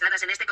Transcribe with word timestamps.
opiniones 0.00 0.10
dadas 0.10 0.22
en 0.22 0.30
este. 0.30 0.46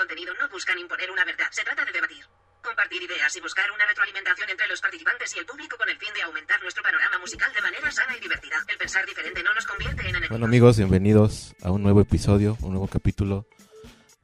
Bueno 10.30 10.46
amigos, 10.46 10.76
bienvenidos 10.76 11.54
a 11.62 11.70
un 11.70 11.82
nuevo 11.82 12.00
episodio, 12.00 12.56
un 12.60 12.70
nuevo 12.70 12.88
capítulo 12.88 13.46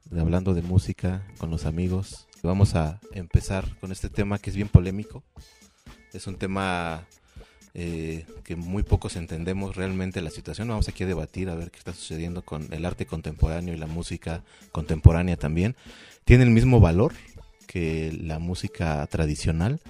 de 0.05 0.21
Hablando 0.21 0.53
de 0.53 0.61
Música 0.61 1.25
con 1.37 1.49
los 1.49 1.65
amigos. 1.65 2.27
Vamos 2.43 2.75
a 2.75 2.99
empezar 3.11 3.77
con 3.79 3.91
este 3.91 4.09
tema 4.09 4.37
que 4.37 4.51
es 4.51 4.55
bien 4.55 4.69
polémico. 4.69 5.23
Es 6.13 6.27
un 6.27 6.37
tema 6.37 7.07
eh, 7.77 8.25
que 8.45 8.55
muy 8.55 8.83
pocos 8.83 9.17
entendemos 9.17 9.75
realmente 9.75 10.21
la 10.21 10.29
situación. 10.29 10.69
Vamos 10.69 10.87
aquí 10.87 11.03
a 11.03 11.07
debatir 11.07 11.49
a 11.49 11.55
ver 11.55 11.71
qué 11.71 11.77
está 11.77 11.91
sucediendo 11.91 12.41
con 12.41 12.73
el 12.73 12.85
arte 12.85 13.05
contemporáneo 13.05 13.73
y 13.73 13.77
la 13.77 13.85
música 13.85 14.43
contemporánea 14.71 15.35
también. 15.35 15.75
¿Tiene 16.23 16.45
el 16.45 16.51
mismo 16.51 16.79
valor 16.79 17.13
que 17.67 18.17
la 18.21 18.39
música 18.39 19.05
tradicional? 19.07 19.81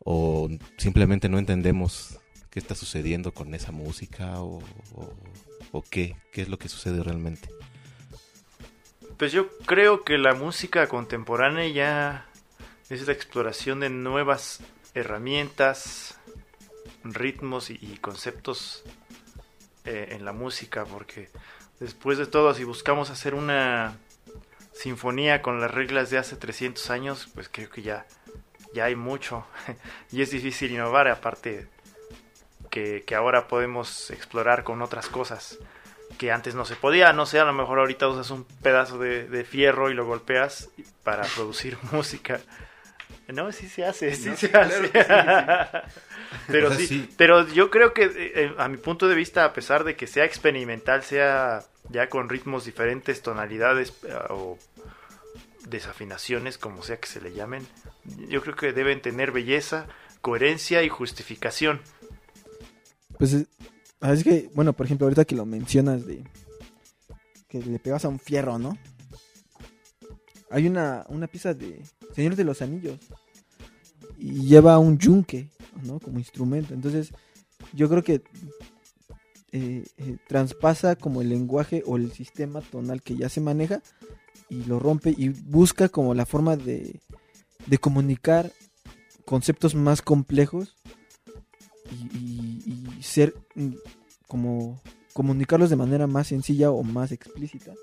¿O 0.00 0.50
simplemente 0.76 1.30
no 1.30 1.38
entendemos 1.38 2.18
qué 2.50 2.58
está 2.58 2.74
sucediendo 2.74 3.32
con 3.32 3.54
esa 3.54 3.72
música? 3.72 4.42
¿O, 4.42 4.58
o, 4.94 5.14
o 5.72 5.82
qué? 5.82 6.16
¿Qué 6.30 6.42
es 6.42 6.50
lo 6.50 6.58
que 6.58 6.68
sucede 6.68 7.02
realmente? 7.02 7.48
Pues 9.16 9.32
yo 9.32 9.48
creo 9.64 10.04
que 10.04 10.18
la 10.18 10.34
música 10.34 10.88
contemporánea 10.88 11.66
ya 11.68 12.26
es 12.90 13.06
la 13.06 13.14
exploración 13.14 13.80
de 13.80 13.88
nuevas 13.88 14.60
herramientas, 14.94 16.18
ritmos 17.04 17.70
y, 17.70 17.98
conceptos 18.00 18.82
eh, 19.84 20.08
en 20.10 20.24
la 20.24 20.32
música, 20.32 20.84
porque 20.84 21.28
después 21.80 22.18
de 22.18 22.26
todo, 22.26 22.54
si 22.54 22.64
buscamos 22.64 23.10
hacer 23.10 23.34
una 23.34 23.98
sinfonía 24.72 25.42
con 25.42 25.60
las 25.60 25.70
reglas 25.70 26.10
de 26.10 26.18
hace 26.18 26.36
300 26.36 26.90
años, 26.90 27.28
pues 27.34 27.48
creo 27.50 27.70
que 27.70 27.82
ya, 27.82 28.06
ya 28.74 28.84
hay 28.84 28.96
mucho 28.96 29.46
y 30.10 30.22
es 30.22 30.30
difícil 30.30 30.72
innovar, 30.72 31.08
aparte 31.08 31.68
que, 32.70 33.04
ahora 33.14 33.46
podemos 33.46 34.10
explorar 34.10 34.64
con 34.64 34.82
otras 34.82 35.08
cosas 35.08 35.58
que 36.18 36.32
antes 36.32 36.54
no 36.54 36.64
se 36.64 36.74
podía, 36.74 37.12
no 37.12 37.26
sé, 37.26 37.38
a 37.38 37.44
lo 37.44 37.52
mejor 37.52 37.78
ahorita 37.78 38.08
usas 38.08 38.30
un 38.30 38.44
pedazo 38.44 38.98
de 38.98 39.44
fierro 39.44 39.90
y 39.90 39.94
lo 39.94 40.06
golpeas 40.06 40.70
para 41.04 41.22
producir 41.24 41.78
música. 41.92 42.40
No, 43.28 43.50
sí 43.52 43.68
se 43.68 43.84
hace, 43.86 44.14
sí 44.14 44.28
No, 44.30 44.36
se 44.36 44.50
claro 44.50 44.68
hace. 44.74 44.90
que 44.90 45.02
sí, 45.02 45.08
sí. 45.08 46.44
pero 46.48 46.66
O 46.68 46.70
sea, 46.70 46.78
sí, 46.78 46.86
sí. 46.86 47.08
pero 47.16 47.46
yo 47.48 47.70
creo 47.70 47.94
que 47.94 48.10
eh, 48.34 48.54
a 48.58 48.68
mi 48.68 48.76
punto 48.76 49.08
de 49.08 49.14
vista, 49.14 49.44
a 49.44 49.52
pesar 49.52 49.84
de 49.84 49.96
que 49.96 50.06
sea 50.06 50.24
experimental, 50.24 51.02
sea 51.02 51.64
ya 51.90 52.08
con 52.08 52.28
ritmos 52.28 52.64
diferentes, 52.64 53.22
tonalidades 53.22 53.92
eh, 54.06 54.14
o 54.30 54.58
desafinaciones, 55.68 56.58
como 56.58 56.82
sea 56.82 56.98
que 56.98 57.08
se 57.08 57.20
le 57.20 57.32
llamen, 57.32 57.66
yo 58.28 58.42
creo 58.42 58.54
que 58.54 58.72
deben 58.72 59.00
tener 59.00 59.32
belleza, 59.32 59.86
coherencia 60.20 60.82
y 60.82 60.88
justificación. 60.90 61.80
Pues 63.18 63.32
es, 63.32 63.46
ah, 64.00 64.12
es 64.12 64.22
que, 64.24 64.50
bueno, 64.54 64.72
por 64.74 64.84
ejemplo, 64.86 65.06
ahorita 65.06 65.24
que 65.24 65.34
lo 65.36 65.46
mencionas 65.46 66.04
de 66.06 66.24
que 67.48 67.58
le 67.60 67.78
pegas 67.78 68.04
a 68.04 68.08
un 68.08 68.18
fierro, 68.18 68.58
¿no? 68.58 68.76
Hay 70.50 70.66
una, 70.66 71.04
una 71.08 71.26
pieza 71.26 71.54
de 71.54 71.82
Señor 72.14 72.36
de 72.36 72.44
los 72.44 72.62
Anillos 72.62 72.98
y 74.18 74.42
lleva 74.46 74.78
un 74.78 74.98
yunque, 74.98 75.50
¿no? 75.84 75.98
Como 76.00 76.18
instrumento. 76.18 76.74
Entonces, 76.74 77.12
yo 77.72 77.88
creo 77.88 78.02
que 78.02 78.22
eh, 79.52 79.84
eh, 79.98 80.16
traspasa 80.28 80.96
como 80.96 81.20
el 81.22 81.28
lenguaje 81.28 81.82
o 81.86 81.96
el 81.96 82.12
sistema 82.12 82.60
tonal 82.60 83.02
que 83.02 83.16
ya 83.16 83.28
se 83.28 83.40
maneja 83.40 83.82
y 84.48 84.64
lo 84.64 84.78
rompe 84.78 85.14
y 85.16 85.28
busca 85.28 85.88
como 85.88 86.14
la 86.14 86.26
forma 86.26 86.56
de, 86.56 87.00
de 87.66 87.78
comunicar 87.78 88.52
conceptos 89.24 89.74
más 89.74 90.02
complejos 90.02 90.76
y, 91.90 92.16
y- 92.18 93.02
ser 93.02 93.34
mm, 93.54 93.74
como 94.26 94.80
comunicarlos 95.12 95.70
de 95.70 95.76
manera 95.76 96.06
más 96.06 96.28
sencilla 96.28 96.70
o 96.70 96.82
más 96.82 97.12
explícita. 97.12 97.74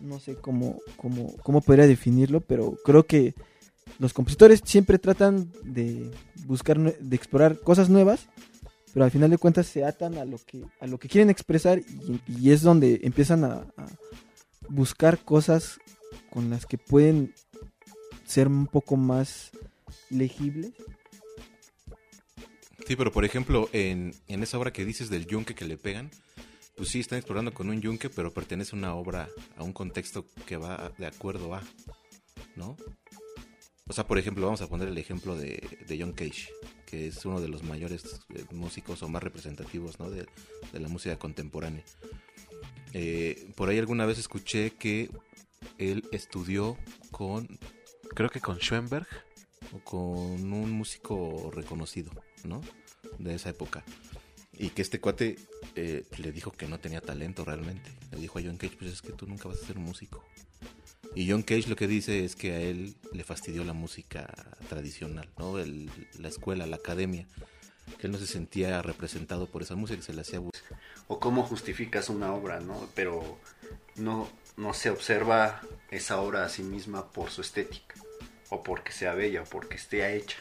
No 0.00 0.20
sé 0.20 0.36
cómo, 0.36 0.78
cómo, 0.96 1.36
cómo 1.42 1.60
podría 1.60 1.86
definirlo, 1.86 2.40
pero 2.40 2.76
creo 2.84 3.06
que 3.06 3.34
los 3.98 4.12
compositores 4.12 4.60
siempre 4.64 4.98
tratan 4.98 5.50
de 5.62 6.10
buscar, 6.44 6.78
de 6.78 7.16
explorar 7.16 7.60
cosas 7.60 7.88
nuevas, 7.88 8.28
pero 8.92 9.04
al 9.04 9.10
final 9.10 9.30
de 9.30 9.38
cuentas 9.38 9.66
se 9.66 9.84
atan 9.84 10.18
a 10.18 10.24
lo 10.24 10.38
que, 10.38 10.64
a 10.80 10.86
lo 10.86 10.98
que 10.98 11.08
quieren 11.08 11.30
expresar 11.30 11.80
y, 12.26 12.50
es 12.50 12.62
donde 12.62 13.00
empiezan 13.04 13.44
a, 13.44 13.66
a 13.76 13.86
buscar 14.68 15.18
cosas 15.18 15.78
con 16.30 16.50
las 16.50 16.66
que 16.66 16.78
pueden 16.78 17.34
ser 18.26 18.48
un 18.48 18.66
poco 18.66 18.96
más 18.96 19.52
legibles. 20.10 20.72
Sí, 22.86 22.94
pero 22.96 23.10
por 23.10 23.24
ejemplo, 23.24 23.68
en, 23.72 24.14
en 24.28 24.42
esa 24.42 24.58
obra 24.58 24.72
que 24.72 24.84
dices 24.84 25.10
del 25.10 25.26
yunque 25.26 25.54
que 25.54 25.64
le 25.64 25.76
pegan, 25.76 26.10
pues 26.76 26.90
sí, 26.90 27.00
están 27.00 27.18
explorando 27.18 27.52
con 27.54 27.68
un 27.68 27.80
yunque, 27.80 28.10
pero 28.10 28.32
pertenece 28.32 28.76
a 28.76 28.78
una 28.78 28.94
obra, 28.94 29.28
a 29.56 29.62
un 29.62 29.72
contexto 29.72 30.26
que 30.46 30.56
va 30.56 30.92
de 30.98 31.06
acuerdo 31.06 31.54
a, 31.54 31.62
¿no? 32.54 32.76
O 33.88 33.92
sea, 33.92 34.06
por 34.06 34.18
ejemplo, 34.18 34.44
vamos 34.44 34.62
a 34.62 34.68
poner 34.68 34.88
el 34.88 34.98
ejemplo 34.98 35.36
de, 35.36 35.78
de 35.86 36.00
John 36.00 36.12
Cage, 36.12 36.48
que 36.86 37.06
es 37.06 37.24
uno 37.24 37.40
de 37.40 37.48
los 37.48 37.62
mayores 37.62 38.20
eh, 38.34 38.44
músicos 38.52 39.02
o 39.02 39.08
más 39.08 39.22
representativos, 39.22 40.00
¿no? 40.00 40.10
De, 40.10 40.26
de 40.72 40.80
la 40.80 40.88
música 40.88 41.18
contemporánea. 41.18 41.84
Eh, 42.92 43.52
por 43.56 43.68
ahí 43.68 43.78
alguna 43.78 44.06
vez 44.06 44.18
escuché 44.18 44.72
que 44.72 45.10
él 45.78 46.04
estudió 46.12 46.76
con, 47.10 47.58
creo 48.14 48.28
que 48.28 48.40
con 48.40 48.58
Schoenberg, 48.58 49.06
o 49.72 49.78
con 49.80 50.52
un 50.52 50.70
músico 50.70 51.50
reconocido, 51.54 52.10
¿no? 52.44 52.60
De 53.18 53.34
esa 53.34 53.50
época. 53.50 53.84
Y 54.58 54.70
que 54.70 54.82
este 54.82 55.00
cuate 55.00 55.36
eh, 55.74 56.04
le 56.18 56.32
dijo 56.32 56.50
que 56.50 56.66
no 56.66 56.78
tenía 56.80 57.00
talento 57.00 57.44
realmente. 57.44 57.90
Le 58.10 58.18
dijo 58.18 58.38
a 58.38 58.42
John 58.42 58.56
Cage, 58.56 58.76
pues 58.78 58.90
es 58.92 59.02
que 59.02 59.12
tú 59.12 59.26
nunca 59.26 59.48
vas 59.48 59.62
a 59.62 59.66
ser 59.66 59.76
músico. 59.78 60.24
Y 61.14 61.30
John 61.30 61.42
Cage 61.42 61.68
lo 61.68 61.76
que 61.76 61.86
dice 61.86 62.24
es 62.24 62.36
que 62.36 62.52
a 62.52 62.60
él 62.60 62.94
le 63.12 63.24
fastidió 63.24 63.64
la 63.64 63.72
música 63.74 64.32
tradicional, 64.68 65.28
¿no? 65.38 65.58
El- 65.58 65.90
la 66.18 66.28
escuela, 66.28 66.66
la 66.66 66.76
academia. 66.76 67.26
Que 67.98 68.06
él 68.06 68.12
no 68.12 68.18
se 68.18 68.26
sentía 68.26 68.82
representado 68.82 69.46
por 69.46 69.62
esa 69.62 69.76
música, 69.76 69.98
que 69.98 70.02
se 70.04 70.12
le 70.14 70.22
hacía 70.22 70.40
o 71.08 71.20
cómo 71.20 71.44
justificas 71.44 72.08
una 72.08 72.32
obra, 72.34 72.58
¿no? 72.60 72.88
Pero 72.94 73.38
no, 73.94 74.28
no 74.56 74.74
se 74.74 74.90
observa 74.90 75.60
esa 75.90 76.20
obra 76.20 76.44
a 76.44 76.48
sí 76.48 76.62
misma 76.64 77.12
por 77.12 77.30
su 77.30 77.42
estética, 77.42 77.94
o 78.50 78.62
porque 78.64 78.90
sea 78.90 79.14
bella, 79.14 79.42
o 79.42 79.44
porque 79.44 79.76
esté 79.76 80.16
hecha. 80.16 80.38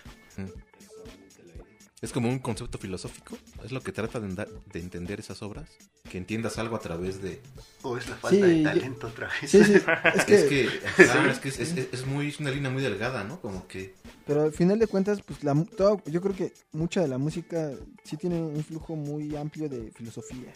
Es 2.01 2.11
como 2.11 2.29
un 2.29 2.39
concepto 2.39 2.77
filosófico, 2.77 3.37
es 3.63 3.71
lo 3.71 3.81
que 3.81 3.91
trata 3.93 4.19
de, 4.19 4.27
de 4.27 4.79
entender 4.79 5.19
esas 5.21 5.41
obras, 5.41 5.69
que 6.09 6.17
entiendas 6.17 6.57
algo 6.59 6.75
a 6.75 6.79
través 6.79 7.21
de... 7.21 7.41
O 7.83 7.97
es 7.97 8.07
la 8.09 8.15
falta 8.17 8.35
Sí, 8.35 8.41
de 8.41 8.57
yo- 8.57 8.69
talento 8.69 9.07
otra 9.07 9.27
vez. 9.41 9.49
Sí, 9.49 9.63
sí, 9.63 9.73
es 10.13 10.25
que, 10.25 10.35
Es 10.35 10.43
que, 10.45 10.63
es, 11.31 11.39
que 11.39 11.49
es, 11.49 11.59
es- 11.59 11.93
es 11.93 12.05
muy, 12.05 12.27
es 12.27 12.39
una 12.39 12.51
línea 12.51 12.69
muy 12.69 12.83
delgada, 12.83 13.23
¿no? 13.23 13.39
Como 13.39 13.65
que... 13.67 13.95
pero 14.27 14.43
al 14.43 14.51
final 14.51 14.77
de 14.77 14.87
cuentas, 14.87 15.21
pues 15.25 15.43
la, 15.43 15.55
todo- 15.77 16.01
yo 16.05 16.21
creo 16.21 16.35
que 16.35 16.53
mucha 16.73 17.01
de 17.01 17.07
la 17.07 17.17
música 17.17 17.71
sí 18.03 18.17
tiene 18.17 18.41
un 18.41 18.63
flujo 18.63 18.95
muy 18.95 19.35
amplio 19.35 19.69
de 19.69 19.89
filosofía. 19.91 20.51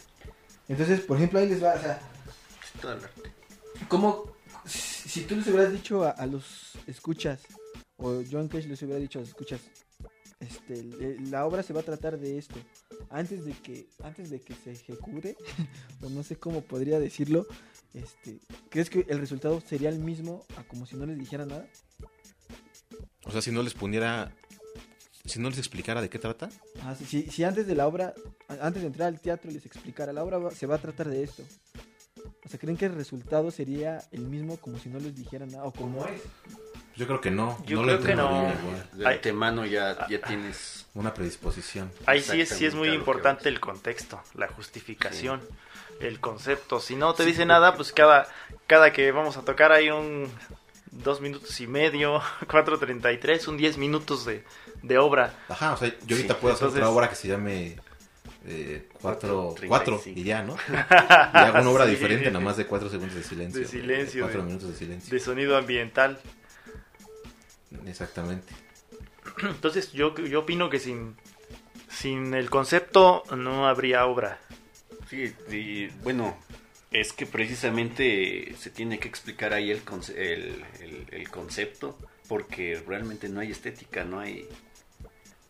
Entonces, 0.68 1.00
por 1.00 1.16
ejemplo, 1.16 1.40
ahí 1.40 1.48
les 1.48 1.64
va, 1.64 1.72
o 1.74 1.80
sea, 1.80 2.00
Todo 2.82 2.92
el 2.92 3.02
arte. 3.04 3.32
¿cómo, 3.88 4.24
si 4.66 5.08
si 5.08 5.20
tú 5.22 5.34
les 5.36 5.46
hubieras 5.48 5.72
dicho 5.72 6.04
a, 6.04 6.10
a 6.10 6.26
los 6.26 6.72
escuchas, 6.86 7.40
o 7.96 8.22
John 8.30 8.46
Cage 8.48 8.68
les 8.68 8.80
hubiera 8.82 9.00
dicho 9.00 9.18
a 9.18 9.22
los 9.22 9.30
escuchas, 9.30 9.60
este, 10.40 10.82
la 11.30 11.46
obra 11.46 11.62
se 11.62 11.72
va 11.72 11.80
a 11.80 11.84
tratar 11.84 12.18
de 12.18 12.38
esto, 12.38 12.56
antes 13.10 13.44
de 13.44 13.52
que, 13.52 13.86
antes 14.02 14.30
de 14.30 14.40
que 14.40 14.54
se 14.54 14.72
ejecute, 14.72 15.36
o 16.02 16.08
no 16.10 16.22
sé 16.22 16.36
cómo 16.36 16.62
podría 16.62 16.98
decirlo, 16.98 17.46
este, 17.94 18.38
¿crees 18.70 18.88
que 18.90 19.04
el 19.08 19.18
resultado 19.18 19.60
sería 19.60 19.88
el 19.90 19.98
mismo 19.98 20.44
a 20.56 20.64
como 20.64 20.86
si 20.86 20.96
no 20.96 21.06
les 21.06 21.18
dijera 21.18 21.44
nada? 21.46 21.66
O 23.24 23.30
sea, 23.32 23.42
si 23.42 23.50
no 23.52 23.62
les 23.62 23.74
poniera... 23.74 24.34
Si 25.26 25.38
no 25.38 25.50
les 25.50 25.58
explicara 25.58 26.00
de 26.00 26.08
qué 26.08 26.18
trata, 26.18 26.48
Ah, 26.82 26.94
si, 26.96 27.04
si- 27.04 27.30
si 27.30 27.44
antes 27.44 27.66
de 27.66 27.74
la 27.74 27.86
obra, 27.86 28.14
antes 28.60 28.80
de 28.80 28.88
entrar 28.88 29.06
al 29.08 29.20
teatro 29.20 29.50
les 29.50 29.66
explicara, 29.66 30.14
la 30.14 30.24
obra 30.24 30.38
va- 30.38 30.50
se 30.50 30.66
va 30.66 30.76
a 30.76 30.80
tratar 30.80 31.08
de 31.10 31.22
esto. 31.22 31.44
O 32.44 32.48
sea, 32.48 32.58
¿creen 32.58 32.78
que 32.78 32.86
el 32.86 32.94
resultado 32.94 33.50
sería 33.50 34.02
el 34.12 34.22
mismo 34.26 34.56
como 34.56 34.78
si 34.78 34.88
no 34.88 34.98
les 34.98 35.14
dijeran 35.14 35.50
nada? 35.50 35.64
O 35.64 35.72
como 35.72 36.04
es. 36.06 36.22
Yo 37.00 37.06
creo 37.06 37.20
que 37.20 37.30
no. 37.30 37.58
Yo 37.66 37.78
no 37.78 37.82
creo 37.84 38.00
que 38.02 38.14
no. 38.14 38.52
De 38.92 39.06
Ay. 39.06 39.16
antemano 39.16 39.64
ya, 39.66 40.06
ya 40.08 40.20
tienes... 40.20 40.76
Una 40.92 41.14
predisposición. 41.14 41.92
Ahí 42.04 42.20
sí 42.20 42.40
es, 42.40 42.48
sí 42.48 42.66
es 42.66 42.74
muy 42.74 42.88
importante 42.88 43.48
el 43.48 43.60
contexto, 43.60 44.20
la 44.34 44.48
justificación, 44.48 45.40
el 46.00 46.18
concepto. 46.18 46.80
Si 46.80 46.96
no 46.96 47.14
te 47.14 47.24
dice 47.24 47.46
nada, 47.46 47.76
pues 47.76 47.92
cada, 47.92 48.26
cada 48.66 48.92
que 48.92 49.12
vamos 49.12 49.36
a 49.36 49.42
tocar 49.42 49.70
hay 49.70 49.90
un 49.90 50.28
dos 50.90 51.20
minutos 51.20 51.60
y 51.60 51.68
medio, 51.68 52.20
4.33, 52.48 53.46
un 53.46 53.56
10 53.56 53.78
minutos 53.78 54.24
de, 54.24 54.44
de 54.82 54.98
obra. 54.98 55.32
Ajá, 55.48 55.74
o 55.74 55.76
sea, 55.76 55.88
yo 56.06 56.16
ahorita 56.16 56.34
Sí, 56.34 56.40
puedo 56.40 56.54
hacer 56.56 56.66
otra 56.68 56.88
obra 56.90 57.08
que 57.08 57.14
se 57.14 57.28
llame 57.28 57.76
eh, 58.46 58.88
cuatro, 59.00 59.54
Cuatro, 59.54 59.68
cuatro, 59.68 59.98
35. 60.00 60.18
y 60.20 60.24
ya, 60.24 60.42
¿no? 60.42 60.56
Y 60.68 61.36
hago 61.38 61.60
una 61.60 61.70
obra 61.70 61.84
Sí. 61.84 61.90
diferente, 61.92 62.32
nada 62.32 62.44
más 62.44 62.56
de 62.56 62.66
cuatro 62.66 62.88
segundos 62.90 63.14
de 63.14 63.22
silencio. 63.22 63.60
De 63.60 63.68
silencio, 63.68 64.22
Cuatro 64.24 64.40
de- 64.40 64.46
minutos 64.48 64.70
de 64.70 64.74
silencio. 64.76 65.14
De 65.14 65.20
sonido 65.20 65.56
ambiental. 65.56 66.18
Exactamente. 67.86 68.52
Entonces 69.42 69.92
yo, 69.92 70.14
yo 70.16 70.40
opino 70.40 70.70
que 70.70 70.78
sin, 70.78 71.14
sin 71.88 72.34
el 72.34 72.50
concepto 72.50 73.22
no 73.36 73.66
habría 73.68 74.06
obra. 74.06 74.38
Sí, 75.08 75.32
y, 75.50 75.88
bueno, 76.02 76.36
es 76.90 77.12
que 77.12 77.26
precisamente 77.26 78.54
se 78.58 78.70
tiene 78.70 78.98
que 78.98 79.08
explicar 79.08 79.52
ahí 79.52 79.70
el, 79.70 79.84
conce- 79.84 80.14
el, 80.16 80.64
el- 80.80 81.06
el 81.10 81.28
concepto, 81.30 81.98
porque 82.28 82.82
realmente 82.86 83.28
no 83.28 83.40
hay 83.40 83.50
estética, 83.50 84.04
no 84.04 84.20
hay, 84.20 84.48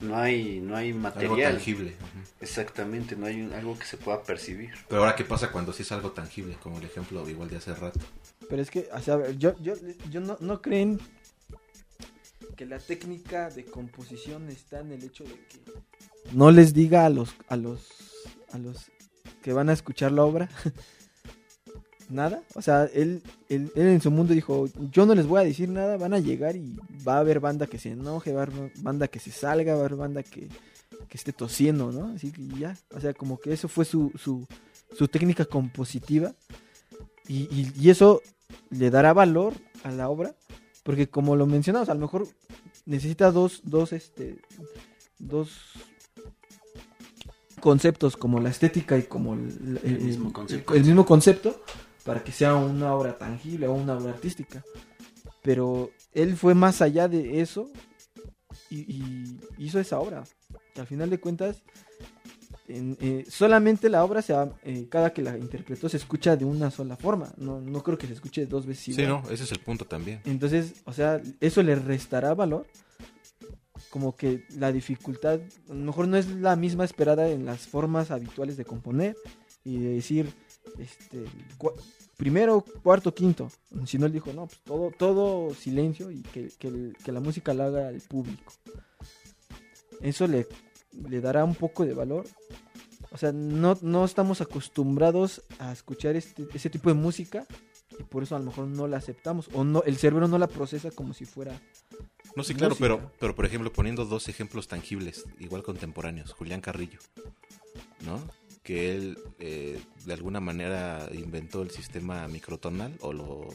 no 0.01 0.17
hay, 0.17 0.61
no 0.61 0.77
hay 0.77 0.89
Algo 0.91 1.01
material. 1.01 1.53
tangible. 1.55 1.91
ujú. 1.93 2.29
Exactamente, 2.41 3.17
no 3.17 3.27
hay 3.27 3.43
un- 3.43 3.53
algo 3.53 3.79
que 3.79 3.85
se 3.85 3.97
pueda 3.99 4.23
percibir. 4.23 4.71
Pero 4.89 5.03
ahora, 5.03 5.15
¿qué 5.15 5.25
pasa 5.25 5.51
cuando 5.53 5.73
sí 5.73 5.83
es 5.83 5.93
algo 5.93 6.13
tangible? 6.13 6.57
Como 6.63 6.79
el 6.79 6.85
ejemplo 6.85 7.29
igual 7.29 7.51
de 7.51 7.57
hace 7.59 7.75
rato. 7.75 8.01
Pero 8.49 8.63
es 8.63 8.71
que, 8.71 8.89
o 8.93 9.01
sea, 9.01 9.15
a 9.15 9.17
ver, 9.19 9.37
yo, 9.39 9.55
yo, 9.61 9.75
yo 10.11 10.21
no, 10.21 10.37
no 10.41 10.63
creen 10.63 10.99
que 12.61 12.67
la 12.67 12.79
técnica 12.79 13.49
de 13.49 13.65
composición 13.65 14.51
está 14.51 14.81
en 14.81 14.93
el 14.93 15.03
hecho 15.03 15.25
de 15.25 15.31
que 15.31 15.73
no 16.35 16.51
les 16.51 16.75
diga 16.75 17.07
a 17.07 17.09
los, 17.09 17.35
a 17.49 17.57
los, 17.57 17.89
a 18.53 18.59
los 18.59 18.91
que 19.43 19.55
van 19.55 19.71
a 19.71 19.73
escuchar 19.73 20.13
la 20.13 20.25
obra 20.25 20.51
nada. 22.11 22.43
O 22.55 22.61
sea, 22.61 22.85
él, 22.93 23.23
él, 23.49 23.73
él 23.75 23.87
en 23.87 24.03
su 24.03 24.11
mundo 24.11 24.35
dijo, 24.35 24.69
yo 24.93 25.07
no 25.07 25.15
les 25.15 25.27
voy 25.27 25.41
a 25.41 25.45
decir 25.45 25.71
nada, 25.71 25.97
van 25.97 26.13
a 26.13 26.19
llegar 26.19 26.55
y 26.55 26.77
va 27.09 27.15
a 27.15 27.21
haber 27.21 27.41
banda 27.41 27.67
que 27.67 27.79
se 27.79 27.93
enoje, 27.93 28.35
va 28.35 28.41
a 28.41 28.43
haber 28.43 28.73
banda 28.83 29.09
que 29.09 29.21
se 29.21 29.31
salga, 29.31 29.73
va 29.73 29.79
a 29.79 29.85
haber 29.87 29.97
banda 29.97 30.23
que, 30.23 30.47
que 31.09 31.17
esté 31.17 31.33
tosiendo, 31.33 31.91
¿no? 31.91 32.13
Así 32.15 32.31
que 32.31 32.47
ya, 32.59 32.77
o 32.95 33.01
sea, 33.01 33.15
como 33.15 33.39
que 33.39 33.55
eso 33.55 33.69
fue 33.69 33.87
su, 33.87 34.13
su, 34.17 34.47
su 34.93 35.09
técnica 35.09 35.47
compositiva 35.47 36.35
y, 37.27 37.89
eso 37.89 38.21
le 38.69 38.91
dará 38.91 39.15
valor 39.15 39.55
a 39.83 39.91
la 39.91 40.11
obra, 40.11 40.35
porque 40.83 41.09
como 41.09 41.37
lo 41.37 41.47
mencionamos, 41.47 41.89
a 41.89 41.95
lo 41.95 42.01
mejor 42.01 42.27
necesita 42.91 43.31
dos, 43.31 43.61
dos, 43.63 43.93
este, 43.93 44.41
dos 45.19 45.53
conceptos 47.61 48.17
como 48.17 48.41
la 48.41 48.51
estética 48.51 48.99
y 48.99 49.05
como 49.05 49.35
el, 49.35 49.79
El 49.85 50.01
mismo 50.01 50.33
concepto. 50.33 50.75
el 50.75 50.85
mismo 50.85 51.07
concepto 51.07 51.63
para 52.05 52.25
que 52.25 52.33
sea 52.33 52.57
una 52.57 52.93
obra 52.95 53.17
tangible 53.17 53.69
o 53.69 53.75
una 53.75 53.97
obra 53.97 54.11
artística. 54.11 54.65
Pero 55.43 55.91
él 56.13 56.37
fue 56.37 56.55
más 56.55 56.83
allá 56.83 57.07
de 57.07 57.41
eso 57.41 57.71
y, 58.69 58.81
y 58.81 59.41
hizo 59.59 59.79
esa 59.79 60.01
obra. 60.01 60.25
Que 60.75 60.81
al 60.81 60.87
final 60.89 61.11
de 61.11 61.21
cuentas, 61.21 61.63
en- 62.77 62.97
eh, 63.01 63.25
solamente 63.29 63.89
la 63.89 64.05
obra, 64.05 64.23
se 64.23 64.33
va- 64.33 64.53
eh, 64.65 64.87
cada 64.91 65.13
que 65.13 65.23
la 65.23 65.37
interpretó, 65.37 65.89
se 65.89 65.97
escucha 65.97 66.37
de 66.37 66.45
una 66.45 66.71
sola 66.71 66.97
forma. 66.97 67.33
No, 67.37 67.61
no 67.61 67.83
creo 67.83 67.99
que 67.99 68.07
se 68.07 68.13
escuche 68.15 68.47
dos 68.47 68.67
veces 68.67 68.95
Sí, 68.97 69.03
no, 69.07 69.23
ese 69.31 69.45
es 69.45 69.53
el 69.53 69.61
punto 69.61 69.85
también. 69.85 70.21
Entonces, 70.25 70.75
o 70.85 70.93
sea, 70.93 71.21
eso 71.41 71.63
le 71.63 71.75
restará 71.75 72.35
valor. 72.35 72.67
Como 73.91 74.15
que 74.15 74.45
la 74.57 74.71
dificultad, 74.73 75.41
a 75.69 75.75
lo 75.75 75.85
mejor 75.87 76.07
no 76.07 76.17
es 76.17 76.27
la 76.29 76.55
misma 76.55 76.85
esperada 76.85 77.29
en 77.29 77.45
las 77.45 77.67
formas 77.67 78.11
habituales 78.11 78.57
de 78.57 78.65
componer 78.65 79.17
y 79.65 79.79
de 79.79 79.95
decir, 79.95 80.33
este, 80.79 81.25
primero, 82.17 82.65
cuarto, 82.83 83.13
quinto. 83.15 83.51
Si 83.87 83.99
no, 83.99 84.07
él 84.07 84.13
dijo, 84.13 84.33
no, 84.33 84.47
pues 84.47 84.61
todo, 84.65 84.91
todo 84.97 85.55
silencio 85.55 86.11
y 86.11 86.21
que, 86.23 86.51
que 86.59 86.69
el- 86.69 86.97
que 87.03 87.11
la 87.11 87.21
música 87.21 87.53
la 87.55 87.67
haga 87.67 87.89
el 87.91 88.01
público. 88.03 88.53
Eso 90.01 90.27
le, 90.27 90.47
le 90.93 91.21
dará 91.21 91.45
un 91.45 91.55
poco 91.55 91.85
de 91.85 91.95
valor. 91.95 92.27
O 93.13 93.19
sea, 93.19 93.33
no, 93.33 93.77
no 93.83 94.05
estamos 94.05 94.41
acostumbrados 94.41 95.43
a 95.59 95.73
escuchar 95.73 96.15
este, 96.17 96.47
ese 96.55 96.71
tipo 96.71 96.89
de 96.91 96.95
música 96.95 97.45
y 97.99 98.05
por 98.05 98.23
eso 98.23 98.37
a 98.37 98.39
lo 98.39 98.45
mejor 98.47 98.67
no 98.69 98.87
la 98.87 98.99
aceptamos 98.99 99.49
o 99.53 99.65
no 99.65 99.83
el 99.83 99.97
cerebro 99.97 100.29
no 100.29 100.39
la 100.39 100.47
procesa 100.47 100.91
como 100.93 101.13
si 101.13 101.25
fuera 101.25 101.61
No, 102.37 102.45
sí, 102.45 102.55
claro, 102.55 102.71
Música. 102.77 102.85
pero, 102.85 103.13
pero 103.19 103.35
por 103.35 103.47
ejemplo, 103.47 103.73
poniendo 103.73 104.05
dos 104.05 104.29
ejemplos 104.29 104.69
tangibles, 104.69 105.25
igual 105.41 105.65
contemporáneos, 105.65 106.33
Julián 106.35 106.61
Carrillo, 106.61 107.01
¿no? 108.07 108.21
Que 108.63 108.95
él 108.95 109.19
eh, 109.41 109.83
de 110.05 110.13
alguna 110.13 110.39
manera 110.39 111.09
inventó 111.13 111.63
el 111.63 111.71
sistema 111.71 112.29
microtonal 112.29 112.97
o 113.01 113.13
lo, 113.13 113.49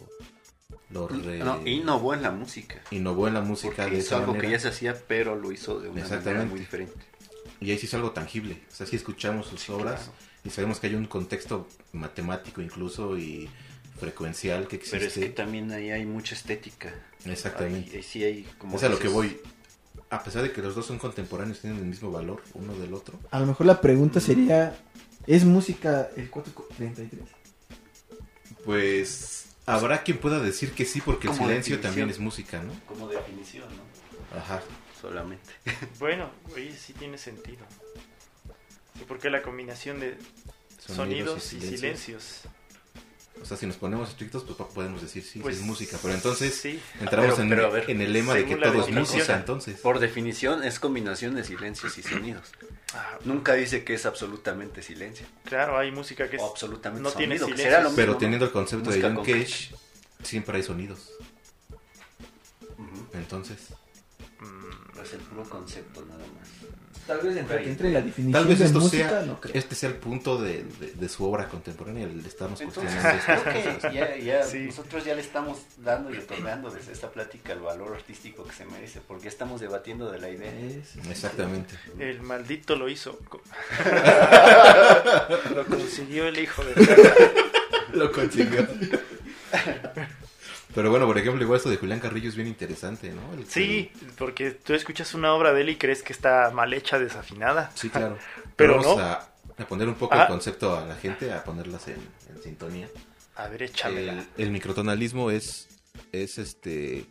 lo 0.89 1.07
re- 1.07 1.39
No, 1.39 1.65
innovó 1.65 2.13
en 2.13 2.23
la 2.23 2.31
música. 2.31 2.81
innovó 2.91 3.27
en 3.29 3.35
la 3.35 3.41
música 3.41 3.83
Porque 3.83 3.91
de 3.95 3.97
hizo 4.01 4.15
esa 4.15 4.17
algo 4.17 4.33
que 4.37 4.49
ya 4.49 4.59
se 4.59 4.67
hacía, 4.67 4.95
pero 5.07 5.35
lo 5.37 5.51
hizo 5.53 5.79
de 5.79 5.89
una 5.89 6.05
manera 6.07 6.43
muy 6.45 6.59
diferente. 6.59 6.99
Y 7.61 7.71
ahí 7.71 7.77
sí 7.77 7.85
es 7.85 7.93
algo 7.93 8.11
tangible. 8.11 8.61
O 8.71 8.75
sea, 8.75 8.85
sí 8.85 8.95
escuchamos 8.95 9.47
sus 9.47 9.61
Sí, 9.61 9.71
obras 9.71 10.01
claro. 10.03 10.13
y 10.43 10.49
sabemos 10.49 10.79
que 10.79 10.87
hay 10.87 10.95
un 10.95 11.05
contexto 11.05 11.67
matemático 11.93 12.61
incluso 12.61 13.17
y 13.17 13.49
frecuencial 13.99 14.67
que 14.67 14.75
existe. 14.75 14.97
Pero 14.97 15.07
es 15.09 15.13
que 15.17 15.29
también 15.29 15.71
ahí 15.71 15.89
hay 15.91 16.05
mucha 16.05 16.35
estética. 16.35 16.93
Exactamente. 17.25 17.91
Ahí, 17.91 17.97
ahí 17.97 18.03
sí 18.03 18.23
hay 18.23 18.43
como 18.57 18.75
es 18.77 18.83
a 18.83 18.89
lo 18.89 18.99
que 18.99 19.07
voy. 19.07 19.39
A 20.09 20.23
pesar 20.23 20.43
de 20.43 20.51
que 20.51 20.61
los 20.61 20.75
dos 20.75 20.85
son 20.85 20.99
contemporáneos, 20.99 21.61
tienen 21.61 21.79
el 21.79 21.85
mismo 21.85 22.11
valor 22.11 22.43
uno 22.53 22.75
del 22.77 22.93
otro. 22.93 23.19
a 23.31 23.39
lo 23.39 23.45
mejor 23.47 23.65
la 23.65 23.81
pregunta 23.81 24.19
sería 24.19 24.77
¿es 25.25 25.43
música 25.45 26.09
el 26.15 26.29
433? 26.29 27.21
Pues 28.63 29.45
habrá 29.65 30.03
quien 30.03 30.17
pueda 30.19 30.39
decir 30.39 30.71
que 30.71 30.85
sí, 30.85 31.01
porque 31.01 31.27
el 31.27 31.33
silencio 31.33 31.75
definición. 31.77 31.81
también 31.81 32.09
es 32.09 32.19
música, 32.19 32.61
¿no? 32.61 32.73
Como 32.87 33.07
definición, 33.07 33.65
¿no? 33.69 34.37
Ajá. 34.37 34.61
Solamente. 35.01 35.53
Bueno, 35.99 36.29
oye, 36.53 36.75
sí 36.75 36.93
tiene 36.93 37.17
sentido. 37.17 37.65
Porque 39.07 39.29
la 39.29 39.41
combinación 39.41 39.99
de 39.99 40.17
sonidos, 40.79 41.51
y, 41.53 41.59
silencios. 41.61 42.41
O 43.41 43.45
sea, 43.45 43.57
si 43.57 43.65
nos 43.67 43.75
ponemos 43.75 44.09
estrictos, 44.09 44.43
pues 44.45 44.55
po- 44.57 44.69
podemos 44.69 45.01
decir 45.01 45.21
sí, 45.21 45.29
sí 45.33 45.39
Pues, 45.39 45.57
es 45.57 45.61
música. 45.61 45.97
Pero 46.01 46.13
entonces 46.13 46.55
sí. 46.55 46.79
entramos 47.01 47.31
Pero- 47.31 47.43
en, 47.43 47.49
pero 47.49 47.65
a 47.65 47.69
ver, 47.69 47.91
en 47.91 48.01
el 48.01 48.13
lema 48.13 48.33
de 48.33 48.45
que 48.45 48.55
todo 48.55 48.81
es 48.87 48.93
música, 48.93 49.35
entonces. 49.35 49.79
Por 49.81 49.99
definición 49.99 50.63
es 50.63 50.79
combinación 50.79 51.35
de 51.35 51.43
silencios 51.43 51.97
y 51.97 52.03
sonidos. 52.03 52.51
Ah, 52.93 53.19
Nunca 53.25 53.53
dice 53.55 53.83
que 53.83 53.93
es 53.95 54.05
absolutamente 54.05 54.81
silencio. 54.81 55.27
claro, 55.43 55.77
hay 55.77 55.91
música 55.91 56.29
que 56.29 56.37
es... 56.37 56.41
O 56.41 56.49
absolutamente 56.49 57.03
no 57.03 57.11
tiene 57.11 57.37
sonido. 57.37 57.47
que 57.47 57.53
silencios. 57.61 57.69
será 57.73 57.83
lo 57.83 57.89
mismo, 57.89 57.97
Pero 57.97 58.17
teniendo 58.17 58.45
el 58.45 58.51
concepto 58.53 58.89
de 58.89 59.01
John 59.01 59.17
Cage, 59.17 59.75
siempre 60.23 60.55
hay 60.57 60.63
sonidos. 60.63 61.11
Entonces, 63.13 63.57
mm, 64.39 64.84
Es 65.05 65.13
el 65.13 65.19
puro 65.21 65.43
concepto 65.43 66.03
nada 66.05 66.19
más. 66.19 66.49
Tal 67.05 67.19
vez 67.19 67.37
entre, 67.37 67.69
entre 67.69 67.91
la 67.91 68.01
definición 68.01 68.31
tal 68.31 68.45
vez 68.47 68.57
de 68.57 68.65
esto 68.65 68.79
música, 68.79 69.09
sea, 69.09 69.21
no 69.21 69.39
creo. 69.39 69.53
este 69.53 69.75
sea 69.75 69.89
el 69.89 69.95
punto 69.97 70.41
de, 70.41 70.63
de- 70.79 70.93
de 70.93 71.09
su 71.09 71.23
obra 71.23 71.47
contemporánea, 71.47 72.05
el 72.05 72.23
de 72.23 72.29
estarnos 72.29 72.59
Entonces, 72.61 72.91
cuestionando 72.95 73.19
estas 73.19 73.41
creo 73.43 73.75
cosas. 73.75 73.91
que 73.91 73.95
ya, 73.95 74.17
ya 74.17 74.43
Sí. 74.43 74.59
nosotros 74.65 75.05
ya 75.05 75.13
le 75.13 75.21
estamos 75.21 75.59
dando 75.77 76.11
y 76.11 76.17
otorgando 76.17 76.71
desde 76.71 76.93
esta 76.93 77.11
plática 77.11 77.53
el 77.53 77.59
valor 77.59 77.93
artístico 77.93 78.43
que 78.43 78.53
se 78.53 78.65
merece, 78.65 79.01
porque 79.07 79.27
estamos 79.27 79.61
debatiendo 79.61 80.11
de 80.11 80.17
la 80.19 80.29
idea. 80.31 80.51
Es- 80.51 80.95
Exactamente. 81.07 81.75
el 81.99 82.21
maldito 82.23 82.75
lo 82.75 82.89
hizo. 82.89 83.19
Lo 85.53 85.65
consiguió 85.67 86.27
el 86.27 86.39
hijo 86.39 86.63
de... 86.63 86.73
Lo 87.93 88.11
consiguió. 88.11 88.65
Pero 90.75 90.91
bueno, 90.91 91.07
por 91.07 91.17
ejemplo, 91.17 91.41
igual 91.41 91.57
esto 91.57 91.69
de 91.69 91.77
Julián 91.77 92.01
Carrillo 92.01 92.27
es 92.27 92.35
bien 92.35 92.49
interesante, 92.49 93.11
¿no? 93.11 93.33
El 93.33 93.47
Sí, 93.47 93.91
porque 94.17 94.51
tú 94.51 94.73
escuchas 94.73 95.13
una 95.13 95.33
obra 95.33 95.53
de 95.53 95.61
él 95.61 95.69
y 95.69 95.77
crees 95.77 96.03
que 96.03 96.11
está 96.11 96.51
mal 96.53 96.73
hecha, 96.73 96.99
desafinada. 96.99 97.71
Sí, 97.75 97.89
claro. 97.89 98.17
Pero 98.57 98.77
vamos 98.77 98.97
no. 98.97 99.03
a, 99.03 99.29
a 99.57 99.67
poner 99.67 99.87
un 99.87 99.95
poco 99.95 100.13
Ajá. 100.13 100.23
el 100.23 100.29
concepto 100.29 100.77
a 100.77 100.85
la 100.85 100.95
gente, 100.95 101.31
a 101.31 101.43
ponerlas 101.45 101.87
en, 101.87 101.97
en 102.29 102.43
sintonía. 102.43 102.89
A 103.37 103.47
ver, 103.47 103.63
échamela. 103.63 104.13
El, 104.13 104.27
el 104.37 104.51
microtonalismo 104.51 105.31
es, 105.31 105.69
es 106.11 106.37
este 106.37 107.05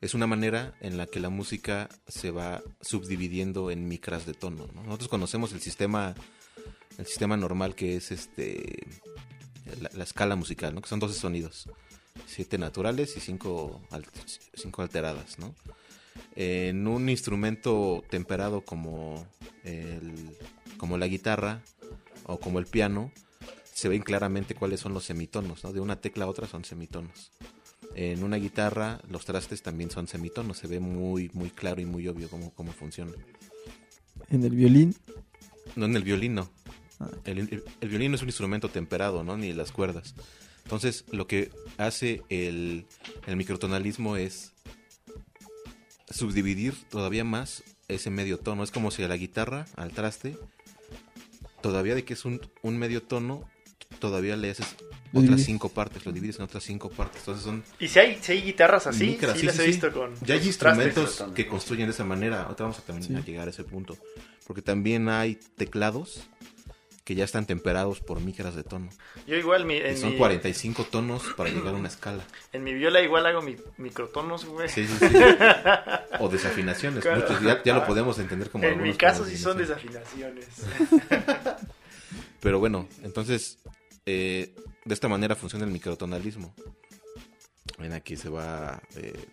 es 0.00 0.14
una 0.14 0.26
manera 0.26 0.74
en 0.80 0.96
la 0.98 1.06
que 1.06 1.20
la 1.20 1.30
música 1.30 1.88
se 2.06 2.30
va 2.30 2.62
subdividiendo 2.80 3.70
en 3.70 3.88
micras 3.88 4.26
de 4.26 4.34
tono. 4.34 4.68
¿no? 4.74 4.82
Nosotros 4.82 5.08
conocemos 5.08 5.52
el 5.52 5.60
sistema 5.60 6.14
el 6.98 7.06
sistema 7.06 7.36
normal 7.36 7.74
que 7.74 7.96
es 7.96 8.10
este 8.10 8.86
la, 9.80 9.90
la 9.92 10.04
escala 10.04 10.36
musical, 10.36 10.74
¿no? 10.74 10.80
que 10.80 10.88
son 10.88 11.00
12 11.00 11.18
sonidos, 11.18 11.68
siete 12.26 12.58
naturales 12.58 13.16
y 13.16 13.20
cinco, 13.20 13.80
cinco 14.54 14.82
alteradas. 14.82 15.38
¿no? 15.38 15.54
En 16.34 16.86
un 16.86 17.08
instrumento 17.08 18.02
temperado 18.10 18.62
como 18.62 19.26
el, 19.64 20.36
como 20.78 20.98
la 20.98 21.06
guitarra 21.06 21.62
o 22.24 22.38
como 22.38 22.58
el 22.58 22.66
piano, 22.66 23.12
se 23.72 23.88
ven 23.88 24.02
claramente 24.02 24.54
cuáles 24.54 24.80
son 24.80 24.94
los 24.94 25.04
semitonos, 25.04 25.62
¿no? 25.62 25.72
De 25.72 25.80
una 25.80 26.00
tecla 26.00 26.24
a 26.24 26.28
otra 26.28 26.46
son 26.46 26.64
semitonos. 26.64 27.30
En 27.94 28.22
una 28.24 28.36
guitarra 28.36 29.00
los 29.08 29.24
trastes 29.24 29.62
también 29.62 29.90
son 29.90 30.08
semitonos, 30.08 30.58
se 30.58 30.66
ve 30.66 30.80
muy 30.80 31.30
muy 31.34 31.50
claro 31.50 31.80
y 31.80 31.84
muy 31.86 32.08
obvio 32.08 32.28
cómo, 32.30 32.52
cómo 32.54 32.72
funciona. 32.72 33.12
En 34.30 34.42
el 34.44 34.50
violín. 34.54 34.94
No 35.76 35.84
en 35.86 35.96
el 35.96 36.02
violín, 36.04 36.34
no. 36.34 36.50
Ah. 37.00 37.08
El, 37.24 37.38
el- 37.38 37.64
el 37.80 37.88
violín 37.88 38.10
no 38.12 38.16
es 38.16 38.22
un 38.22 38.28
instrumento 38.28 38.68
temperado, 38.70 39.22
¿no? 39.24 39.36
Ni 39.36 39.52
las 39.52 39.72
cuerdas. 39.72 40.14
Entonces, 40.66 41.04
lo 41.12 41.28
que 41.28 41.52
hace 41.78 42.22
el, 42.28 42.86
el 43.28 43.36
microtonalismo 43.36 44.16
es 44.16 44.52
subdividir 46.10 46.74
todavía 46.90 47.22
más 47.22 47.62
ese 47.86 48.10
medio 48.10 48.38
tono. 48.38 48.64
Es 48.64 48.72
como 48.72 48.90
si 48.90 49.04
a 49.04 49.08
la 49.08 49.16
guitarra, 49.16 49.66
al 49.76 49.92
traste, 49.92 50.36
todavía 51.62 51.94
de 51.94 52.04
que 52.04 52.14
es 52.14 52.24
un, 52.24 52.40
un 52.62 52.78
medio 52.78 53.00
tono, 53.04 53.48
todavía 54.00 54.36
le 54.36 54.50
haces 54.50 54.66
otras 55.12 55.22
divides. 55.22 55.44
cinco 55.46 55.68
partes, 55.68 56.04
lo 56.04 56.10
divides 56.10 56.36
en 56.38 56.42
otras 56.46 56.64
cinco 56.64 56.90
partes. 56.90 57.20
Entonces 57.20 57.44
son 57.44 57.62
Y 57.78 57.86
si 57.86 58.00
hay, 58.00 58.18
si 58.20 58.32
hay 58.32 58.42
guitarras 58.42 58.88
así, 58.88 59.06
micras, 59.06 59.34
sí, 59.34 59.40
sí, 59.42 59.46
las 59.46 59.54
sí, 59.54 59.62
he 59.62 59.64
sí. 59.66 59.70
visto 59.70 59.92
con. 59.92 60.14
Ya 60.24 60.34
hay 60.34 60.44
instrumentos 60.44 61.16
trastes. 61.18 61.34
que 61.36 61.46
construyen 61.46 61.86
de 61.86 61.92
esa 61.92 62.04
manera. 62.04 62.42
Ahorita 62.42 62.64
vamos 62.64 62.78
a 62.80 62.82
también 62.82 63.06
Sí. 63.08 63.14
a 63.14 63.24
llegar 63.24 63.46
a 63.46 63.50
ese 63.52 63.62
punto. 63.62 63.96
Porque 64.48 64.62
también 64.62 65.08
hay 65.08 65.36
teclados 65.56 66.22
que 67.06 67.14
ya 67.14 67.22
están 67.22 67.46
temperados 67.46 68.00
por 68.00 68.20
micras 68.20 68.56
de 68.56 68.64
tono. 68.64 68.88
Yo 69.28 69.36
igual 69.36 69.64
mi, 69.64 69.74
Y 69.74 69.80
en, 69.80 69.96
son 69.96 70.10
mi, 70.10 70.16
45 70.18 70.84
tonos 70.90 71.22
para 71.36 71.50
llegar 71.50 71.72
a 71.72 71.76
una 71.76 71.86
escala. 71.86 72.24
en 72.52 72.64
mi 72.64 72.74
viola 72.74 73.00
igual 73.00 73.24
hago 73.26 73.42
mi, 73.42 73.56
microtonos, 73.78 74.44
güey. 74.44 74.68
Sí, 74.68 74.88
sí, 74.88 74.96
sí. 74.98 75.14
O 76.18 76.28
desafinaciones. 76.28 77.04
Claro. 77.04 77.20
Muchos 77.20 77.40
ya, 77.44 77.62
ya 77.62 77.74
lo 77.74 77.86
podemos 77.86 78.18
entender 78.18 78.50
como 78.50 78.64
en 78.64 78.82
mi 78.82 78.92
caso 78.94 79.24
sí 79.24 79.38
son 79.38 79.56
desafinaciones. 79.56 80.48
desafinaciones. 80.48 81.54
Pero 82.40 82.58
bueno, 82.58 82.88
entonces, 83.04 83.60
eh, 84.04 84.52
de 84.84 84.94
esta 84.94 85.06
manera 85.06 85.36
funciona 85.36 85.64
el 85.64 85.70
microtonalismo. 85.70 86.56
Ven 87.78 87.92
aquí 87.92 88.16
se 88.16 88.30
va 88.30 88.82
eh, 88.96 89.26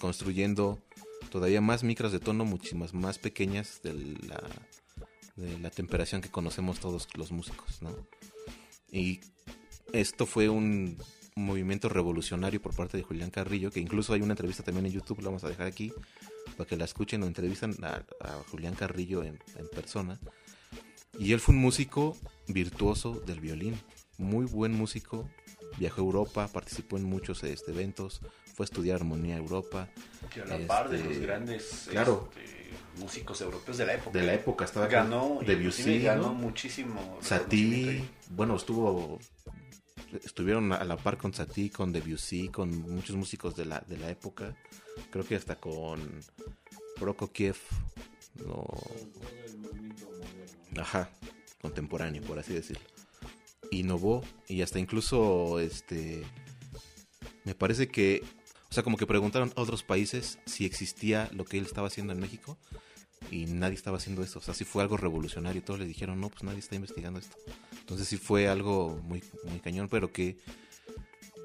construyendo 0.00 0.78
todavía 1.28 1.60
más 1.60 1.84
micras 1.84 2.10
de 2.10 2.20
tono, 2.20 2.46
muchísimas 2.46 2.94
más 2.94 3.18
pequeñas 3.18 3.82
de 3.82 3.92
la, 4.26 4.40
de 5.36 5.58
la 5.58 5.70
temperación 5.70 6.20
que 6.20 6.30
conocemos 6.30 6.80
todos 6.80 7.08
los 7.14 7.32
músicos, 7.32 7.82
¿no? 7.82 7.96
Y 8.90 9.20
esto 9.92 10.26
fue 10.26 10.48
un 10.48 10.98
movimiento 11.34 11.88
revolucionario 11.88 12.60
por 12.60 12.74
parte 12.74 12.98
de 12.98 13.02
Julián 13.02 13.30
Carrillo, 13.30 13.70
que 13.70 13.80
incluso 13.80 14.12
hay 14.12 14.20
una 14.20 14.34
entrevista 14.34 14.62
también 14.62 14.86
en 14.86 14.92
YouTube, 14.92 15.20
la 15.20 15.26
vamos 15.26 15.44
a 15.44 15.48
dejar 15.48 15.66
aquí, 15.66 15.92
para 16.56 16.68
que 16.68 16.76
la 16.76 16.84
escuchen 16.84 17.22
o 17.22 17.26
entrevistan 17.26 17.74
a, 17.82 18.02
a 18.20 18.42
Julián 18.50 18.74
Carrillo 18.74 19.22
en, 19.22 19.38
en 19.56 19.68
persona. 19.68 20.20
Y 21.18 21.32
él 21.32 21.40
fue 21.40 21.54
un 21.54 21.60
músico 21.60 22.16
virtuoso 22.48 23.14
del 23.26 23.40
violín, 23.40 23.80
muy 24.18 24.44
buen 24.46 24.72
músico, 24.72 25.28
viajó 25.78 26.02
a 26.02 26.04
Europa, 26.04 26.48
participó 26.48 26.98
en 26.98 27.04
muchos 27.04 27.42
este, 27.44 27.70
eventos, 27.72 28.20
fue 28.54 28.64
a 28.64 28.66
estudiar 28.66 28.96
armonía 28.96 29.36
a 29.36 29.38
Europa, 29.38 29.88
Que 30.32 30.42
a 30.42 30.44
la 30.44 30.66
par 30.66 30.90
de 30.90 30.98
Este, 30.98 31.08
los 31.08 31.18
grandes 31.18 31.86
claro. 31.90 32.28
este, 32.36 32.61
músicos 32.98 33.40
europeos 33.40 33.78
de 33.78 33.86
la 33.86 33.94
época. 33.94 34.18
de 34.18 34.26
la 34.26 34.34
época 34.34 34.64
estaba 34.64 34.86
con 34.86 34.92
Ganó, 34.92 35.38
Debussy, 35.44 36.00
ganó 36.00 36.28
¿no? 36.28 36.34
muchísimo. 36.34 37.18
Satie, 37.20 38.04
bueno, 38.30 38.56
estuvo 38.56 39.18
estuvieron 40.24 40.72
a 40.72 40.84
la 40.84 40.96
par 40.96 41.16
con 41.16 41.32
Satie, 41.32 41.70
con 41.70 41.92
Debussy, 41.92 42.48
con 42.48 42.76
muchos 42.82 43.16
músicos 43.16 43.56
de 43.56 43.64
la, 43.64 43.80
de 43.80 43.96
la 43.96 44.10
época, 44.10 44.56
creo 45.10 45.24
que 45.24 45.36
hasta 45.36 45.56
con 45.56 46.20
Prokofiev, 46.98 47.56
no, 48.46 48.66
ajá, 50.80 51.10
contemporáneo, 51.60 52.22
por 52.22 52.38
así 52.38 52.52
decirlo. 52.52 52.84
Innovó 53.70 54.22
y 54.48 54.62
hasta 54.62 54.78
incluso, 54.78 55.58
este, 55.60 56.24
me 57.44 57.54
parece 57.54 57.88
que, 57.88 58.22
o 58.72 58.74
sea, 58.74 58.82
como 58.82 58.96
que 58.96 59.06
preguntaron 59.06 59.52
a 59.54 59.60
otros 59.60 59.82
países 59.82 60.38
si 60.46 60.64
existía 60.64 61.28
lo 61.34 61.44
que 61.44 61.58
él 61.58 61.66
estaba 61.66 61.88
haciendo 61.88 62.14
en 62.14 62.20
México 62.20 62.56
y 63.30 63.44
nadie 63.44 63.74
estaba 63.74 63.98
haciendo 63.98 64.22
eso. 64.22 64.38
O 64.38 64.42
sea, 64.42 64.54
sí 64.54 64.64
fue 64.64 64.82
algo 64.82 64.96
revolucionario. 64.96 65.62
Todos 65.62 65.78
le 65.78 65.84
dijeron, 65.84 66.18
no, 66.18 66.30
pues 66.30 66.42
nadie 66.42 66.60
está 66.60 66.74
investigando 66.74 67.20
esto. 67.20 67.36
Entonces 67.80 68.08
sí 68.08 68.16
fue 68.16 68.48
algo 68.48 68.98
muy, 69.04 69.22
muy 69.44 69.58
cañón, 69.58 69.90
pero 69.90 70.10
que, 70.10 70.38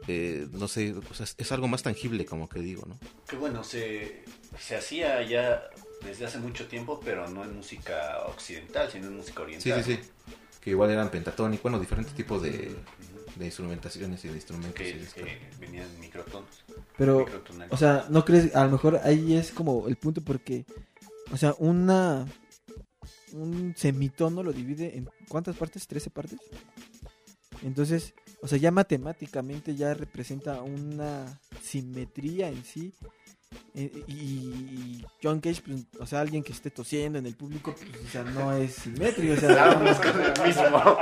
eh, 0.08 0.48
no 0.54 0.70
sé, 0.70 0.94
o 0.94 1.14
sea, 1.14 1.26
es, 1.38 1.52
algo 1.52 1.68
más 1.68 1.84
tangible, 1.84 2.26
como 2.26 2.48
que 2.48 2.62
digo, 2.62 2.86
¿no? 2.88 2.98
Que 3.28 3.36
bueno, 3.36 3.62
se, 3.62 4.24
se 4.58 4.78
hacía 4.78 5.22
ya 5.24 5.64
desde 6.06 6.28
hace 6.28 6.38
mucho 6.38 6.68
tiempo, 6.68 7.02
pero 7.04 7.28
no 7.28 7.44
en 7.44 7.58
música 7.58 8.20
occidental, 8.28 8.90
sino 8.90 9.08
en 9.08 9.18
música 9.18 9.40
Sí, 9.40 9.42
oriental. 9.42 9.84
sí, 9.84 9.96
sí. 9.96 10.10
Que 10.62 10.70
igual 10.70 10.92
eran 10.92 11.12
pentatónicos, 11.12 11.64
bueno, 11.64 11.78
diferentes 11.78 12.16
tipos 12.16 12.42
de. 12.42 12.74
De 13.38 13.46
instrumentaciones 13.46 14.24
y 14.26 14.30
de 14.30 14.36
instrumentos. 14.36 14.82
y 14.82 14.92
Que, 14.92 14.98
de 14.98 15.04
escala. 15.04 15.28
que 15.28 15.50
venían 15.60 15.90
en 15.90 16.00
microtonos. 16.00 16.64
Pero, 16.98 17.26
o 17.70 17.78
sea, 17.78 18.06
¿no 18.10 18.26
crees? 18.26 18.56
A 18.56 18.66
lo 18.66 18.72
mejor 18.72 19.00
ahí 19.04 19.36
es 19.36 19.52
como 19.52 19.88
el 19.88 19.96
punto 19.96 20.22
porque, 20.22 20.66
o 21.32 21.38
sea, 21.38 21.56
una... 21.60 22.26
Un 23.34 23.74
semitono 23.76 24.42
lo 24.42 24.54
divide 24.54 24.98
en... 24.98 25.10
¿Cuántas 25.28 25.56
partes? 25.58 25.88
¿13 25.90 26.10
partes? 26.10 26.40
Entonces, 27.64 28.14
o 28.42 28.48
sea, 28.48 28.58
ya 28.58 28.72
matemáticamente 28.72 29.76
ya 29.76 29.94
representa 29.94 30.62
una 30.62 31.40
simetría 31.62 32.50
en 32.50 32.64
sí. 32.64 32.94
Eh, 33.74 34.04
Y, 34.08 34.12
y 34.14 35.06
John 35.24 35.40
Cage, 35.40 35.62
pues, 35.66 35.82
o 36.00 36.06
sea, 36.06 36.22
alguien 36.22 36.44
que 36.44 36.52
esté 36.52 36.70
tosiendo 36.72 37.20
en 37.20 37.26
el 37.26 37.36
público, 37.36 37.76
pues, 37.76 38.06
o 38.06 38.10
sea, 38.12 38.24
no 38.24 38.54
es 38.56 38.74
simétrico. 38.74 39.34
O 39.34 39.38
sea, 39.38 39.66
Vamos 39.76 39.98
con 39.98 40.22
el 40.22 40.48
mismo. 40.48 40.98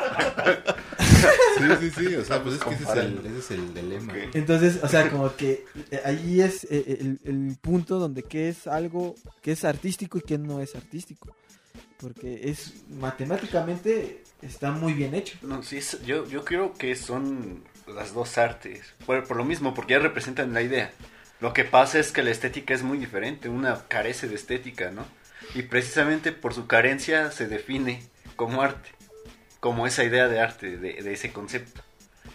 Sí, 1.58 1.64
sí, 1.80 1.92
sí, 2.08 2.16
o 2.16 2.26
sea, 2.26 2.44
pues 2.44 2.56
es 2.56 2.62
que 2.64 2.74
ese 2.76 2.84
es 2.84 2.90
el, 2.90 3.20
ese 3.26 3.40
es 3.40 3.52
el 3.52 3.74
dilema. 3.74 4.14
Entonces, 4.34 4.80
o 4.84 4.88
sea, 4.88 5.10
como 5.10 5.36
que 5.36 5.66
eh, 5.92 6.02
ahí 6.06 6.42
es 6.42 6.66
eh, 6.66 6.98
el, 7.00 7.20
el 7.24 7.58
punto 7.62 7.98
donde 7.98 8.24
que 8.24 8.50
es 8.50 8.68
algo 8.68 9.16
que 9.42 9.54
es 9.54 9.64
artístico 9.64 10.18
y 10.18 10.22
que 10.22 10.38
no 10.38 10.60
es 10.62 10.76
artístico. 10.76 11.36
Porque 11.98 12.50
es 12.50 12.74
matemáticamente 12.90 14.22
está 14.42 14.72
muy 14.72 14.94
bien 14.94 15.16
hecho. 15.16 15.38
No, 15.42 15.64
sí, 15.64 15.78
es- 15.78 16.02
yo, 16.06 16.28
yo 16.28 16.44
creo 16.44 16.74
que 16.74 16.96
son 16.96 17.64
las 17.88 18.14
dos 18.14 18.38
artes. 18.38 18.82
Por, 19.06 19.24
por 19.26 19.38
lo 19.38 19.46
mismo, 19.46 19.74
porque 19.74 19.94
ya 19.94 20.00
representan 20.00 20.54
la 20.54 20.62
idea. 20.62 20.92
Lo 21.46 21.54
que 21.54 21.64
pasa 21.64 22.00
es 22.00 22.12
que 22.12 22.24
la 22.24 22.32
estética 22.32 22.74
es 22.74 22.82
muy 22.82 22.98
diferente. 22.98 23.50
Una 23.50 23.88
carece 23.88 24.28
de 24.28 24.34
estética, 24.34 24.90
¿no? 24.90 25.06
Y 25.54 25.62
precisamente 25.62 26.32
por 26.32 26.56
su 26.56 26.66
carencia 26.66 27.30
se 27.30 27.46
define 27.48 28.02
como 28.36 28.64
arte. 28.64 28.90
Como 29.60 29.86
esa 29.86 30.04
idea 30.04 30.28
de 30.28 30.40
arte, 30.40 30.78
de, 30.78 31.04
de 31.04 31.14
ese 31.14 31.32
concepto. 31.32 31.84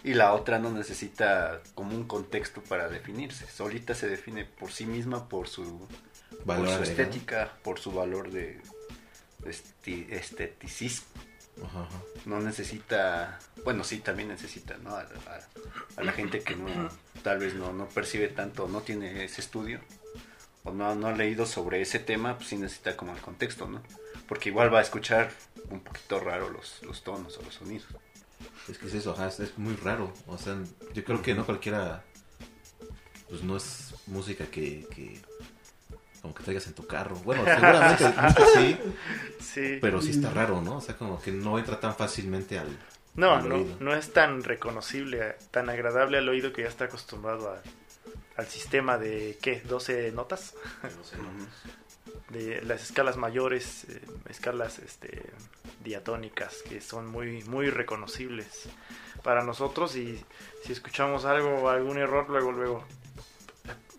Y 0.04 0.14
la 0.14 0.32
otra 0.32 0.60
no 0.60 0.70
necesita 0.70 1.60
como 1.74 1.96
un 1.96 2.04
contexto 2.06 2.62
para 2.62 2.88
definirse. 2.88 3.48
Solita 3.50 3.96
se 3.96 4.08
define 4.08 4.44
por 4.44 4.70
sí 4.70 4.86
misma, 4.86 5.28
por 5.28 5.48
su, 5.48 5.64
Valor 6.44 6.66
por 6.66 6.68
su 6.68 6.82
agregado. 6.82 6.82
estética, 6.84 7.52
por 7.64 7.80
su 7.80 7.90
valor 7.90 8.30
de 8.30 8.60
esti- 9.44 10.06
esteticismo 10.10 11.08
Ajá, 11.64 11.82
ajá. 11.82 12.00
no 12.26 12.40
necesita, 12.40 13.38
bueno, 13.64 13.84
sí, 13.84 13.98
también 13.98 14.28
necesita, 14.28 14.76
¿no? 14.78 14.94
A, 14.96 15.00
a- 15.02 15.48
a 15.96 16.02
la 16.02 16.12
gente 16.12 16.40
que 16.40 16.56
no, 16.56 16.88
tal 17.22 17.38
vez 17.38 17.54
no, 17.54 17.72
no 17.72 17.86
percibe 17.88 18.28
tanto, 18.28 18.66
no 18.68 18.80
tiene 18.80 19.24
ese 19.24 19.40
estudio, 19.40 19.80
o 20.64 20.72
no, 20.72 20.94
no 20.94 21.08
ha 21.08 21.12
leído 21.12 21.46
sobre 21.46 21.80
ese 21.82 21.98
tema, 21.98 22.36
pues 22.36 22.48
sí 22.48 22.56
necesita 22.56 22.96
como 22.96 23.12
el 23.12 23.20
contexto, 23.20 23.66
¿no? 23.68 23.82
Porque 24.28 24.48
igual 24.50 24.72
va 24.72 24.78
a 24.78 24.82
escuchar 24.82 25.30
un 25.70 25.80
poquito 25.80 26.20
raro 26.20 26.50
los, 26.50 26.82
los 26.82 27.02
tonos 27.02 27.36
o 27.38 27.42
los 27.42 27.54
sonidos. 27.54 27.88
Es 28.68 28.78
que 28.78 28.86
es 28.86 28.94
eso, 28.94 29.12
ajá, 29.12 29.28
es- 29.28 29.58
muy 29.58 29.74
raro. 29.76 30.12
O 30.26 30.38
sea, 30.38 30.56
yo 30.94 31.04
creo 31.04 31.20
que 31.22 31.34
no 31.34 31.44
cualquiera, 31.44 32.04
pues 33.28 33.42
no 33.42 33.56
es 33.56 33.94
música 34.06 34.46
que, 34.46 34.86
que 34.94 35.20
como 36.22 36.34
que 36.34 36.42
traigas 36.42 36.66
en 36.66 36.74
tu 36.74 36.86
carro. 36.86 37.16
Bueno, 37.16 37.44
seguramente 37.44 38.04
sí, 38.54 38.78
Sí. 39.40 39.78
pero 39.80 40.00
sí 40.02 40.10
está 40.10 40.30
raro, 40.30 40.60
¿no? 40.60 40.76
O 40.76 40.80
sea, 40.80 40.96
como 40.96 41.20
que 41.20 41.32
no 41.32 41.58
entra 41.58 41.78
tan 41.80 41.94
fácilmente 41.94 42.58
al... 42.58 42.68
No, 43.14 43.34
al 43.34 43.48
no, 43.48 43.54
oído. 43.56 43.76
no 43.80 43.94
es 43.94 44.12
tan 44.12 44.42
reconocible, 44.44 45.36
tan 45.50 45.68
agradable 45.70 46.18
al 46.18 46.28
oído 46.28 46.52
que 46.52 46.62
ya 46.62 46.68
está 46.68 46.84
acostumbrado 46.84 47.50
a- 47.50 47.60
al 48.36 48.46
sistema 48.46 48.96
de, 48.98 49.38
¿qué? 49.42 49.62
¿12 49.64 50.12
notas? 50.14 50.54
De 52.30 52.62
las 52.62 52.82
escalas 52.82 53.16
mayores, 53.16 53.84
eh, 53.88 54.00
escalas 54.28 54.78
este, 54.78 55.24
diatónicas, 55.82 56.62
que 56.68 56.80
son 56.80 57.08
muy, 57.08 57.42
muy 57.44 57.70
reconocibles 57.70 58.68
para 59.24 59.42
nosotros 59.42 59.96
y 59.96 60.22
si 60.64 60.72
escuchamos 60.72 61.24
algo, 61.24 61.68
algún 61.68 61.98
error, 61.98 62.30
luego, 62.30 62.52
luego, 62.52 62.84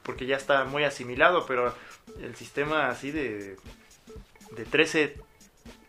porque 0.03 0.25
ya 0.25 0.37
está 0.37 0.63
muy 0.63 0.83
asimilado, 0.85 1.45
pero 1.45 1.75
el 2.21 2.35
sistema 2.35 2.89
así 2.89 3.11
de, 3.11 3.57
de 4.55 4.65
13 4.69 5.17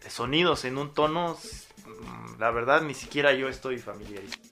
sonidos 0.08 0.64
en 0.64 0.78
un 0.78 0.92
tono, 0.94 1.36
mm, 1.86 2.38
la 2.40 2.50
verdad 2.50 2.82
ni 2.82 2.94
siquiera 2.94 3.32
yo 3.34 3.48
estoy 3.48 3.78
familiarizado. 3.78 4.42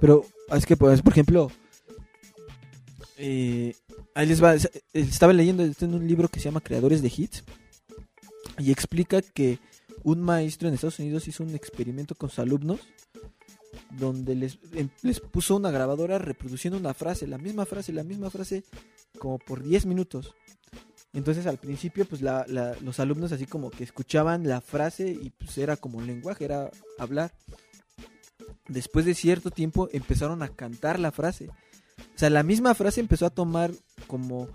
Pero 0.00 0.24
es 0.54 0.64
que, 0.66 0.76
pues, 0.76 1.02
por 1.02 1.12
ejemplo, 1.12 1.50
eh, 3.16 3.74
ahí 4.14 4.26
les 4.26 4.40
es- 4.40 4.70
Estaba 4.92 5.32
leyendo 5.32 5.64
en 5.64 5.94
un 5.94 6.06
libro 6.06 6.28
que 6.28 6.38
se 6.40 6.44
llama 6.46 6.60
Creadores 6.60 7.02
de 7.02 7.12
Hits 7.14 7.44
y 8.58 8.70
explica 8.72 9.22
que 9.22 9.58
un 10.04 10.22
maestro 10.22 10.68
en 10.68 10.74
Estados 10.74 10.98
Unidos 11.00 11.26
hizo 11.28 11.42
un 11.42 11.54
experimento 11.54 12.14
con 12.14 12.30
sus 12.30 12.38
alumnos 12.38 12.80
donde 13.90 14.34
les, 14.34 14.58
em- 14.72 14.88
les 15.02 15.20
puso 15.20 15.56
una 15.56 15.70
grabadora 15.70 16.18
reproduciendo 16.18 16.78
una 16.78 16.94
frase, 16.94 17.26
la 17.26 17.38
misma 17.38 17.64
frase, 17.66 17.92
la 17.92 18.04
misma 18.04 18.30
frase, 18.30 18.64
como 19.18 19.38
por 19.38 19.62
10 19.62 19.86
minutos. 19.86 20.34
Entonces 21.14 21.46
al 21.46 21.58
principio, 21.58 22.04
pues 22.04 22.20
la- 22.20 22.44
la- 22.48 22.76
los 22.82 23.00
alumnos 23.00 23.32
así 23.32 23.46
como 23.46 23.70
que 23.70 23.84
escuchaban 23.84 24.46
la 24.46 24.60
frase 24.60 25.08
y 25.10 25.30
pues 25.30 25.56
era 25.58 25.76
como 25.76 25.98
un 25.98 26.06
lenguaje, 26.06 26.44
era 26.44 26.70
hablar. 26.98 27.32
Después 28.68 29.04
de 29.06 29.14
cierto 29.14 29.50
tiempo 29.50 29.88
empezaron 29.92 30.42
a 30.42 30.48
cantar 30.48 30.98
la 31.00 31.10
frase. 31.10 31.48
O 31.48 32.18
sea, 32.18 32.30
la 32.30 32.42
misma 32.42 32.74
frase 32.74 33.00
empezó 33.00 33.26
a 33.26 33.30
tomar 33.30 33.72
como 34.06 34.48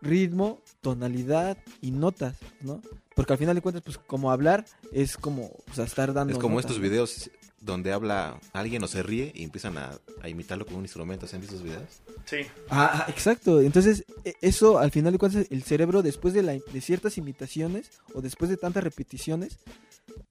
ritmo 0.00 0.60
tonalidad 0.80 1.58
y 1.80 1.90
notas, 1.90 2.36
¿no? 2.62 2.80
Porque 3.14 3.34
al 3.34 3.38
final 3.38 3.54
de 3.54 3.60
cuentas, 3.60 3.82
pues 3.84 3.98
como 3.98 4.32
hablar 4.32 4.64
es 4.90 5.16
como, 5.16 5.44
o 5.70 5.74
sea, 5.74 5.84
estar 5.84 6.12
dando 6.12 6.32
Es 6.32 6.38
como 6.38 6.54
notas, 6.56 6.70
estos 6.70 6.82
videos 6.82 7.30
donde 7.64 7.92
habla 7.92 8.40
alguien 8.52 8.82
o 8.82 8.88
se 8.88 9.02
ríe 9.02 9.30
y 9.34 9.44
empiezan 9.44 9.78
a, 9.78 9.92
a 10.20 10.28
imitarlo 10.28 10.66
con 10.66 10.74
un 10.74 10.82
instrumento. 10.82 11.26
¿Se 11.26 11.36
han 11.36 11.42
visto 11.42 11.54
esos 11.54 11.64
videos? 11.64 12.02
Sí. 12.26 12.38
Ah, 12.68 13.04
ah, 13.06 13.06
exacto. 13.08 13.60
Entonces, 13.60 14.04
e- 14.24 14.34
eso 14.42 14.78
al 14.78 14.90
final 14.90 15.12
de 15.12 15.18
cuentas, 15.18 15.46
el 15.48 15.62
cerebro, 15.62 16.02
después 16.02 16.34
de, 16.34 16.42
la, 16.42 16.52
de 16.52 16.80
ciertas 16.80 17.18
imitaciones 17.18 17.90
o 18.14 18.20
después 18.20 18.50
de 18.50 18.56
tantas 18.56 18.82
repeticiones, 18.82 19.58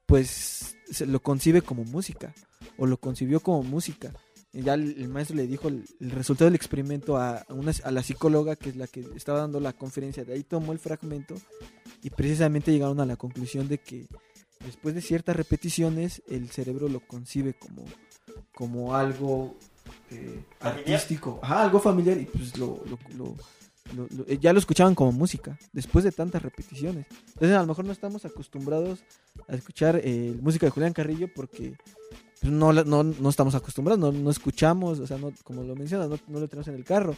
pues 0.05 0.75
se 0.91 1.05
lo 1.05 1.21
concibe 1.21 1.61
como 1.61 1.85
música 1.85 2.33
o 2.77 2.85
lo 2.85 2.97
concibió 2.97 3.39
como 3.39 3.63
música. 3.63 4.11
Y 4.53 4.63
ya 4.63 4.73
el, 4.73 4.95
el 5.01 5.07
maestro 5.07 5.38
le 5.38 5.47
dijo 5.47 5.69
el, 5.69 5.85
el 6.01 6.11
resultado 6.11 6.45
del 6.50 6.55
experimento 6.55 7.15
a, 7.15 7.38
a 7.38 7.53
una, 7.53 7.71
a 7.85 7.91
la 7.91 8.03
psicóloga, 8.03 8.57
que 8.57 8.69
es 8.69 8.75
la 8.75 8.88
que 8.88 9.05
estaba 9.15 9.39
dando 9.39 9.61
la 9.61 9.71
conferencia. 9.71 10.25
De 10.25 10.33
ahí 10.33 10.43
tomó 10.43 10.73
el 10.73 10.79
fragmento 10.79 11.35
y 12.03 12.09
precisamente 12.09 12.73
llegaron 12.73 13.00
a 13.00 13.05
la 13.05 13.15
conclusión 13.15 13.69
de 13.69 13.77
que 13.77 14.07
después 14.65 14.96
de 14.96 15.01
ciertas 15.01 15.36
repeticiones, 15.36 16.22
el 16.30 16.50
cerebro 16.50 16.88
lo 16.89 17.00
concibe 17.01 17.53
como, 17.53 17.84
como 18.53 18.96
algo 18.96 19.56
eh, 20.12 20.44
artístico, 20.60 21.39
Ajá, 21.41 21.63
algo 21.63 21.80
familiar 21.80 22.18
y 22.20 22.25
pues 22.25 22.58
lo, 22.58 22.84
lo- 22.86 23.00
lo- 23.18 24.08
lo- 24.15 24.25
eh, 24.27 24.38
ya 24.39 24.53
lo 24.53 24.60
escuchaban 24.60 24.96
como 24.96 25.12
música 25.12 25.58
después 25.74 26.03
de 26.06 26.12
tantas 26.12 26.41
repeticiones. 26.41 27.06
Entonces 27.34 27.58
a 27.58 27.62
lo 27.62 27.68
mejor 27.68 27.86
no 27.86 27.91
estamos 27.91 28.24
acostumbrados 28.25 29.03
a 29.48 29.56
escuchar 29.56 30.00
eh, 30.03 30.34
música 30.41 30.65
de 30.65 30.70
Julián 30.72 30.94
Carrillo 30.94 31.27
porque 31.34 31.75
pues, 32.39 32.51
no, 32.53 32.72
no, 32.74 33.03
no 33.03 33.30
estamos 33.30 33.53
acostumbrados, 33.56 34.00
no, 34.00 34.12
no 34.12 34.30
escuchamos, 34.32 35.00
o 35.00 35.08
sea, 35.08 35.18
no, 35.18 35.34
como 35.44 35.63
lo 35.63 35.75
mencionas, 35.75 36.10
no, 36.10 36.18
no 36.27 36.39
lo 36.39 36.48
tenemos 36.48 36.68
en 36.70 36.75
el 36.75 36.84
carro, 36.86 37.15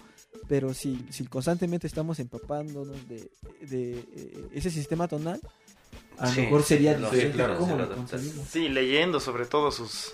pero 0.48 0.74
si, 0.74 1.06
si 1.12 1.26
constantemente 1.26 1.86
estamos 1.88 2.20
empapándonos 2.20 3.08
de, 3.08 3.30
de, 3.70 4.00
eh, 4.00 4.48
ese 4.54 4.70
sistema 4.72 5.08
tonal, 5.08 5.40
a 6.18 6.26
lo 6.28 6.32
Sí, 6.32 6.42
mejor 6.42 6.64
sería 6.64 6.98
lo- 6.98 7.10
diferente 7.10 7.38
claro, 7.38 7.58
cómo 7.58 7.78
lo. 7.78 8.08
Sí, 8.50 8.70
leyendo 8.70 9.20
sobre 9.20 9.46
todo 9.46 9.72
sus 9.72 10.14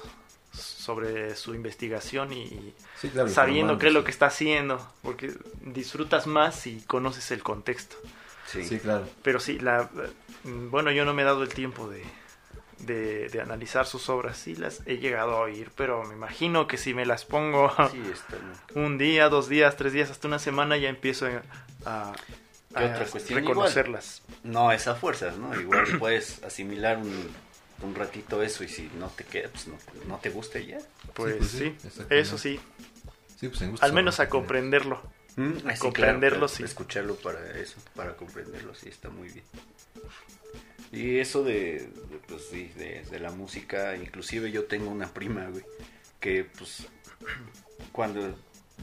sobre 0.52 1.36
su 1.36 1.54
investigación 1.54 2.34
y 2.34 2.74
Sí, 3.00 3.10
claro. 3.10 3.30
sabiendo 3.30 3.78
qué 3.78 3.88
es 3.88 3.94
lo 3.94 4.04
que 4.04 4.12
está 4.12 4.26
haciendo, 4.28 4.86
porque 5.04 5.32
disfrutas 5.62 6.26
más 6.28 6.56
si 6.56 6.82
conoces 6.82 7.32
el 7.32 7.44
contexto. 7.44 7.96
Sí. 8.48 8.64
Sí, 8.66 8.80
claro. 8.80 9.08
Pero 9.22 9.40
sí, 9.40 9.60
la, 9.60 9.90
mm, 10.44 10.70
bueno, 10.72 10.92
yo 10.92 11.06
no 11.06 11.14
me 11.14 11.22
he 11.22 11.26
dado 11.26 11.44
el 11.44 11.50
tiempo 11.50 11.88
de, 11.88 12.04
de, 12.80 13.30
de 13.30 13.42
analizar 13.42 13.86
sus 13.86 14.10
obras. 14.10 14.38
Sí 14.38 14.56
las 14.56 14.82
he 14.88 14.98
llegado 14.98 15.34
a 15.36 15.42
oír, 15.42 15.70
pero 15.76 16.04
me 16.06 16.16
imagino 16.16 16.68
que 16.68 16.78
si 16.78 16.94
me 16.96 17.06
las 17.06 17.26
pongo 17.26 17.72
Sí, 17.92 18.02
un 18.76 18.98
día, 18.98 19.30
dos 19.30 19.48
días, 19.50 19.76
tres 19.78 19.94
días, 19.94 20.10
hasta 20.10 20.28
una 20.28 20.40
semana, 20.40 20.78
ya 20.78 20.90
empiezo 20.90 21.28
a, 21.28 21.44
a- 21.86 22.14
¿Qué 22.76 22.84
a 22.84 22.88
otra 22.88 23.06
cuestión? 23.06 23.40
reconocerlas. 23.40 24.22
No, 24.44 24.72
es 24.72 24.88
a 24.88 24.96
fuerzas, 24.96 25.38
¿no? 25.38 25.60
Igual 25.60 25.86
puedes 26.00 26.44
asimilar 26.44 26.98
un, 26.98 27.30
un 27.82 27.96
ratito 27.96 28.44
eso 28.44 28.64
y 28.64 28.68
si 28.70 28.90
no 28.98 29.08
te 29.08 29.24
queda, 29.24 29.50
pues 29.50 29.68
no, 29.68 29.78
no 30.08 30.18
te 30.18 30.30
gusta 30.30 30.60
ya. 30.60 30.78
Pues 31.14 31.36
pues 31.38 31.50
sí, 31.50 31.58
sí, 31.58 31.66
exactamente. 31.66 32.20
eso 32.20 32.38
sí, 32.38 32.60
Sí, 33.40 33.48
pues 33.48 33.82
al 33.82 33.94
menos 33.94 34.20
a 34.20 34.28
comprenderlo. 34.28 35.02
Mm, 35.38 35.68
así, 35.68 35.80
Comprenderlo, 35.80 36.40
claro, 36.40 36.48
sí. 36.50 36.64
Escucharlo 36.64 37.16
para 37.16 37.58
eso, 37.58 37.78
para 37.96 38.18
comprenderlo, 38.18 38.76
sí, 38.76 38.90
está 38.90 39.10
muy 39.10 39.30
bien. 39.30 39.46
Y 40.92 41.20
eso 41.20 41.44
de, 41.44 41.88
de, 42.10 42.18
pues 42.28 42.48
sí, 42.52 42.72
de, 42.76 43.06
de 43.10 43.20
la 43.20 43.32
música, 43.32 43.96
inclusive 43.96 44.52
yo 44.52 44.66
tengo 44.66 44.90
una 44.90 45.08
prima, 45.14 45.48
güey, 45.48 45.64
que 46.20 46.44
pues 46.44 46.88
cuando 47.94 48.36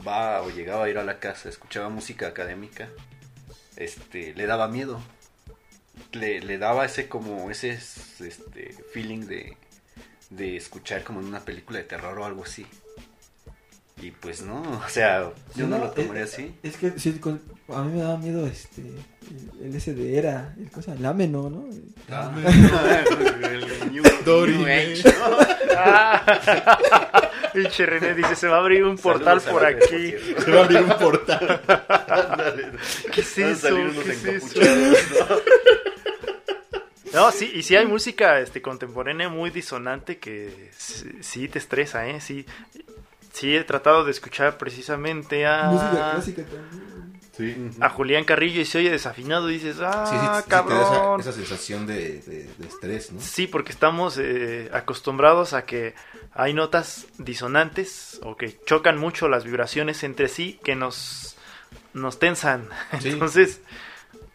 va 0.07 0.41
o 0.41 0.49
llegaba 0.49 0.85
a 0.85 0.89
ir 0.89 0.97
a 0.97 1.03
la 1.03 1.19
casa, 1.19 1.49
escuchaba 1.49 1.89
música 1.89 2.27
académica, 2.27 2.89
este, 3.77 4.33
le 4.35 4.45
daba 4.45 4.67
miedo. 4.67 4.99
Le, 6.11 6.41
le 6.41 6.57
daba 6.57 6.85
ese 6.85 7.07
como, 7.07 7.49
ese 7.49 7.71
este, 7.71 8.75
feeling 8.93 9.21
de, 9.27 9.57
de 10.29 10.55
escuchar 10.57 11.03
como 11.03 11.19
en 11.21 11.25
una 11.27 11.39
película 11.41 11.79
de 11.79 11.85
terror 11.85 12.17
o 12.19 12.25
algo 12.25 12.43
así. 12.43 12.65
Y 13.99 14.11
pues 14.11 14.43
no, 14.43 14.61
o 14.85 14.89
sea, 14.89 15.31
yo 15.55 15.65
no, 15.67 15.79
lo 15.79 15.89
tomaría 15.91 16.21
eh, 16.21 16.25
así. 16.25 16.55
Es 16.61 16.77
que 16.77 16.99
sí, 16.99 17.13
con- 17.13 17.41
a 17.69 17.81
mí 17.83 17.93
me 17.93 18.01
daba 18.03 18.17
miedo 18.17 18.45
este 18.47 18.81
el, 18.81 19.65
el 19.65 19.75
ese 19.75 19.93
de 19.93 20.17
era, 20.17 20.53
el 20.57 20.69
cosa, 20.71 20.93
el 20.93 21.05
ameno, 21.05 21.49
¿no? 21.49 21.65
Ah, 22.09 22.31
El 23.43 23.91
New- 23.91 24.03
Dory, 24.23 24.57
New 24.57 24.65
Age, 24.67 25.03
¿no? 25.03 25.37
Ah, 25.77 27.26
Pinche 27.53 27.85
René 27.85 28.13
dice, 28.13 28.35
se 28.35 28.47
va 28.47 28.57
a 28.57 28.59
abrir 28.59 28.83
un 28.83 28.97
portal 28.97 29.41
Saludos 29.41 29.61
por 29.61 29.65
aquí. 29.65 30.11
Por 30.11 30.43
Se 30.43 30.51
va 30.51 30.59
a 30.59 30.63
abrir 30.63 30.81
un 30.81 30.97
portal. 30.97 31.61
¿Qué 33.13 33.21
es 33.21 33.37
eso? 33.37 33.75
¿Qué 33.75 34.35
es 34.35 34.53
eso? 34.53 34.59
¿no? 34.63 35.37
No, 37.13 37.31
sí, 37.31 37.51
y 37.53 37.63
sí 37.63 37.75
hay 37.75 37.87
música 37.87 38.39
este, 38.39 38.61
contemporánea 38.61 39.29
muy 39.29 39.49
disonante 39.49 40.19
que 40.19 40.69
sí, 40.77 41.09
sí 41.21 41.47
te 41.47 41.57
estresa, 41.57 42.07
¿eh? 42.07 42.21
Sí, 42.21 42.45
sí 43.33 43.55
he 43.55 43.63
tratado 43.63 44.03
de 44.03 44.11
escuchar 44.11 44.57
precisamente 44.57 45.45
Música 45.45 46.09
a, 46.09 46.11
clásica 46.11 46.43
también. 46.43 46.96
Sí. 47.37 47.55
a 47.79 47.89
Julián 47.89 48.23
Carrillo 48.25 48.59
y 48.61 48.65
se 48.65 48.79
oye 48.79 48.89
desafinado 48.89 49.49
y 49.49 49.53
dices, 49.53 49.77
ah, 49.79 50.05
Sí, 50.09 50.15
sí, 50.19 50.25
sí, 50.37 50.43
te 50.43 50.49
cabrón. 50.49 50.79
da 50.79 51.15
esa, 51.19 51.29
esa 51.29 51.31
sensación 51.33 51.85
de, 51.85 52.21
de- 52.21 52.49
de 52.57 52.67
estrés, 52.67 53.11
¿no? 53.11 53.21
Sí, 53.21 53.45
porque 53.47 53.71
estamos 53.71 54.17
eh, 54.17 54.69
acostumbrados 54.73 55.53
a 55.53 55.63
que 55.65 55.93
hay 56.33 56.53
notas 56.53 57.05
disonantes 57.19 58.19
o 58.23 58.35
que 58.35 58.59
chocan 58.65 58.97
mucho 58.97 59.27
las 59.29 59.43
vibraciones 59.43 60.03
entre 60.03 60.27
sí 60.27 60.59
que 60.63 60.75
nos, 60.75 61.37
nos 61.93 62.19
tensan. 62.19 62.67
Sí. 63.01 63.09
Entonces, 63.13 63.61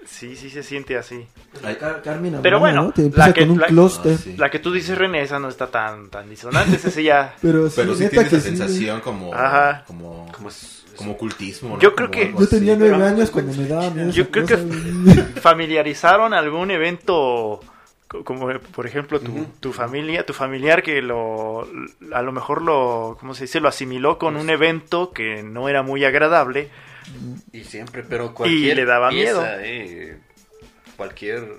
sí, 0.07 0.37
sí 0.37 0.51
se 0.51 0.63
siente 0.63 0.97
así. 0.97 1.27
Ay. 1.65 1.77
Car- 1.77 2.03
Carmen 2.03 2.39
Pero 2.43 2.57
Abraham, 2.59 2.61
bueno, 2.61 2.83
¿no? 2.85 2.93
Te 3.11 3.17
la 3.17 3.33
que- 3.33 3.41
con 3.43 3.51
un 3.53 3.59
la- 3.61 3.67
clúster. 3.67 4.15
Ah, 4.15 4.21
sí. 4.23 4.37
La 4.37 4.51
que 4.51 4.59
tú 4.59 4.73
dices, 4.73 4.97
René, 4.99 5.23
esa 5.23 5.39
no 5.39 5.49
está 5.49 5.69
tan, 5.69 6.09
tan 6.11 6.29
disonante, 6.29 6.77
esa 6.77 6.91
sí 6.91 7.03
ya... 7.05 7.35
Pero 7.43 7.69
sí, 7.69 7.75
Pero 7.77 7.95
sí 7.95 8.05
neta 8.05 8.11
tiene 8.11 8.29
que 8.29 8.37
esa 8.37 8.45
sí. 8.45 8.57
sensación 8.57 9.01
como, 9.01 9.35
Ajá. 9.35 9.85
como, 9.87 10.31
Como 10.33 10.49
es- 10.49 10.85
como 10.97 11.13
ocultismo. 11.13 11.77
¿no? 11.77 11.81
Yo 11.81 11.95
creo 11.95 12.11
Como 12.11 12.21
que- 12.21 12.35
Yo 12.39 12.49
tenía 12.49 12.77
nueve 12.77 12.95
pero- 12.95 13.07
años 13.07 13.31
cuando 13.31 13.53
me 13.55 13.67
daba 13.67 13.91
miedo. 13.91 14.11
Yo 14.11 14.23
esa 14.25 14.31
creo 14.31 14.45
cosa, 14.45 14.57
que- 14.57 15.41
familiarizaron 15.41 16.35
algún 16.35 16.71
evento 16.71 17.61
co- 18.09 18.25
como 18.25 18.49
por 18.75 18.87
ejemplo 18.87 19.21
tu, 19.21 19.33
Ujú. 19.33 19.47
tu 19.61 19.73
familia 19.73 20.27
tu 20.27 20.33
familiar 20.35 20.83
que 20.83 21.01
lo 21.01 21.67
a 22.13 22.21
lo 22.23 22.33
mejor 22.33 22.61
lo 22.63 23.17
cómo 23.19 23.35
se 23.35 23.45
dice 23.45 23.59
lo 23.61 23.69
asimiló 23.69 24.19
con 24.19 24.37
un 24.37 24.51
evento 24.51 25.13
que 25.13 25.43
no 25.43 25.69
era 25.71 25.83
muy 25.83 26.05
agradable 26.05 26.69
Y 27.53 27.65
siempre, 27.65 28.03
pero 28.03 28.35
cualquier 28.35 28.77
le 28.77 28.85
daba 28.85 29.11
pieza, 29.11 29.41
miedo. 29.57 29.61
eh, 29.61 30.19
cualquier 30.97 31.57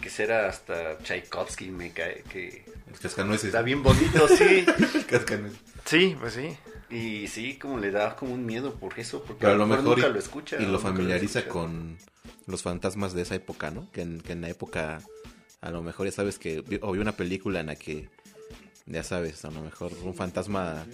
que 0.00 0.10
será 0.10 0.48
hasta 0.48 0.98
Tchaikovsky 0.98 1.70
me 1.70 1.92
cae 1.92 2.22
que 2.30 2.64
cascanueces. 3.02 3.46
está 3.46 3.62
bien 3.62 3.82
bonito, 3.82 4.26
sí. 4.28 4.64
Cascanueces. 5.08 5.58
sí 5.84 6.16
pues 6.18 6.32
sí 6.34 6.56
Y 6.90 7.26
sí, 7.28 7.58
como 7.58 7.78
le 7.78 7.90
da 7.90 8.16
como 8.16 8.32
un 8.34 8.46
miedo 8.46 8.74
por 8.74 8.98
eso, 8.98 9.22
porque 9.22 9.40
Pero 9.42 9.52
a 9.52 9.56
lo 9.56 9.66
mejor 9.66 9.84
nunca 9.84 10.08
y, 10.08 10.12
lo 10.12 10.18
escucha. 10.18 10.56
y 10.60 10.66
lo 10.66 10.78
familiariza 10.78 11.46
con 11.46 11.98
los 12.46 12.62
fantasmas 12.62 13.12
de 13.12 13.22
esa 13.22 13.34
época, 13.34 13.70
¿no? 13.70 13.90
Que 13.92 14.00
en, 14.02 14.20
que 14.20 14.32
en 14.32 14.40
la 14.40 14.48
época, 14.48 15.00
a 15.60 15.70
lo 15.70 15.82
mejor 15.82 16.06
ya 16.06 16.12
sabes 16.12 16.38
que 16.38 16.64
o 16.80 16.92
vi 16.92 16.98
una 16.98 17.12
película 17.12 17.60
en 17.60 17.66
la 17.66 17.76
que, 17.76 18.08
ya 18.86 19.04
sabes, 19.04 19.44
a 19.44 19.50
lo 19.50 19.60
mejor 19.60 19.92
un 20.02 20.14
fantasma 20.14 20.84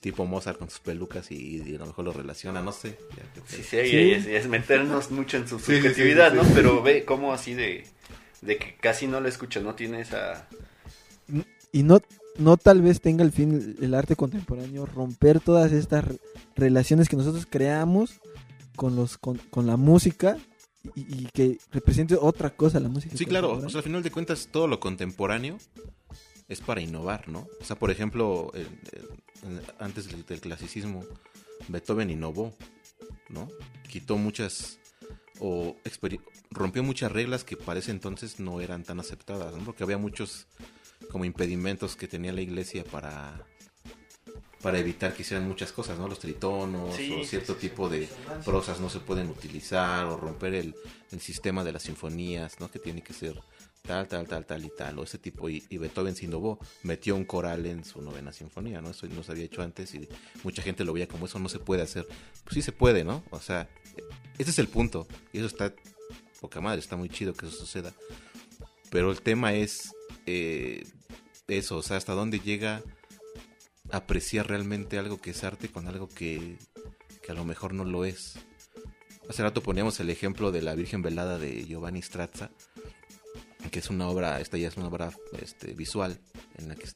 tipo 0.00 0.24
Mozart 0.26 0.58
con 0.58 0.70
sus 0.70 0.80
pelucas 0.80 1.30
y, 1.30 1.62
y 1.62 1.74
a 1.74 1.78
lo 1.78 1.86
mejor 1.86 2.04
lo 2.06 2.12
relaciona, 2.12 2.62
no 2.62 2.72
sé. 2.72 2.96
ya 3.16 3.42
Sí, 3.46 3.62
sí, 3.62 3.76
Es, 4.12 4.26
es 4.26 4.48
meternos 4.48 5.10
mucho 5.10 5.36
en 5.36 5.46
su 5.46 5.58
Sí, 5.58 5.64
sí, 5.66 5.72
sí, 5.74 5.82
subjetividad, 5.82 6.30
sí, 6.32 6.36
¿no? 6.38 6.44
sí. 6.44 6.52
Pero 6.54 6.82
ve 6.82 7.04
cómo 7.04 7.32
así 7.32 7.54
de, 7.54 7.86
de 8.40 8.56
que 8.56 8.76
casi 8.76 9.06
no 9.06 9.20
la 9.20 9.28
escucha, 9.28 9.60
no 9.60 9.74
tiene 9.74 10.00
esa... 10.00 10.48
Y 11.72 11.82
no, 11.84 12.00
no 12.38 12.56
tal 12.56 12.82
vez 12.82 13.00
tenga 13.00 13.22
el 13.22 13.30
fin 13.30 13.76
el 13.80 13.94
arte 13.94 14.16
contemporáneo 14.16 14.86
romper 14.86 15.38
todas 15.38 15.70
estas 15.70 16.04
re- 16.04 16.18
relaciones 16.56 17.08
que 17.08 17.16
nosotros 17.16 17.46
creamos 17.48 18.18
con 18.74 18.96
los 18.96 19.18
con, 19.18 19.36
con 19.50 19.66
la 19.68 19.76
música 19.76 20.36
y, 20.96 21.26
que 21.26 21.58
represente 21.70 22.16
otra 22.16 22.50
cosa 22.50 22.80
la 22.80 22.88
música. 22.88 23.16
Sí, 23.16 23.24
claro. 23.26 23.52
O 23.52 23.68
sea, 23.68 23.78
al 23.78 23.84
final 23.84 24.02
de 24.02 24.10
cuentas, 24.10 24.48
todo 24.50 24.66
lo 24.66 24.80
contemporáneo 24.80 25.58
es 26.48 26.60
para 26.60 26.80
innovar, 26.80 27.28
¿no? 27.28 27.46
O 27.60 27.64
sea, 27.64 27.76
por 27.76 27.90
ejemplo, 27.92 28.50
el- 28.54 28.62
el- 28.92 29.08
antes 29.78 30.08
del, 30.08 30.40
clasicismo, 30.40 31.04
Beethoven 31.68 32.10
innovó, 32.10 32.54
¿no? 33.28 33.48
Quitó 33.88 34.16
muchas 34.16 34.78
o 35.38 35.76
rompió 36.50 36.82
muchas 36.82 37.10
reglas 37.10 37.44
que 37.44 37.56
para 37.56 37.78
ese 37.78 37.90
entonces 37.90 38.40
no 38.40 38.60
eran 38.60 38.84
tan 38.84 39.00
aceptadas, 39.00 39.54
¿no? 39.54 39.64
Porque 39.64 39.82
había 39.84 39.98
muchos 39.98 40.46
como 41.10 41.24
impedimentos 41.24 41.96
que 41.96 42.08
tenía 42.08 42.32
la 42.32 42.42
iglesia 42.42 42.84
para 42.84 43.46
para 44.62 44.78
evitar 44.78 45.14
que 45.14 45.22
hicieran 45.22 45.48
muchas 45.48 45.72
cosas, 45.72 45.98
¿no? 45.98 46.06
Los 46.06 46.18
tritonos 46.18 46.94
Sí, 46.94 47.12
o 47.12 47.24
cierto 47.24 47.54
sí, 47.54 47.60
sí. 47.62 47.68
tipo 47.68 47.88
de 47.88 48.08
prosas 48.44 48.78
no 48.78 48.90
se 48.90 49.00
pueden 49.00 49.30
utilizar 49.30 50.04
o 50.04 50.18
romper 50.18 50.54
el, 50.54 50.74
el 51.12 51.20
sistema 51.20 51.64
de 51.64 51.72
las 51.72 51.84
sinfonías, 51.84 52.60
¿no? 52.60 52.70
Que 52.70 52.78
tiene 52.78 53.02
que 53.02 53.14
ser 53.14 53.40
tal, 53.82 54.06
tal, 54.08 54.26
tal, 54.26 54.46
tal 54.46 54.64
y 54.64 54.70
tal, 54.76 54.98
o 54.98 55.02
ese 55.02 55.18
tipo, 55.18 55.48
y, 55.48 55.60
Beethoven 55.70 56.14
se 56.14 56.26
innovó, 56.26 56.58
metió 56.82 57.16
un 57.16 57.24
coral 57.24 57.66
en 57.66 57.84
su 57.84 58.00
novena 58.00 58.32
sinfonía, 58.32 58.80
¿no? 58.80 58.90
Eso 58.90 59.06
no 59.08 59.22
se 59.22 59.32
había 59.32 59.44
hecho 59.44 59.62
antes 59.62 59.94
y 59.94 60.08
mucha 60.44 60.62
gente 60.62 60.84
lo 60.84 60.92
veía 60.92 61.08
como 61.08 61.26
eso 61.26 61.38
no 61.38 61.48
se 61.48 61.58
puede 61.58 61.82
hacer. 61.82 62.06
Pues 62.44 62.54
sí 62.54 62.62
se 62.62 62.72
puede, 62.72 63.04
¿no? 63.04 63.24
O 63.30 63.40
sea, 63.40 63.68
ese 64.38 64.50
es 64.50 64.58
el 64.58 64.68
punto, 64.68 65.06
y 65.32 65.38
eso 65.38 65.46
está 65.46 65.74
poca 66.40 66.60
madre, 66.60 66.80
está 66.80 66.96
muy 66.96 67.08
chido 67.08 67.34
que 67.34 67.46
eso 67.46 67.56
suceda. 67.56 67.92
Pero 68.90 69.10
el 69.10 69.22
tema 69.22 69.54
es 69.54 69.92
eh, 70.26 70.84
eso, 71.48 71.78
o 71.78 71.82
sea, 71.82 71.96
hasta 71.96 72.12
dónde 72.12 72.40
llega 72.40 72.82
apreciar 73.92 74.48
realmente 74.48 74.98
algo 74.98 75.20
que 75.20 75.30
es 75.30 75.44
arte 75.44 75.68
con 75.68 75.88
algo 75.88 76.08
que, 76.08 76.58
que 77.22 77.32
a 77.32 77.34
lo 77.34 77.44
mejor 77.44 77.74
no 77.74 77.84
lo 77.84 78.04
es. 78.04 78.38
Hace 79.28 79.42
rato 79.42 79.62
poníamos 79.62 80.00
el 80.00 80.10
ejemplo 80.10 80.50
de 80.50 80.62
la 80.62 80.74
Virgen 80.74 81.02
Velada 81.02 81.38
de 81.38 81.64
Giovanni 81.64 82.02
Strazza, 82.02 82.50
que 83.70 83.78
es 83.78 83.90
una 83.90 84.08
obra, 84.08 84.40
esta 84.40 84.56
ya 84.58 84.68
es 84.68 84.76
una 84.76 84.88
obra 84.88 85.12
este, 85.40 85.72
visual, 85.74 86.18
en 86.58 86.68
la 86.68 86.74
que 86.76 86.88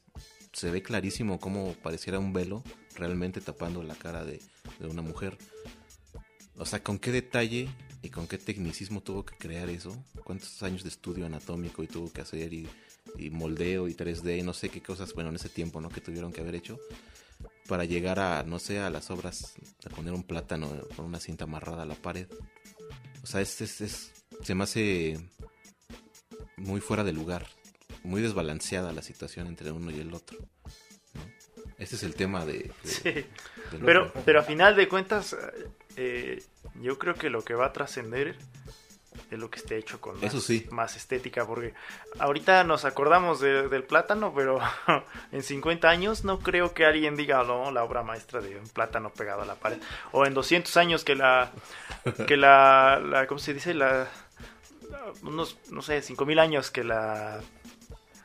se 0.53 0.71
ve 0.71 0.81
clarísimo 0.81 1.39
cómo 1.39 1.73
pareciera 1.83 2.19
un 2.19 2.33
velo 2.33 2.63
realmente 2.95 3.41
tapando 3.41 3.83
la 3.83 3.95
cara 3.95 4.23
de, 4.23 4.41
de 4.79 4.87
una 4.87 5.01
mujer. 5.01 5.37
O 6.57 6.65
sea, 6.65 6.81
con 6.81 6.97
qué 6.99 7.11
detalle 7.11 7.67
y 8.01 8.09
con 8.09 8.27
qué 8.27 8.37
tecnicismo 8.37 9.01
tuvo 9.01 9.25
que 9.25 9.35
crear 9.37 9.69
eso, 9.69 9.95
cuántos 10.23 10.63
años 10.63 10.83
de 10.83 10.89
estudio 10.89 11.25
anatómico 11.25 11.83
y 11.83 11.87
tuvo 11.87 12.11
que 12.11 12.21
hacer 12.21 12.53
y, 12.53 12.69
y 13.17 13.29
moldeo 13.29 13.87
y 13.89 13.93
3D 13.93 14.39
y 14.39 14.43
no 14.43 14.53
sé 14.53 14.69
qué 14.69 14.81
cosas, 14.81 15.13
bueno, 15.13 15.29
en 15.31 15.35
ese 15.35 15.49
tiempo, 15.49 15.81
¿no? 15.81 15.89
Que 15.89 16.01
tuvieron 16.01 16.31
que 16.31 16.41
haber 16.41 16.55
hecho 16.55 16.79
para 17.67 17.83
llegar 17.83 18.19
a, 18.19 18.43
no 18.43 18.59
sé, 18.59 18.79
a 18.79 18.89
las 18.89 19.09
obras 19.11 19.55
de 19.83 19.89
poner 19.89 20.13
un 20.13 20.23
plátano 20.23 20.69
con 20.95 21.05
una 21.05 21.19
cinta 21.19 21.43
amarrada 21.43 21.83
a 21.83 21.85
la 21.87 21.95
pared. 21.95 22.27
O 23.23 23.27
sea, 23.27 23.41
es, 23.41 23.59
es, 23.61 23.81
es- 23.81 24.11
se 24.43 24.53
me 24.55 24.63
hace 24.65 25.17
muy 26.57 26.81
fuera 26.81 27.03
de 27.03 27.13
lugar, 27.13 27.47
muy 28.03 28.21
desbalanceada 28.21 28.91
la 28.93 29.01
situación 29.01 29.47
entre 29.47 29.71
uno 29.71 29.91
y 29.91 29.99
el 29.99 30.13
otro. 30.13 30.37
¿no? 31.13 31.21
Este 31.77 31.95
es 31.95 32.03
el 32.03 32.15
tema 32.15 32.45
de... 32.45 32.71
de- 32.83 32.89
Sí. 32.89 33.25
Pero, 33.83 34.11
pero 34.25 34.39
a 34.39 34.43
final 34.43 34.75
de 34.75 34.87
cuentas, 34.87 35.35
eh, 35.97 36.41
yo 36.81 36.97
creo 36.99 37.15
que 37.15 37.29
lo 37.29 37.43
que 37.43 37.53
va 37.55 37.67
a 37.67 37.73
trascender 37.73 38.35
es 39.31 39.39
lo 39.39 39.49
que 39.49 39.59
esté 39.59 39.77
hecho 39.77 39.99
con 39.99 40.15
más, 40.15 40.23
Eso 40.25 40.39
sí. 40.41 40.67
más 40.71 40.95
estética, 40.97 41.45
porque 41.47 41.73
ahorita 42.19 42.63
nos 42.63 42.85
acordamos 42.85 43.39
de- 43.39 43.67
del 43.69 43.83
plátano, 43.83 44.33
pero 44.35 44.59
en 45.31 45.41
50 45.41 45.89
años 45.89 46.23
no 46.23 46.39
creo 46.39 46.73
que 46.73 46.85
alguien 46.85 47.15
diga, 47.15 47.43
no, 47.43 47.71
la 47.71 47.83
obra 47.83 48.03
maestra 48.03 48.39
de 48.41 48.57
un 48.59 48.67
plátano 48.69 49.09
pegado 49.11 49.41
a 49.41 49.45
la 49.45 49.55
pared. 49.55 49.77
O 50.11 50.25
en 50.25 50.33
200 50.33 50.75
años 50.77 51.03
que 51.03 51.15
la, 51.15 51.51
que 52.27 52.37
la, 52.37 53.01
la 53.03 53.25
¿cómo 53.25 53.39
se 53.39 53.53
dice? 53.53 53.73
La, 53.73 54.07
unos, 55.23 55.57
no 55.71 55.81
sé, 55.81 56.01
5000 56.01 56.39
años 56.39 56.71
que 56.71 56.83
la 56.83 57.41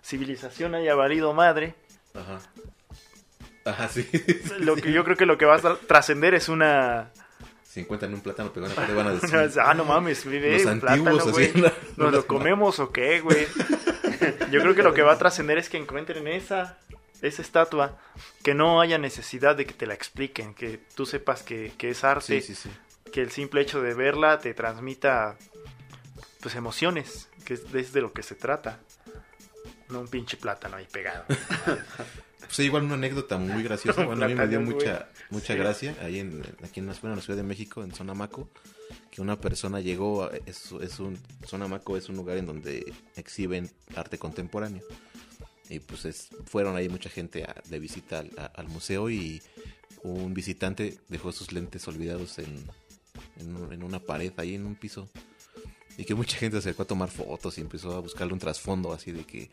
civilización 0.02 0.74
haya 0.74 0.94
valido 0.94 1.32
madre. 1.34 1.74
Ajá. 2.14 2.40
Ajá, 3.64 3.88
sí. 3.88 4.08
Lo 4.60 4.74
que 4.76 4.92
yo 4.92 5.04
creo 5.04 5.16
que 5.16 5.26
lo 5.26 5.36
que 5.38 5.44
va 5.44 5.56
a 5.56 5.60
tra- 5.60 5.78
trascender 5.86 6.34
es 6.34 6.48
una... 6.48 7.10
Si 7.62 7.80
encuentran 7.80 8.12
un 8.14 8.20
plátano 8.20 8.50
pared 8.52 8.94
van 8.96 9.06
a 9.06 9.12
decir... 9.12 9.60
ah, 9.62 9.74
no 9.74 9.84
mames, 9.84 10.24
vive 10.24 10.54
Los 10.58 10.66
antiguos 10.66 11.22
plátano, 11.24 11.32
güey. 11.32 11.52
la- 11.54 11.72
¿Nos 11.96 12.12
lo 12.12 12.26
comemos 12.26 12.80
o 12.80 12.90
qué, 12.90 13.20
güey? 13.20 13.46
Yo 14.50 14.60
creo 14.60 14.74
que 14.74 14.82
lo 14.82 14.92
que 14.92 15.02
va 15.02 15.12
a 15.12 15.18
trascender 15.18 15.56
es 15.58 15.68
que 15.68 15.76
encuentren 15.76 16.26
esa, 16.26 16.78
esa 17.22 17.42
estatua, 17.42 17.98
que 18.42 18.54
no 18.54 18.80
haya 18.80 18.98
necesidad 18.98 19.54
de 19.56 19.66
que 19.66 19.74
te 19.74 19.86
la 19.86 19.94
expliquen, 19.94 20.54
que 20.54 20.80
tú 20.94 21.06
sepas 21.06 21.42
que, 21.42 21.72
que 21.78 21.90
es 21.90 22.02
arte, 22.02 22.40
Sí, 22.40 22.54
sí, 22.54 22.54
sí. 22.54 22.70
que 23.12 23.20
el 23.22 23.30
simple 23.30 23.60
hecho 23.60 23.80
de 23.80 23.94
verla 23.94 24.38
te 24.40 24.52
transmita 24.52 25.36
pues 26.40 26.54
emociones, 26.54 27.28
que 27.44 27.54
es 27.54 27.70
de, 27.72 27.80
es 27.80 27.92
de 27.92 28.00
lo 28.00 28.12
que 28.12 28.22
se 28.22 28.34
trata. 28.34 28.80
No 29.88 30.00
un 30.00 30.08
pinche 30.08 30.36
plátano 30.36 30.76
ahí 30.76 30.86
pegado. 30.90 31.24
Pues 32.40 32.58
igual 32.60 32.82
una 32.82 32.94
anécdota 32.94 33.38
muy 33.38 33.62
graciosa. 33.62 34.02
Bueno, 34.06 34.24
a 34.24 34.28
mí 34.28 34.34
me 34.34 34.48
dio 34.48 34.60
mucha, 34.60 35.08
mucha 35.28 35.52
Sí. 35.52 35.58
gracia 35.58 35.94
ahí 36.00 36.18
en, 36.18 36.42
aquí 36.64 36.80
en 36.80 36.86
la, 36.86 36.94
bueno, 36.94 37.10
en 37.12 37.16
la 37.16 37.22
Ciudad 37.22 37.36
de 37.36 37.44
México, 37.44 37.84
en 37.84 37.94
Sonamaco, 37.94 38.48
que 39.12 39.20
una 39.20 39.40
persona 39.40 39.78
llegó, 39.80 40.24
a- 40.24 40.32
es, 40.46 40.72
es 40.80 40.98
un, 40.98 41.16
Sonamaco 41.46 41.96
es 41.96 42.08
un 42.08 42.16
lugar 42.16 42.38
en 42.38 42.46
donde 42.46 42.92
exhiben 43.14 43.70
arte 43.94 44.18
contemporáneo. 44.18 44.82
Y 45.68 45.78
pues 45.78 46.06
es- 46.06 46.30
fueron 46.46 46.74
ahí 46.76 46.88
mucha 46.88 47.08
gente 47.08 47.44
a- 47.44 47.54
de 47.68 47.78
visita 47.78 48.18
al, 48.18 48.30
a- 48.36 48.46
al 48.46 48.66
museo 48.66 49.08
y 49.10 49.40
un 50.02 50.34
visitante 50.34 50.98
dejó 51.08 51.30
sus 51.30 51.52
lentes 51.52 51.86
olvidados 51.86 52.38
en, 52.40 52.64
en 53.38 53.82
una 53.84 54.00
pared, 54.00 54.32
ahí 54.38 54.56
en 54.56 54.66
un 54.66 54.74
piso. 54.74 55.08
Y 55.96 56.04
que 56.04 56.14
mucha 56.14 56.36
gente 56.36 56.56
se 56.56 56.60
acercó 56.60 56.82
a 56.82 56.86
tomar 56.86 57.10
fotos 57.10 57.58
y 57.58 57.60
empezó 57.60 57.94
a 57.94 58.00
buscarle 58.00 58.32
un 58.32 58.38
trasfondo 58.38 58.92
así 58.92 59.12
de 59.12 59.24
que, 59.24 59.50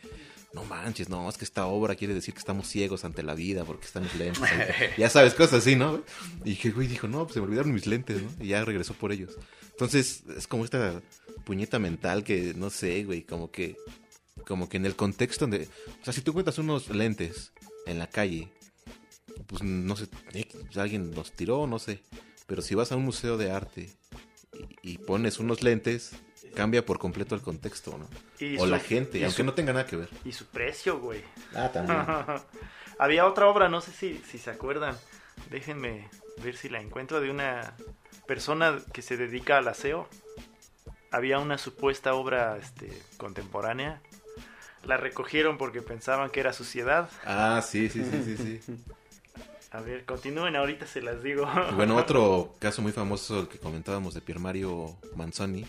no 0.54 0.64
manches, 0.64 1.10
no, 1.10 1.28
es 1.30 1.38
que 1.38 1.46
esta 1.46 1.68
obra 1.68 1.96
quiere 1.96 2.14
decir 2.14 2.34
que 2.34 2.40
estamos 2.40 2.68
ciegos 2.68 3.04
ante 3.04 3.22
la 3.22 3.36
vida 3.36 3.66
porque 3.66 3.86
están 3.86 4.04
mis 4.04 4.16
lentes. 4.16 4.42
ahí". 4.44 4.62
ya 4.98 5.10
sabes, 5.10 5.34
cosas 5.34 5.62
así, 5.62 5.76
¿no? 5.76 6.02
Y 6.46 6.56
que 6.56 6.72
güey 6.72 6.88
dijo, 6.88 7.08
no, 7.08 7.24
pues 7.24 7.34
se 7.34 7.42
me 7.42 7.48
olvidaron 7.48 7.74
mis 7.74 7.86
lentes, 7.86 8.22
¿no? 8.22 8.30
Y 8.40 8.50
ya 8.50 8.64
regresó 8.64 8.94
por 8.94 9.12
ellos. 9.12 9.36
Entonces, 9.72 10.24
es 10.36 10.48
como 10.48 10.66
esta 10.66 11.02
puñeta 11.46 11.80
mental 11.80 12.24
que, 12.24 12.54
no 12.56 12.70
sé, 12.70 13.04
güey, 13.04 13.24
como 13.24 13.52
que, 13.52 13.76
como 14.48 14.70
que 14.70 14.78
en 14.78 14.86
el 14.86 14.96
contexto 14.96 15.46
donde, 15.46 15.68
o 16.02 16.04
sea, 16.04 16.14
si 16.14 16.22
tú 16.22 16.32
encuentras 16.32 16.58
unos 16.58 16.90
lentes 16.90 17.52
en 17.86 18.00
la 18.00 18.08
calle, 18.08 18.50
pues 19.46 19.62
no 19.64 19.96
sé, 19.96 20.08
alguien 20.76 21.14
los 21.14 21.32
tiró, 21.32 21.68
no 21.68 21.78
sé. 21.78 22.02
Pero 22.48 22.62
si 22.62 22.76
vas 22.76 22.92
a 22.92 22.96
un 22.96 23.04
museo 23.04 23.38
de 23.38 23.52
arte 23.52 23.90
y, 24.82 24.94
y 24.94 24.98
pones 24.98 25.40
unos 25.40 25.62
lentes, 25.62 26.14
cambia 26.58 26.84
por 26.86 26.98
completo 27.00 27.36
el 27.36 27.42
contexto, 27.42 27.98
¿no? 27.98 28.08
Y 28.40 28.58
o 28.58 28.62
su- 28.62 28.66
la 28.68 28.80
gente, 28.80 29.20
aunque 29.24 29.38
su- 29.38 29.44
no 29.44 29.54
tenga 29.54 29.74
nada 29.74 29.86
que 29.86 29.96
ver. 29.96 30.10
Y 30.26 30.32
su 30.32 30.46
precio, 30.48 31.00
güey. 31.00 31.24
Ah, 31.56 31.72
también. 31.72 32.00
Había 33.00 33.28
otra 33.28 33.48
obra, 33.48 33.70
no 33.70 33.80
sé 33.80 33.92
si, 33.92 34.18
si 34.30 34.38
se 34.40 34.50
acuerdan. 34.50 34.98
Déjenme 35.52 36.10
ver 36.44 36.58
si 36.58 36.68
la 36.68 36.82
encuentro 36.82 37.22
de 37.22 37.30
una 37.30 37.76
persona 38.26 38.80
que 38.92 39.02
se 39.04 39.18
dedica 39.18 39.60
al 39.60 39.68
aseo. 39.68 40.08
Había 41.12 41.38
una 41.40 41.58
supuesta 41.58 42.16
obra 42.16 42.58
este, 42.58 42.92
contemporánea. 43.18 44.02
La 44.84 44.98
recogieron 44.98 45.58
porque 45.58 45.82
pensaban 45.82 46.30
que 46.32 46.40
era 46.40 46.54
suciedad. 46.54 47.10
Ah, 47.24 47.62
sí, 47.66 47.88
sí, 47.90 48.04
sí, 48.04 48.36
sí, 48.36 48.60
sí. 48.66 48.76
A 49.72 49.82
ver, 49.82 50.06
continúen, 50.06 50.56
ahorita 50.56 50.88
se 50.88 51.02
las 51.02 51.22
digo. 51.22 51.46
Bueno, 51.76 51.98
otro 51.98 52.56
caso 52.60 52.82
muy 52.82 52.94
famoso, 52.94 53.42
el 53.42 53.48
que 53.48 53.60
comentábamos 53.60 54.14
de 54.14 54.22
Pier 54.22 54.40
Mario 54.40 54.96
Manzoni. 55.16 55.66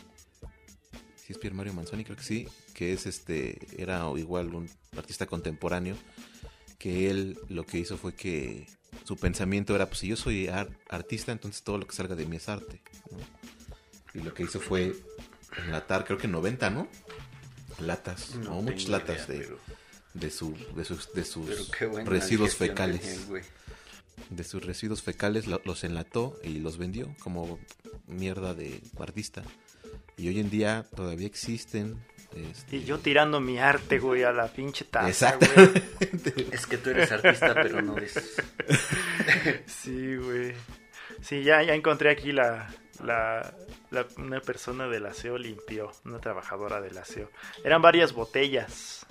Sí, 1.28 1.34
es 1.34 1.38
Pier 1.38 1.52
Mario 1.52 1.74
Manzoni, 1.74 2.04
creo 2.04 2.16
que 2.16 2.22
sí. 2.22 2.48
Que 2.72 2.94
es 2.94 3.04
este, 3.04 3.58
era 3.76 4.10
igual 4.16 4.54
un 4.54 4.66
artista 4.96 5.26
contemporáneo. 5.26 5.94
Que 6.78 7.10
él 7.10 7.38
lo 7.50 7.66
que 7.66 7.76
hizo 7.78 7.98
fue 7.98 8.14
que 8.14 8.66
su 9.04 9.14
pensamiento 9.18 9.74
era: 9.76 9.84
pues 9.88 9.98
si 9.98 10.08
yo 10.08 10.16
soy 10.16 10.48
ar- 10.48 10.70
artista, 10.88 11.30
entonces 11.30 11.62
todo 11.62 11.76
lo 11.76 11.86
que 11.86 11.94
salga 11.94 12.14
de 12.16 12.24
mí 12.24 12.36
es 12.36 12.48
arte. 12.48 12.80
¿no? 13.10 13.18
Y 14.18 14.24
lo 14.24 14.32
que 14.32 14.44
hizo 14.44 14.58
fue 14.58 14.96
enlatar, 15.66 16.06
creo 16.06 16.16
que 16.16 16.28
90, 16.28 16.70
¿no? 16.70 16.88
Latas, 17.80 18.34
No 18.36 18.58
o 18.58 18.62
muchas 18.62 18.88
latas 18.88 19.28
idea, 19.28 19.38
de, 19.40 19.44
pero- 19.44 19.58
de, 20.14 20.30
su, 20.30 20.56
de 20.74 20.84
sus, 20.86 21.12
de 21.12 21.24
sus 21.26 21.70
residuos 22.06 22.54
fecales 22.56 23.02
tenía 23.26 23.42
de 24.30 24.44
sus 24.44 24.64
residuos 24.64 25.02
fecales 25.02 25.46
lo- 25.46 25.60
los 25.66 25.84
enlató 25.84 26.38
y 26.42 26.58
los 26.58 26.78
vendió 26.78 27.14
como 27.20 27.58
mierda 28.06 28.54
de 28.54 28.80
artista. 28.98 29.42
Y 30.18 30.28
hoy 30.28 30.40
en 30.40 30.50
día 30.50 30.84
todavía 30.94 31.26
existen. 31.26 31.96
este, 32.34 32.76
Y 32.76 32.84
yo 32.84 32.98
tirando 32.98 33.40
mi 33.40 33.58
arte, 33.58 33.98
güey, 34.00 34.24
a 34.24 34.32
la 34.32 34.48
pinche 34.48 34.84
taza, 34.84 35.08
Exacto. 35.08 35.46
Es 36.52 36.66
que 36.66 36.76
tú 36.76 36.90
eres 36.90 37.10
artista, 37.12 37.54
pero 37.54 37.80
no 37.80 37.96
eres. 37.96 38.36
Sí, 39.66 40.16
güey. 40.16 40.52
Sí, 41.22 41.42
ya, 41.42 41.62
ya 41.62 41.74
encontré 41.74 42.10
aquí 42.10 42.32
la, 42.32 42.68
la, 43.02 43.54
la- 43.90 44.06
Una 44.18 44.40
persona 44.40 44.88
del 44.88 45.06
aseo 45.06 45.38
limpió, 45.38 45.92
una 46.04 46.18
trabajadora 46.20 46.80
del 46.80 46.98
aseo. 46.98 47.30
Eran 47.64 47.80
varias 47.82 48.12
botellas 48.12 49.06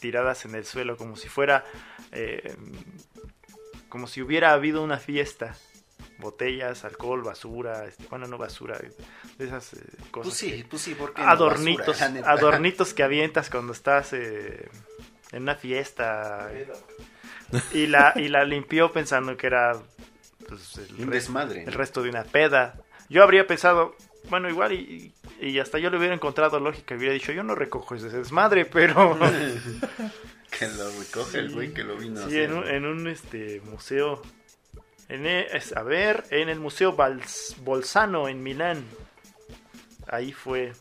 tiradas 0.00 0.44
en 0.44 0.54
el 0.54 0.64
suelo, 0.64 0.96
como 0.96 1.16
si 1.16 1.28
fuera... 1.28 1.64
eh, 2.12 2.54
como 3.88 4.06
si 4.08 4.20
hubiera 4.22 4.52
habido 4.52 4.82
una 4.82 4.98
fiesta. 4.98 5.56
Botellas, 6.18 6.84
alcohol, 6.84 7.22
basura, 7.22 7.86
este, 7.86 8.04
bueno, 8.08 8.26
no 8.26 8.38
basura, 8.38 8.78
de 9.38 9.44
esas 9.44 9.74
eh, 9.74 9.78
cosas. 10.10 10.28
Pues 10.28 10.34
sí, 10.36 10.64
pues 10.68 10.82
sí, 10.82 10.94
porque. 10.94 11.22
adornitos, 11.22 12.00
adornitos 12.02 12.94
que 12.94 13.02
avientas 13.02 13.50
cuando 13.50 13.72
estás 13.72 14.12
eh, 14.12 14.68
en 15.32 15.42
una 15.42 15.56
fiesta. 15.56 16.50
Y 17.72 17.86
la, 17.86 18.12
y 18.16 18.28
la 18.28 18.44
limpió 18.44 18.90
pensando 18.92 19.36
que 19.36 19.46
era 19.46 19.72
pues, 20.48 20.76
el, 20.78 21.02
Un 21.02 21.06
re- 21.08 21.14
desmadre. 21.16 21.62
el 21.64 21.72
resto 21.72 22.02
de 22.02 22.10
una 22.10 22.24
peda. 22.24 22.80
Yo 23.08 23.22
habría 23.22 23.46
pensado, 23.46 23.94
bueno, 24.30 24.48
igual 24.48 24.72
y, 24.72 25.12
y 25.40 25.58
hasta 25.58 25.78
yo 25.78 25.90
le 25.90 25.98
hubiera 25.98 26.14
encontrado 26.14 26.58
lógica 26.58 26.94
hubiera 26.94 27.12
dicho, 27.14 27.32
yo 27.32 27.42
no 27.44 27.54
recojo 27.54 27.94
ese 27.94 28.08
desmadre, 28.08 28.64
pero 28.64 29.16
Que 30.58 30.68
lo 30.68 30.88
recoge 30.98 31.38
el 31.40 31.52
güey 31.52 31.72
que 31.74 31.82
lo 31.84 31.96
vino 31.96 32.20
a 32.20 32.28
sí, 32.28 32.40
hacer. 32.40 32.42
en 32.44 32.52
un, 32.54 32.66
en 32.68 32.84
un, 32.86 33.06
este 33.08 33.60
museo, 33.64 34.22
en 35.08 35.26
e- 35.26 35.46
es- 35.56 35.76
a 35.76 35.82
ver, 35.82 36.24
en 36.30 36.48
el 36.48 36.60
Museo 36.60 36.96
Bals- 36.96 37.56
Bolzano 37.58 38.28
en 38.28 38.42
Milán. 38.42 38.84
Ahí 40.08 40.32
fue. 40.32 40.72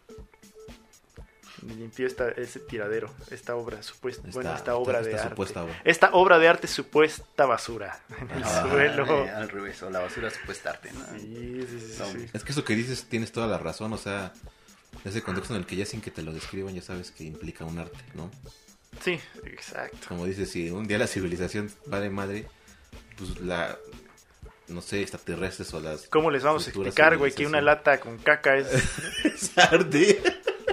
me 1.61 1.75
limpió 1.75 2.05
esta, 2.07 2.27
ese 2.29 2.59
tiradero, 2.59 3.09
esta 3.31 3.55
obra 3.55 3.81
supuesta, 3.81 4.23
bueno, 4.33 4.49
esta 4.49 4.57
Esta- 4.57 4.75
obra 4.75 4.99
esta 4.99 5.09
de 5.09 5.15
arte. 5.15 5.29
supuesta 5.29 5.63
obra. 5.63 5.81
Esta 5.85 6.09
obra 6.11 6.37
de 6.39 6.47
arte 6.49 6.67
supuesta 6.67 7.45
basura 7.45 8.01
en 8.19 8.31
el 8.31 8.43
Ah, 8.43 8.67
suelo. 8.67 9.23
eh, 9.25 9.29
al 9.29 9.47
revés, 9.47 9.81
o 9.81 9.89
la 9.89 9.99
basura 9.99 10.29
supuesta 10.29 10.71
arte, 10.71 10.91
¿no? 10.91 11.05
Sí, 11.17 11.65
sí, 11.69 11.79
sí, 11.79 11.95
No, 11.99 12.05
sí. 12.07 12.25
Es 12.33 12.43
que 12.43 12.51
eso 12.51 12.65
que 12.65 12.75
dices 12.75 13.05
tienes 13.05 13.31
toda 13.31 13.47
la 13.47 13.57
razón, 13.59 13.93
o 13.93 13.97
sea, 13.97 14.33
ese 15.05 15.21
contexto 15.21 15.53
en 15.55 15.61
el 15.61 15.65
que 15.65 15.77
ya 15.77 15.85
sin 15.85 16.01
que 16.01 16.11
te 16.11 16.21
lo 16.21 16.33
describan 16.33 16.75
ya 16.75 16.81
sabes 16.81 17.11
que 17.11 17.23
implica 17.23 17.63
un 17.63 17.79
arte, 17.79 17.97
¿no? 18.13 18.29
Sí, 19.01 19.17
exacto. 19.45 19.97
Como 20.09 20.25
dices, 20.25 20.51
si 20.51 20.69
un 20.69 20.85
día 20.85 20.97
la 20.97 21.07
civilización 21.07 21.71
va 21.91 22.01
de 22.01 22.09
madre, 22.09 22.45
pues 23.17 23.39
la, 23.39 23.77
no 24.67 24.81
sé, 24.81 25.01
extraterrestres 25.01 25.73
o 25.73 25.79
las... 25.79 26.07
¿Cómo 26.07 26.31
les 26.31 26.43
vamos 26.43 26.65
a 26.65 26.69
explicar, 26.69 27.17
güey, 27.17 27.31
que 27.31 27.45
una 27.45 27.61
lata 27.61 27.99
con 27.99 28.17
caca 28.17 28.57
es... 28.57 28.67
Es 29.23 29.57
arte. 29.57 30.21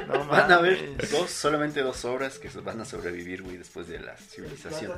No 0.08 0.26
Van 0.26 0.50
a 0.50 0.56
haber 0.56 0.96
dos, 1.10 1.30
solamente 1.30 1.82
dos 1.82 2.04
obras 2.04 2.38
que 2.38 2.48
van 2.60 2.80
a 2.80 2.84
sobrevivir, 2.84 3.42
güey, 3.42 3.56
después 3.56 3.88
de 3.88 4.00
la 4.00 4.16
civilización. 4.16 4.92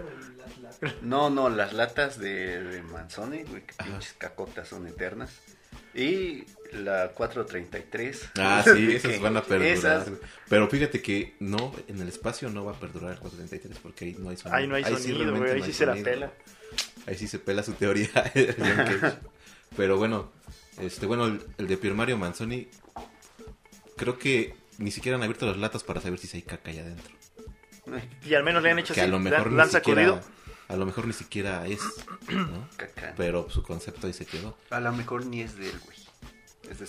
No, 1.03 1.31
no, 1.31 1.49
las 1.49 1.73
latas 1.73 2.19
de, 2.19 2.63
de 2.63 2.83
Manzoni, 2.83 3.43
güey, 3.45 3.63
que 3.63 3.75
pinches 3.83 4.15
cacotas 4.19 4.69
son 4.69 4.87
eternas. 4.87 5.31
Y 5.95 6.45
la 6.73 7.09
433. 7.09 8.31
Ah, 8.39 8.65
sí, 8.65 8.93
esas 8.97 9.21
van 9.21 9.37
a 9.37 9.43
perdurar. 9.43 9.73
esas-. 9.73 10.11
Pero 10.49 10.69
fíjate 10.69 11.03
que 11.03 11.37
no, 11.41 11.75
en 11.89 12.01
el 12.01 12.09
espacio 12.09 12.49
no 12.49 12.65
va 12.65 12.73
a 12.73 12.81
perdurar 12.81 13.13
el 13.13 13.19
433 13.19 13.79
porque 13.83 14.05
ahí 14.07 14.17
no 14.19 14.31
hay 14.31 14.37
sonido. 14.37 14.57
Ahí 14.57 14.67
no 14.67 14.75
hay 14.75 14.85
sí 14.85 14.91
sonido, 14.91 15.37
güey, 15.37 15.51
ahí 15.51 15.59
no 15.59 15.65
sí 15.65 15.71
hay 15.71 15.77
se 15.77 15.87
la 15.87 15.95
pela. 15.95 16.33
Ahí 17.07 17.17
sí 17.17 17.27
se 17.29 17.39
pela 17.39 17.63
su 17.63 17.73
teoría. 17.73 18.09
de 18.35 18.55
John 18.59 19.01
Cage. 19.01 19.19
Pero 19.77 19.97
bueno, 19.97 20.31
este, 20.79 21.07
bueno, 21.07 21.27
el, 21.27 21.43
el 21.59 21.67
de 21.67 21.77
Pier 21.77 21.95
Mario 21.95 22.19
Manzoni, 22.19 22.69
creo 23.97 24.19
que 24.19 24.55
ni 24.79 24.91
siquiera 24.91 25.17
han 25.17 25.23
abierto 25.23 25.47
las 25.47 25.57
latas 25.57 25.85
para 25.85 26.01
saber 26.01 26.19
si 26.19 26.37
hay 26.37 26.43
caca 26.43 26.71
allá 26.71 26.83
adentro. 26.83 27.15
Y 28.25 28.35
al 28.35 28.45
menos 28.45 28.63
le 28.63 28.71
han 28.71 28.79
hecho 28.79 28.95
Que 28.95 29.01
así, 29.01 29.09
a 29.09 29.13
lo 29.13 29.19
mejor 29.19 29.51
ni 29.51 29.57
le 29.57 29.63
han 29.63 29.71
siquiera, 29.71 30.21
a 30.69 30.77
lo 30.77 30.87
mejor 30.87 31.07
ni 31.07 31.13
siquiera 31.13 31.67
es, 31.67 31.81
¿no? 32.29 32.69
Caca. 32.77 33.15
Pero 33.17 33.51
su 33.51 33.63
concepto 33.63 34.07
ahí 34.07 34.13
se 34.13 34.25
quedó. 34.25 34.57
A 34.71 34.81
lo 34.81 34.93
mejor 34.93 35.27
ni 35.27 35.43
es 35.43 35.57
de 35.57 35.69
él, 35.71 35.81
güey. 35.85 35.99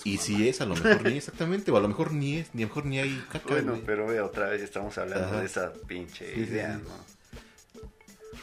Y 0.05 0.11
mamá. 0.11 0.23
si 0.23 0.47
es, 0.47 0.61
a 0.61 0.65
lo 0.65 0.75
mejor 0.75 1.03
ni 1.03 1.17
exactamente, 1.17 1.71
o 1.71 1.77
a 1.77 1.81
lo 1.81 1.87
mejor 1.87 2.13
ni 2.13 2.37
es, 2.37 2.53
ni 2.53 2.63
a 2.63 2.67
lo 2.67 2.69
mejor 2.69 2.85
ni 2.85 2.99
hay 2.99 3.25
caca. 3.31 3.49
Bueno, 3.49 3.71
güey. 3.71 3.83
pero 3.85 4.07
ve, 4.07 4.21
otra 4.21 4.49
vez 4.49 4.61
estamos 4.61 4.97
hablando 4.97 5.27
Ajá. 5.27 5.39
de 5.39 5.45
esa 5.45 5.73
pinche 5.87 6.25
Sí, 6.27 6.45
sí, 6.45 6.51
idea, 6.51 6.77
sí. 6.77 6.83
¿no? 6.87 7.22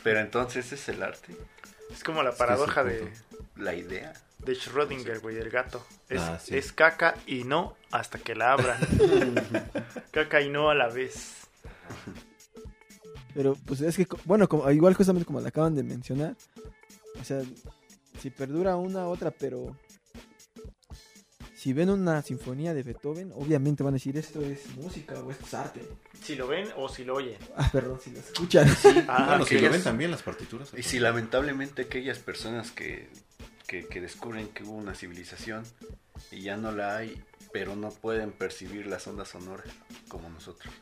Pero 0.02 0.20
entonces 0.20 0.72
es 0.72 0.88
el 0.88 1.02
arte, 1.02 1.36
Es 1.92 2.02
como 2.04 2.22
la 2.22 2.30
Es 2.30 2.36
que 2.36 2.42
ese 2.44 2.48
paradoja 2.54 2.84
de, 2.84 3.12
la 3.56 3.74
idea. 3.74 4.12
de 4.38 4.52
Schrödinger, 4.54 5.20
güey, 5.20 5.36
el 5.36 5.50
gato. 5.50 5.84
Es, 6.08 6.20
Ah, 6.22 6.38
sí. 6.38 6.56
es 6.56 6.72
caca 6.72 7.14
y 7.26 7.44
no 7.44 7.76
hasta 7.90 8.18
que 8.18 8.34
la 8.34 8.52
abran. 8.52 8.78
caca 10.12 10.40
y 10.40 10.48
no 10.48 10.70
a 10.70 10.74
la 10.74 10.88
vez. 10.88 11.34
Pero 13.34 13.56
pues 13.66 13.80
es 13.80 13.96
que, 13.96 14.06
bueno, 14.24 14.48
como, 14.48 14.70
igual 14.70 14.94
justamente 14.94 15.24
como 15.26 15.40
le 15.40 15.48
acaban 15.48 15.74
de 15.74 15.82
mencionar, 15.82 16.34
o 17.20 17.24
sea, 17.24 17.42
si 18.20 18.30
perdura 18.30 18.76
una 18.76 19.06
otra, 19.06 19.30
pero 19.30 19.76
si 21.60 21.74
ven 21.74 21.90
una 21.90 22.22
sinfonía 22.22 22.72
de 22.72 22.82
Beethoven, 22.82 23.32
obviamente 23.34 23.82
van 23.82 23.92
a 23.92 23.96
decir 23.96 24.16
esto 24.16 24.40
es 24.40 24.74
música 24.76 25.20
o 25.20 25.30
esto 25.30 25.44
es 25.44 25.52
arte. 25.52 25.82
Si 26.24 26.34
lo 26.34 26.48
ven 26.48 26.66
o 26.74 26.88
si 26.88 27.04
lo 27.04 27.16
oyen. 27.16 27.36
Ah, 27.54 27.68
perdón, 27.70 28.00
si 28.02 28.12
lo 28.12 28.20
escuchan. 28.20 28.66
Ah, 29.06 29.26
bueno, 29.28 29.44
si 29.44 29.58
lo 29.58 29.70
ven 29.70 29.82
también 29.82 30.10
las 30.10 30.22
partituras. 30.22 30.72
Y 30.74 30.82
si 30.82 30.98
lamentablemente 30.98 31.82
aquellas 31.82 32.18
personas 32.18 32.70
que, 32.70 33.10
que, 33.66 33.86
que 33.86 34.00
descubren 34.00 34.48
que 34.48 34.64
hubo 34.64 34.72
una 34.72 34.94
civilización 34.94 35.64
y 36.30 36.40
ya 36.40 36.56
no 36.56 36.72
la 36.72 36.96
hay, 36.96 37.22
pero 37.52 37.76
no 37.76 37.90
pueden 37.90 38.32
percibir 38.32 38.86
las 38.86 39.06
ondas 39.06 39.28
sonoras 39.28 39.66
como 40.08 40.30
nosotros, 40.30 40.72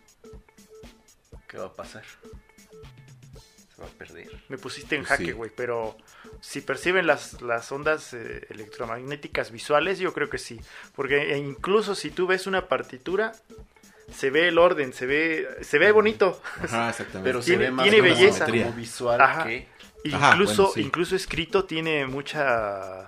¿qué 1.48 1.58
va 1.58 1.66
a 1.66 1.74
pasar? 1.74 2.04
Se 3.78 3.82
va 3.84 3.88
a 3.88 3.92
perder. 3.92 4.28
Me 4.48 4.58
pusiste 4.58 4.96
en 4.96 5.04
jaque, 5.04 5.26
sí. 5.26 5.30
güey, 5.32 5.52
pero 5.54 5.96
si 6.40 6.60
perciben 6.62 7.06
las, 7.06 7.40
las 7.42 7.70
ondas 7.70 8.12
eh, 8.12 8.44
electromagnéticas 8.50 9.52
visuales, 9.52 10.00
yo 10.00 10.12
creo 10.12 10.28
que 10.28 10.38
sí. 10.38 10.60
Porque 10.96 11.32
e 11.32 11.38
incluso 11.38 11.94
si 11.94 12.10
tú 12.10 12.26
ves 12.26 12.48
una 12.48 12.66
partitura, 12.66 13.34
se 14.12 14.30
ve 14.30 14.48
el 14.48 14.58
orden, 14.58 14.92
se 14.92 15.06
ve, 15.06 15.48
se 15.60 15.78
ve 15.78 15.92
bonito. 15.92 16.40
Ajá, 16.60 16.88
exactamente. 16.90 17.22
Pero 17.30 17.40
Tiene- 17.40 17.64
se 17.64 17.70
ve 17.70 17.70
más 17.70 17.82
tiene 17.84 17.98
como, 17.98 18.10
belleza. 18.18 18.46
como 18.46 18.72
visual 18.72 19.20
Ajá. 19.20 19.44
que... 19.44 19.68
Ajá, 20.12 20.30
Incluso, 20.32 20.62
bueno, 20.62 20.74
sí. 20.74 20.80
incluso 20.80 21.14
escrito 21.16 21.64
tiene 21.64 22.06
mucha... 22.06 23.04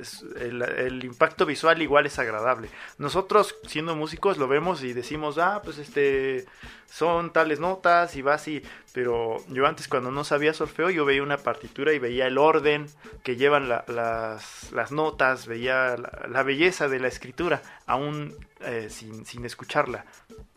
es- 0.00 0.24
El, 0.40 0.62
el 0.62 1.04
impacto 1.04 1.46
visual 1.46 1.80
igual 1.82 2.06
es 2.06 2.18
agradable. 2.18 2.68
Nosotros, 2.98 3.54
siendo 3.66 3.94
músicos, 3.96 4.38
lo 4.38 4.48
vemos 4.48 4.82
y 4.82 4.92
decimos, 4.92 5.38
ah, 5.38 5.60
pues 5.64 5.78
este, 5.78 6.44
son 6.90 7.32
tales 7.32 7.60
notas 7.60 8.14
y 8.16 8.22
va 8.22 8.34
así. 8.34 8.62
Pero 8.92 9.36
yo 9.48 9.66
antes, 9.66 9.88
cuando 9.88 10.10
no 10.10 10.24
sabía 10.24 10.52
solfeo, 10.54 10.90
yo 10.90 11.04
veía 11.04 11.22
una 11.22 11.38
partitura 11.38 11.92
y 11.92 11.98
veía 11.98 12.26
el 12.26 12.38
orden 12.38 12.86
que 13.22 13.36
llevan 13.36 13.68
la- 13.68 13.84
las, 13.88 14.72
las 14.72 14.92
notas, 14.92 15.46
veía 15.46 15.96
la, 15.96 16.26
la 16.28 16.42
belleza 16.42 16.88
de 16.88 16.98
la 17.00 17.08
escritura, 17.08 17.62
aún 17.86 18.34
eh, 18.60 18.88
sin, 18.90 19.24
sin 19.26 19.44
escucharla. 19.44 20.04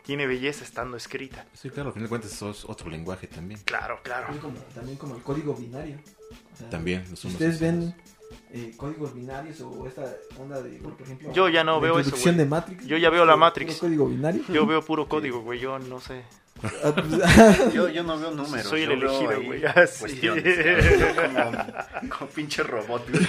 Tiene 0.04 0.26
belleza 0.26 0.64
estando 0.64 0.98
escrita. 0.98 1.46
Sí, 1.54 1.70
claro, 1.70 1.90
al 1.90 1.94
final 1.94 2.06
de 2.08 2.10
cuentas 2.10 2.32
eso 2.34 2.50
es 2.50 2.66
otro 2.66 2.90
lenguaje 2.90 3.28
también. 3.28 3.60
Claro, 3.66 4.00
claro. 4.02 4.26
También 4.26 4.42
como, 4.42 4.60
también 4.74 4.98
como 4.98 5.16
el 5.16 5.22
código 5.22 5.54
binario. 5.54 5.98
O 6.54 6.58
sea, 6.58 6.70
También. 6.72 7.04
Ustedes 7.04 7.38
sistemas. 7.38 7.60
ven 7.60 7.96
eh, 8.54 8.74
códigos 8.78 9.14
binarios 9.14 9.62
o 9.62 9.88
esta 9.88 10.04
onda 10.40 10.62
de, 10.62 10.72
por 10.80 10.94
ejemplo, 11.02 11.32
Yo 11.34 11.48
ya 11.50 11.64
no 11.64 11.74
la 11.76 11.80
veo 11.80 12.00
eso, 12.00 12.32
de 12.32 12.46
Matrix. 12.46 12.86
Yo 12.86 12.98
ya 12.98 13.10
veo 13.10 13.26
la 13.26 13.36
Matrix. 13.38 13.78
código 13.78 14.08
binario. 14.08 14.44
Yo 14.54 14.66
veo 14.66 14.82
puro 14.82 15.08
código, 15.08 15.42
güey, 15.42 15.60
yo 15.60 15.80
no 15.80 16.00
sé. 16.00 16.24
Ah, 16.84 16.94
pues, 16.94 17.74
Yo, 17.74 17.90
yo 17.90 18.04
no 18.04 18.20
veo 18.20 18.32
números. 18.32 18.68
Soy 18.68 18.84
el 18.84 18.92
elegido, 18.92 19.42
güey. 19.44 19.64
Ah, 19.66 19.88
sí. 19.88 20.22
como, 21.16 22.10
como 22.10 22.30
pinche 22.32 22.62
robot. 22.62 23.10
güey. 23.10 23.26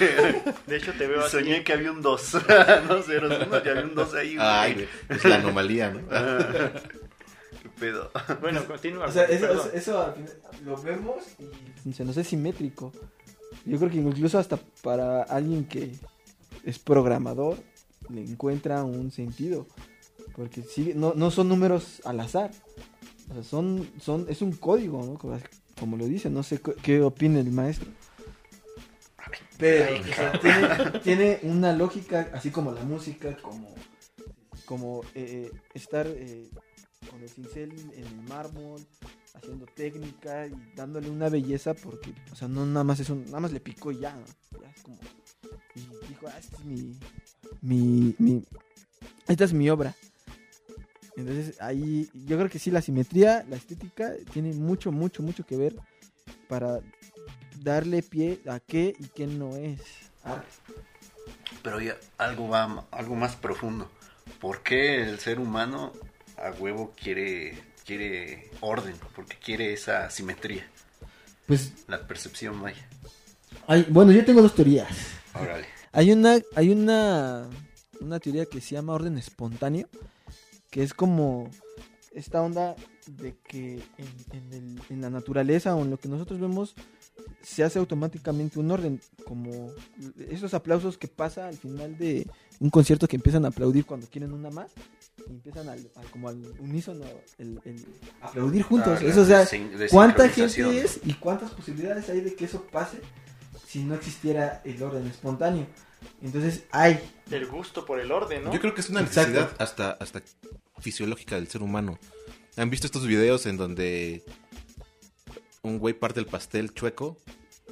De 0.67 0.77
hecho, 0.77 0.93
te 0.93 1.07
veo 1.07 1.21
así. 1.25 1.39
Soñé 1.39 1.65
que 1.65 1.73
había 1.73 1.93
un 1.93 2.03
2. 2.03 2.35
no 2.89 2.97
uno, 2.97 3.63
y 3.65 3.69
había 3.69 3.85
un 3.85 3.95
2 3.95 4.15
ahí. 4.15 4.35
güey. 4.35 4.47
Ay, 4.47 4.89
es 5.09 5.25
la 5.25 5.37
anomalía, 5.37 5.91
¿no? 5.91 6.01
Qué 7.63 7.69
pedo. 7.79 8.11
Bueno, 8.41 8.65
continúa. 8.67 9.07
o 9.07 9.13
sea, 9.13 9.25
eso, 9.25 9.47
eso- 9.51 9.71
eso 9.73 10.03
al 10.03 10.15
final 10.15 10.33
lo 10.65 10.83
vemos 10.83 11.25
y 11.85 11.93
se 11.93 12.05
nos 12.05 12.17
es 12.17 12.27
simétrico. 12.29 12.93
Yo 13.65 13.79
creo 13.79 13.91
que 13.91 13.99
incluso 13.99 14.39
hasta 14.39 14.59
para 14.83 15.23
alguien 15.23 15.65
que 15.65 15.93
es 16.65 16.79
programador 16.79 17.59
le 18.09 18.23
encuentra 18.23 18.85
un 18.85 19.11
sentido. 19.11 19.67
Porque 20.37 20.63
sigue, 20.63 20.95
no, 20.95 21.15
no 21.15 21.31
son 21.31 21.49
números 21.49 22.01
al 22.05 22.21
azar. 22.21 22.51
O 23.31 23.35
sea, 23.35 23.43
son, 23.43 23.89
son, 24.01 24.27
es 24.29 24.43
un 24.43 24.53
código, 24.53 25.05
¿no? 25.05 25.19
Como, 25.79 25.97
lo 25.97 26.07
dice, 26.07 26.31
no 26.31 26.43
sé 26.43 26.61
qué 26.83 27.03
opina 27.03 27.41
el 27.41 27.51
maestro. 27.51 27.91
Pero 29.59 29.87
tiene, 31.03 31.39
una 31.43 31.73
lógica, 31.73 32.31
así 32.35 32.51
como 32.51 32.73
la 32.73 32.83
música, 32.83 33.37
como, 33.37 33.75
como 34.65 35.03
eh, 35.15 35.51
estar 35.73 36.07
eh, 36.09 36.49
con 37.09 37.23
el 37.23 37.29
cincel 37.29 37.73
en 37.95 38.05
el 38.05 38.23
mármol, 38.29 38.81
haciendo 39.35 39.67
técnica 39.67 40.47
y 40.47 40.75
dándole 40.75 41.11
una 41.11 41.29
belleza 41.29 41.75
porque, 41.75 42.15
o 42.31 42.37
sea, 42.37 42.49
no 42.49 42.67
nada 42.67 42.85
más 42.85 43.01
es 43.01 43.11
un, 43.11 43.25
nada 43.27 43.41
más 43.41 43.53
le 43.53 43.61
picó 43.61 43.93
y 43.93 44.01
ya, 44.01 44.17
es 44.75 44.83
como, 44.83 44.99
y 45.75 46.07
dijo, 46.09 46.27
ah, 46.29 46.39
esta 46.39 46.57
es 46.57 46.65
mi, 46.65 46.99
mi, 47.61 48.15
mi, 48.19 48.45
esta 49.29 49.45
es 49.45 49.53
mi 49.53 49.71
obra. 49.71 49.95
Entonces 51.17 51.61
ahí 51.61 52.09
yo 52.15 52.39
creo 52.39 52.49
que 52.49 52.59
sí 52.59 52.71
la 52.71 52.81
simetría, 52.81 53.45
la 53.49 53.57
estética 53.57 54.13
tiene 54.33 54.53
mucho, 54.55 54.93
mucho, 54.93 55.23
mucho 55.23 55.45
que 55.45 55.57
ver 55.57 55.77
para 56.49 56.81
darle 57.61 58.03
pie 58.03 58.41
a 58.49 58.61
qué 58.61 58.95
y 58.99 59.09
qué 59.09 59.27
no 59.27 59.57
es. 59.57 59.81
Pero 61.63 61.81
ya 61.81 61.97
algo 62.19 62.49
va 62.49 62.87
algo 62.91 63.15
más 63.15 63.37
profundo. 63.37 63.91
¿Por 64.41 64.63
qué 64.63 65.03
el 65.03 65.19
ser 65.19 65.39
humano 65.39 65.93
a 66.37 66.51
huevo 66.51 66.93
quiere 66.97 67.72
quiere 67.85 68.51
orden? 68.61 68.95
Porque 69.15 69.37
quiere 69.37 69.73
esa 69.73 70.09
simetría, 70.11 70.67
Pues, 71.47 71.73
la 71.89 72.07
percepción 72.07 72.61
vaya. 72.63 72.87
hay, 73.67 73.87
bueno, 73.89 74.13
yo 74.13 74.25
tengo 74.25 74.43
dos 74.43 74.55
teorías. 74.55 74.89
Órale. 75.35 75.67
Hay 75.93 76.11
una, 76.13 76.39
hay 76.55 76.71
una, 76.71 77.49
una 78.01 78.19
teoría 78.21 78.47
que 78.47 78.61
se 78.61 78.75
llama 78.75 78.95
orden 78.95 79.19
espontáneo, 79.19 79.89
que 80.71 80.83
es 80.83 80.95
como 80.95 81.51
esta 82.15 82.41
onda 82.43 82.75
de 83.07 83.35
que 83.43 83.83
en, 83.99 84.09
en 84.33 84.53
el- 84.53 84.83
en 84.91 85.01
la 85.01 85.11
naturaleza 85.11 85.75
o 85.75 85.83
en 85.83 85.91
lo 85.91 85.97
que 85.99 86.09
nosotros 86.09 86.41
vemos 86.41 86.75
se 87.43 87.63
hace 87.65 87.79
automáticamente 87.79 88.59
un 88.59 88.71
orden, 88.71 89.01
como 89.25 89.71
esos 90.31 90.55
aplausos 90.55 90.97
que 90.97 91.09
pasa 91.09 91.49
al 91.49 91.57
final 91.57 91.97
de 91.99 92.27
un 92.61 92.71
concierto 92.71 93.09
que 93.09 93.17
empiezan 93.17 93.45
a 93.45 93.49
aplaudir 93.49 93.85
cuando 93.85 94.07
quieren 94.09 94.33
una 94.33 94.51
más, 94.51 94.71
y 95.29 95.31
empiezan 95.33 95.69
al, 95.69 95.91
al- 95.97 96.11
como 96.11 96.29
al 96.29 96.43
unísono, 96.61 97.05
el, 97.39 97.61
el 97.65 97.85
aplaudir 98.21 98.63
juntos. 98.63 98.99
Ah, 99.03 99.05
Eso, 99.05 99.23
o 99.23 99.27
sea, 99.27 99.47
¿Cuánta 99.91 100.29
gente 100.29 100.81
es 100.81 101.01
y 101.05 101.15
cuántas 101.15 101.51
posibilidades 101.53 102.09
hay 102.09 102.21
de 102.21 102.35
que 102.35 102.45
eso 102.45 102.65
pase 102.71 102.99
si 103.69 103.83
no 103.83 103.95
existiera 103.95 104.63
el 104.65 104.83
orden 104.83 105.07
espontáneo? 105.07 105.67
Entonces 106.23 106.65
hay. 106.73 107.01
El 107.31 107.47
gusto 107.47 107.85
por 107.85 108.01
el 108.01 108.11
orden, 108.11 108.45
¿no? 108.45 108.53
Yo 108.53 108.61
creo 108.61 108.75
que 108.75 108.81
es 108.81 108.91
una 108.91 109.01
Exacto. 109.01 109.31
necesidad 109.33 109.57
hasta, 109.61 109.91
hasta 109.93 110.23
fisiológica 110.81 111.37
del 111.37 111.49
ser 111.49 111.63
humano. 111.63 111.99
¿Han 112.57 112.71
visto 112.71 112.87
estos 112.87 113.07
videos 113.07 113.47
en 113.47 113.57
donde 113.57 114.23
un 115.63 115.79
güey 115.79 115.95
parte 115.95 116.21
el 116.21 116.27
pastel 116.27 116.75
chueco 116.75 117.17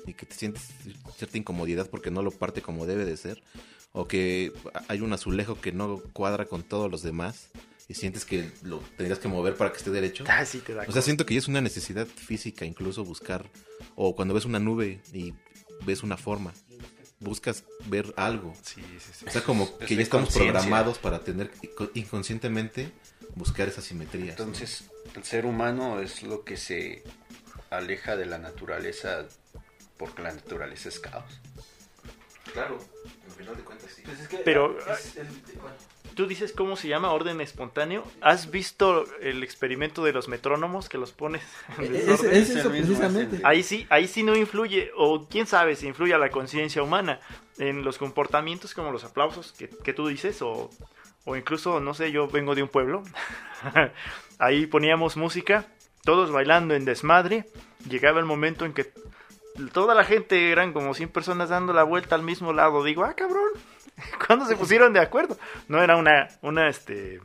y 0.07 0.15
que 0.15 0.27
te 0.27 0.35
sientes 0.35 0.69
cierta 1.17 1.39
incomodidad 1.39 1.89
porque 1.91 2.11
no 2.11 2.23
lo 2.23 2.31
parte 2.31 2.63
como 2.63 2.87
debe 2.87 3.05
de 3.05 3.17
ser? 3.17 3.43
O 3.93 4.07
que 4.07 4.53
hay 4.89 5.01
un 5.01 5.13
azulejo 5.13 5.61
que 5.61 5.73
no 5.73 6.01
cuadra 6.13 6.45
con 6.45 6.63
todos 6.63 6.91
los 6.91 7.03
demás 7.03 7.49
y 7.89 7.95
sientes 7.95 8.25
que 8.25 8.49
lo 8.63 8.79
tendrías 8.97 9.19
que 9.19 9.27
mover 9.27 9.57
para 9.57 9.73
que 9.73 9.79
esté 9.79 9.91
derecho. 9.91 10.25
Ah, 10.29 10.45
sí 10.45 10.59
te 10.61 10.75
da 10.75 10.85
O 10.87 10.93
sea, 10.93 11.03
siento 11.03 11.27
que 11.27 11.35
ya 11.35 11.39
es 11.41 11.49
una 11.49 11.61
necesidad 11.61 12.07
física 12.07 12.65
incluso 12.65 13.05
buscar, 13.05 13.51
o 13.97 14.15
cuando 14.15 14.33
ves 14.35 14.45
una 14.45 14.61
nube 14.61 15.01
y 15.13 15.35
ves 15.85 16.05
una 16.05 16.17
forma, 16.17 16.55
buscas 17.19 17.65
ver 17.87 18.15
algo. 18.17 18.55
Sí, 18.63 18.81
sí, 19.01 19.11
sí. 19.19 19.25
O 19.27 19.31
sea, 19.33 19.43
como 19.43 19.65
Es 19.81 19.89
que 19.89 19.97
ya 19.97 20.03
estamos 20.03 20.33
programados 20.33 20.99
para 20.99 21.19
tener 21.25 21.51
inco- 21.63 21.91
inconscientemente 21.95 22.93
buscar 23.35 23.67
esa 23.67 23.83
simetría. 23.83 24.31
Entonces, 24.31 24.85
el 25.17 25.25
ser 25.25 25.45
humano 25.45 26.01
es 26.01 26.23
lo 26.23 26.45
que 26.45 26.57
se 26.57 27.03
aleja 27.71 28.17
de 28.17 28.27
la 28.27 28.39
naturaleza 28.39 29.27
porque 29.97 30.23
la 30.23 30.33
naturaleza 30.33 30.89
es 30.89 30.99
caos. 31.01 31.41
claro, 32.53 32.79
al 33.27 33.33
final 33.33 33.57
de 33.57 33.63
cuentas 33.63 33.91
sí. 33.93 34.03
Pero- 34.45 34.77
Tú 36.15 36.27
dices 36.27 36.53
cómo 36.53 36.77
se 36.77 36.89
llama 36.89 37.13
orden 37.13 37.41
espontáneo. 37.41 38.05
¿Has 38.21 38.51
visto 38.51 39.05
el 39.21 39.43
experimento 39.45 40.03
de 40.05 40.13
los 40.13 40.27
metrónomos 40.29 40.89
que 40.89 40.99
los 40.99 41.13
pones 41.13 41.41
en 41.79 41.95
Es, 41.95 42.23
es 42.25 42.51
eso 42.51 42.69
precisamente. 42.69 43.41
Ahí 43.45 43.63
sí, 43.63 43.87
ahí 43.91 44.09
sí 44.09 44.25
no 44.25 44.37
influye, 44.37 44.91
o 44.97 45.29
quién 45.29 45.47
sabe 45.47 45.77
si 45.77 45.87
influye 45.87 46.13
a 46.13 46.19
la 46.19 46.31
conciencia 46.31 46.83
humana 46.83 47.21
en 47.59 47.85
los 47.85 47.97
comportamientos 47.97 48.75
como 48.75 48.91
los 48.91 49.05
aplausos 49.05 49.53
que, 49.53 49.69
que 49.69 49.95
tú 49.95 50.09
dices, 50.09 50.43
o, 50.43 50.69
o 51.25 51.37
incluso, 51.37 51.79
no 51.81 51.95
sé, 51.95 52.11
yo 52.11 52.27
vengo 52.27 52.55
de 52.57 52.65
un 52.65 52.69
pueblo, 52.69 53.03
ahí 54.39 54.67
poníamos 54.67 55.17
música, 55.17 55.67
todos 56.05 56.31
bailando 56.31 56.75
en 56.75 56.85
desmadre, 56.85 57.47
llegaba 57.89 58.19
el 58.21 58.27
momento 58.27 58.65
en 58.65 58.73
que 58.73 58.93
toda 59.73 59.95
la 59.95 60.05
gente, 60.05 60.51
eran 60.53 60.73
como 60.73 60.95
100 60.95 61.09
personas 61.11 61.49
dando 61.49 61.73
la 61.73 61.83
vuelta 61.83 62.15
al 62.15 62.23
mismo 62.23 62.53
lado, 62.53 62.83
digo, 62.85 63.05
ah, 63.05 63.15
cabrón, 63.15 63.51
¿cuándo 64.27 64.47
se 64.47 64.57
pusieron 64.57 64.93
de 64.93 65.01
acuerdo? 65.01 65.37
No 65.69 65.83
era 65.83 65.97
una, 65.97 66.29
una, 66.43 66.69
este... 66.69 67.21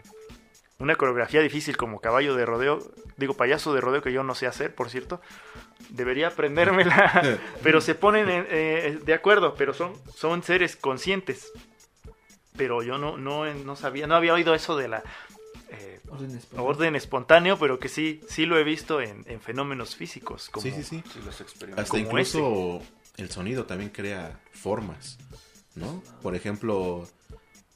Una 0.78 0.98
coreografía 0.98 1.40
difícil 1.40 1.78
como 1.78 2.02
caballo 2.02 2.36
de 2.36 2.46
rodeo, 2.46 2.80
digo 3.16 3.34
payaso 3.34 3.74
de 3.74 3.80
rodeo 3.80 4.02
que 4.02 4.12
yo 4.12 4.24
no 4.24 4.36
sé 4.36 4.46
hacer, 4.46 4.76
por 4.76 4.90
cierto, 4.90 5.22
debería 5.92 6.28
aprendérmela, 6.28 7.40
pero 7.64 7.80
se 7.80 7.96
ponen 7.96 8.30
en- 8.30 8.46
eh, 8.50 9.00
de 9.02 9.14
acuerdo, 9.14 9.56
pero 9.56 9.74
son, 9.74 9.94
son 10.14 10.44
seres 10.44 10.76
conscientes. 10.76 11.50
Pero 12.58 12.84
yo 12.84 12.98
no, 12.98 13.16
no, 13.18 13.46
no 13.54 13.76
sabía, 13.78 14.06
no 14.06 14.16
había 14.16 14.34
oído 14.34 14.54
eso 14.54 14.76
de 14.76 14.90
la 14.90 15.02
eh, 15.70 16.00
Orden 16.10 16.32
espontáneo. 16.38 16.66
orden 16.66 16.96
espontáneo, 16.96 17.60
pero 17.60 17.80
que 17.80 17.90
sí, 17.90 18.22
sí 18.28 18.46
lo 18.46 18.58
he 18.58 18.64
visto 18.64 19.02
en, 19.02 19.24
en 19.28 19.42
fenómenos 19.42 19.96
físicos. 19.96 20.50
Como, 20.50 20.64
Sí, 20.64 20.72
sí, 20.72 20.84
sí. 20.84 21.04
Los. 21.26 21.42
Hasta 21.42 21.86
como 21.86 22.04
incluso 22.04 22.82
el 23.18 23.30
sonido 23.32 23.66
también 23.66 23.90
crea 23.90 24.40
formas, 24.52 25.18
¿no? 25.76 26.02
Por 26.22 26.36
ejemplo, 26.36 27.08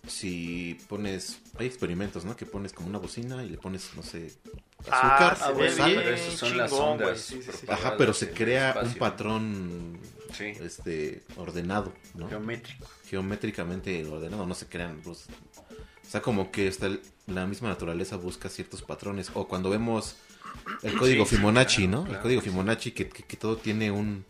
si 0.08 0.78
pones, 0.88 1.42
hay 1.58 1.68
experimentos, 1.68 2.26
¿no? 2.26 2.36
Que 2.36 2.46
pones 2.46 2.74
como 2.74 2.88
una 2.90 3.00
bocina 3.00 3.44
y 3.44 3.50
le 3.50 3.58
pones, 3.58 3.92
no 3.96 4.04
sé, 4.04 4.34
Ah, 4.90 5.28
azúcar 5.28 5.34
o 5.34 5.70
sal. 5.76 5.90
bien 5.90 6.00
pero 6.04 6.16
esas 6.16 6.34
son 6.36 6.58
las 6.58 6.72
ondas 6.72 7.08
güey, 7.10 7.18
sí, 7.20 7.34
sí, 7.36 7.42
sí. 7.42 7.66
propagadas 7.66 7.86
Ajá, 7.86 7.98
pero 7.98 8.14
se 8.14 8.32
crea 8.32 8.80
un 8.82 8.94
patrón 8.94 10.00
Sí, 10.32 10.46
este 10.62 11.24
ordenado, 11.36 11.92
¿no? 12.16 12.30
geométrico. 12.30 12.88
Geométricamente 13.10 14.06
ordenado, 14.06 14.46
no 14.46 14.54
se 14.56 14.68
crean 14.68 15.02
pues, 15.04 15.26
o 16.10 16.12
sea, 16.12 16.22
como 16.24 16.50
que 16.50 16.68
está 16.68 16.88
el- 16.88 17.02
la 17.28 17.46
misma 17.46 17.70
naturaleza 17.70 18.16
busca 18.16 18.50
ciertos 18.50 18.82
patrones 18.82 19.30
o 19.36 19.48
cuando 19.48 19.70
vemos 19.70 20.16
el 20.82 20.98
código 20.98 21.24
Sí, 21.28 21.36
Fibonacci, 21.36 21.88
claro, 21.88 22.06
¿no? 22.06 22.12
El 22.12 22.20
código. 22.20 22.42
Fibonacci 22.42 22.92
que, 22.94 23.08
que- 23.08 23.22
que 23.22 23.38
todo 23.38 23.58
tiene 23.58 23.92
un 23.92 24.26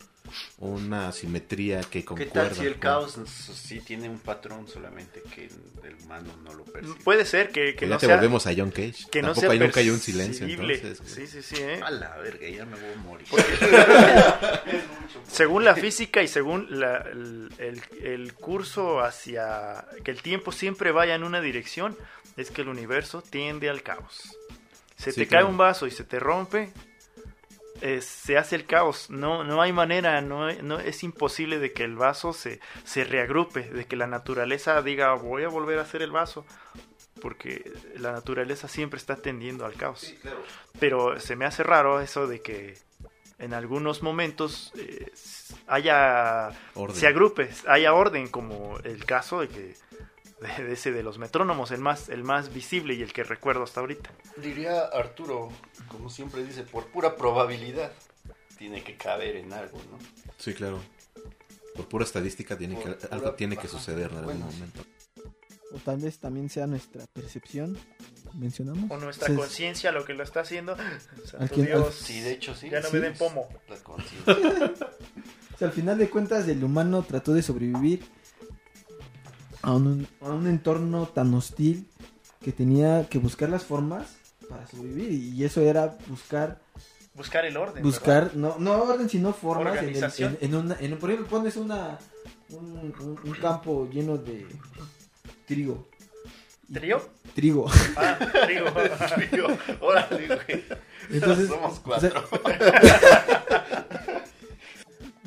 una 0.58 1.12
simetría 1.12 1.80
que 1.80 2.00
¿Qué 2.00 2.04
concuerda. 2.04 2.32
tal 2.48 2.54
si 2.56 2.66
el 2.66 2.74
¿no? 2.74 2.80
caos 2.80 3.18
sí 3.26 3.80
tiene 3.80 4.08
un 4.08 4.18
patrón 4.18 4.68
solamente 4.68 5.22
que 5.34 5.46
el 5.46 5.94
humano 6.04 6.34
no 6.44 6.52
lo 6.54 6.64
percibe? 6.64 6.96
Puede 7.04 7.24
ser 7.24 7.48
que, 7.50 7.74
que 7.74 7.86
Pues 7.86 7.88
ya 7.88 7.94
no 7.94 7.98
te 8.00 8.06
sea, 8.06 8.14
volvemos 8.16 8.46
a 8.46 8.52
John 8.56 8.70
Cage. 8.70 8.94
que 9.10 9.22
no 9.22 9.28
Tampoco 9.28 9.52
sea 9.52 9.60
nunca 9.60 9.80
hay 9.80 9.90
un 9.90 9.98
silencio, 10.00 10.46
entonces. 10.46 11.00
Sí, 11.04 11.26
sí, 11.26 11.42
sí, 11.42 11.56
¿eh? 11.58 11.80
A 11.84 11.90
la 11.90 12.16
verga, 12.18 12.48
ya 12.48 12.64
me 12.64 12.76
voy 12.76 12.92
a 12.92 12.96
morir. 12.98 13.26
Según 15.28 15.64
la 15.64 15.74
física 15.74 16.22
y 16.22 16.28
según 16.28 16.66
la- 16.80 16.98
el, 16.98 17.50
el- 17.58 17.82
el 18.04 18.34
curso 18.34 19.00
hacia 19.00 19.84
que 20.04 20.10
el 20.10 20.22
tiempo 20.22 20.52
siempre 20.52 20.92
vaya 20.92 21.14
en 21.14 21.24
una 21.24 21.40
dirección, 21.40 21.96
es 22.36 22.50
que 22.50 22.62
el 22.62 22.68
universo 22.68 23.22
tiende 23.22 23.68
al 23.70 23.82
caos. 23.82 24.36
Se 24.96 25.12
Sí, 25.12 25.20
te 25.20 25.26
claro. 25.28 25.46
cae 25.46 25.50
un 25.52 25.58
vaso 25.58 25.86
y 25.86 25.90
se 25.90 26.04
te 26.04 26.18
rompe, 26.20 26.72
eh, 27.80 28.00
se 28.02 28.36
hace 28.38 28.56
el 28.56 28.66
caos. 28.66 29.08
No, 29.10 29.44
no 29.44 29.62
hay 29.62 29.72
manera, 29.72 30.20
no, 30.20 30.52
no- 30.62 30.78
es 30.80 31.02
imposible 31.02 31.58
de 31.58 31.72
que 31.72 31.84
el 31.84 31.96
vaso 31.96 32.32
se, 32.32 32.60
se 32.84 33.04
reagrupe, 33.04 33.62
de 33.62 33.86
que 33.86 33.96
la 33.96 34.06
naturaleza 34.06 34.80
diga 34.82 35.12
voy 35.14 35.44
a 35.44 35.48
volver 35.48 35.78
a 35.78 35.82
hacer 35.82 36.02
el 36.02 36.10
vaso, 36.10 36.44
porque 37.20 37.70
la 37.96 38.12
naturaleza 38.12 38.68
siempre 38.68 38.98
está 38.98 39.16
tendiendo 39.16 39.64
al 39.66 39.74
caos. 39.74 40.14
Pero 40.78 41.18
se 41.20 41.36
me 41.36 41.44
hace 41.44 41.62
raro 41.62 42.00
eso 42.00 42.26
de 42.26 42.40
que 42.40 42.78
en 43.38 43.54
algunos 43.54 44.02
momentos 44.02 44.72
eh, 44.76 45.10
haya 45.66 46.50
Orden. 46.74 46.96
se 46.96 47.06
agrupe, 47.06 47.50
haya 47.66 47.94
orden, 47.94 48.28
como 48.28 48.78
el 48.84 49.04
caso 49.04 49.40
de 49.40 49.48
que 49.48 49.74
de, 50.40 50.64
de 50.64 50.72
ese 50.72 50.92
de 50.92 51.02
los 51.02 51.18
metrónomos, 51.18 51.70
el 51.70 51.80
más 51.80 52.08
el 52.08 52.24
más 52.24 52.52
visible 52.52 52.94
y 52.94 53.02
el 53.02 53.12
que 53.12 53.24
recuerdo 53.24 53.62
hasta 53.62 53.80
ahorita. 53.80 54.10
Diría 54.36 54.80
Arturo, 54.86 55.50
como 55.88 56.08
siempre 56.10 56.44
dice, 56.44 56.62
por 56.62 56.86
pura 56.86 57.16
probabilidad 57.16 57.92
tiene 58.58 58.82
que 58.84 58.96
caber 58.96 59.36
en 59.36 59.52
algo, 59.52 59.78
¿no? 59.90 59.98
Sí, 60.38 60.54
claro. 60.54 60.80
Por 61.76 61.88
pura 61.88 62.04
estadística 62.04 62.56
tiene 62.58 62.74
Por 62.74 62.84
que, 62.84 62.90
pura- 63.06 63.14
algo 63.16 63.32
tiene 63.34 63.56
que 63.56 63.68
suceder 63.68 64.10
en 64.10 64.18
algún 64.18 64.38
bueno, 64.40 64.46
momento. 64.46 64.84
O 65.72 65.78
tal 65.78 65.98
vez 65.98 66.18
también 66.18 66.50
sea 66.50 66.66
nuestra 66.66 67.06
percepción. 67.06 67.78
¿Mencionamos? 68.34 68.90
O 68.90 68.96
nuestra 68.96 69.34
conciencia 69.34 69.90
lo 69.92 70.04
que 70.04 70.14
lo 70.14 70.22
está 70.24 70.40
haciendo. 70.40 70.76
Santo 71.24 71.54
al- 71.54 71.66
Dios. 71.66 71.94
Sí, 71.94 72.20
de 72.20 72.32
hecho 72.32 72.54
sí. 72.54 72.68
Ya 72.70 72.80
no 72.80 72.88
sí. 72.88 72.96
me 72.96 73.00
den 73.02 73.14
pomo. 73.14 73.48
La 73.68 73.76
conciencia. 73.76 74.72
O 75.54 75.58
sea, 75.60 75.68
al 75.68 75.74
final 75.74 75.98
de 75.98 76.08
cuentas, 76.08 76.48
el 76.48 76.64
humano 76.64 77.02
trató 77.06 77.34
de 77.34 77.42
sobrevivir 77.42 78.02
a 79.62 79.72
un, 79.72 80.06
a 80.20 80.28
un 80.30 80.46
entorno 80.46 81.06
tan 81.06 81.32
hostil 81.34 81.86
que 82.42 82.52
tenía 82.52 83.06
que 83.08 83.18
buscar 83.18 83.48
las 83.50 83.64
formas 83.64 84.16
para 84.48 84.66
sobrevivir. 84.66 85.12
Y 85.12 85.44
eso 85.44 85.60
era 85.60 85.96
buscar, 86.08 86.60
Buscar 87.14 87.44
el 87.44 87.56
orden. 87.56 87.74
¿verdad? 87.74 87.84
buscar 87.88 88.30
no, 88.36 88.56
no 88.58 88.82
orden, 88.82 89.08
sino 89.08 89.32
formas. 89.32 89.76
En, 89.82 89.88
el- 89.90 90.04
en- 90.18 90.38
en 90.40 90.54
una, 90.54 90.76
en 90.80 90.92
un- 90.94 90.98
por 90.98 91.10
ejemplo, 91.10 91.28
pones 91.38 91.56
una, 91.56 91.98
un, 92.50 92.92
un- 93.00 93.20
un 93.22 93.32
campo 93.34 93.88
lleno 93.90 94.16
de 94.16 94.46
trigo. 95.46 95.86
¿Trío? 96.72 97.02
Trigo. 97.34 97.66
Ah, 97.96 98.16
trigo. 98.46 98.66
Digo, 99.32 99.48
órale, 99.80 100.26
güey. 100.28 100.64
Entonces, 101.10 101.48
Somos 101.48 101.78
o 101.78 101.82
cuatro. 101.82 102.10
sea, 102.10 102.22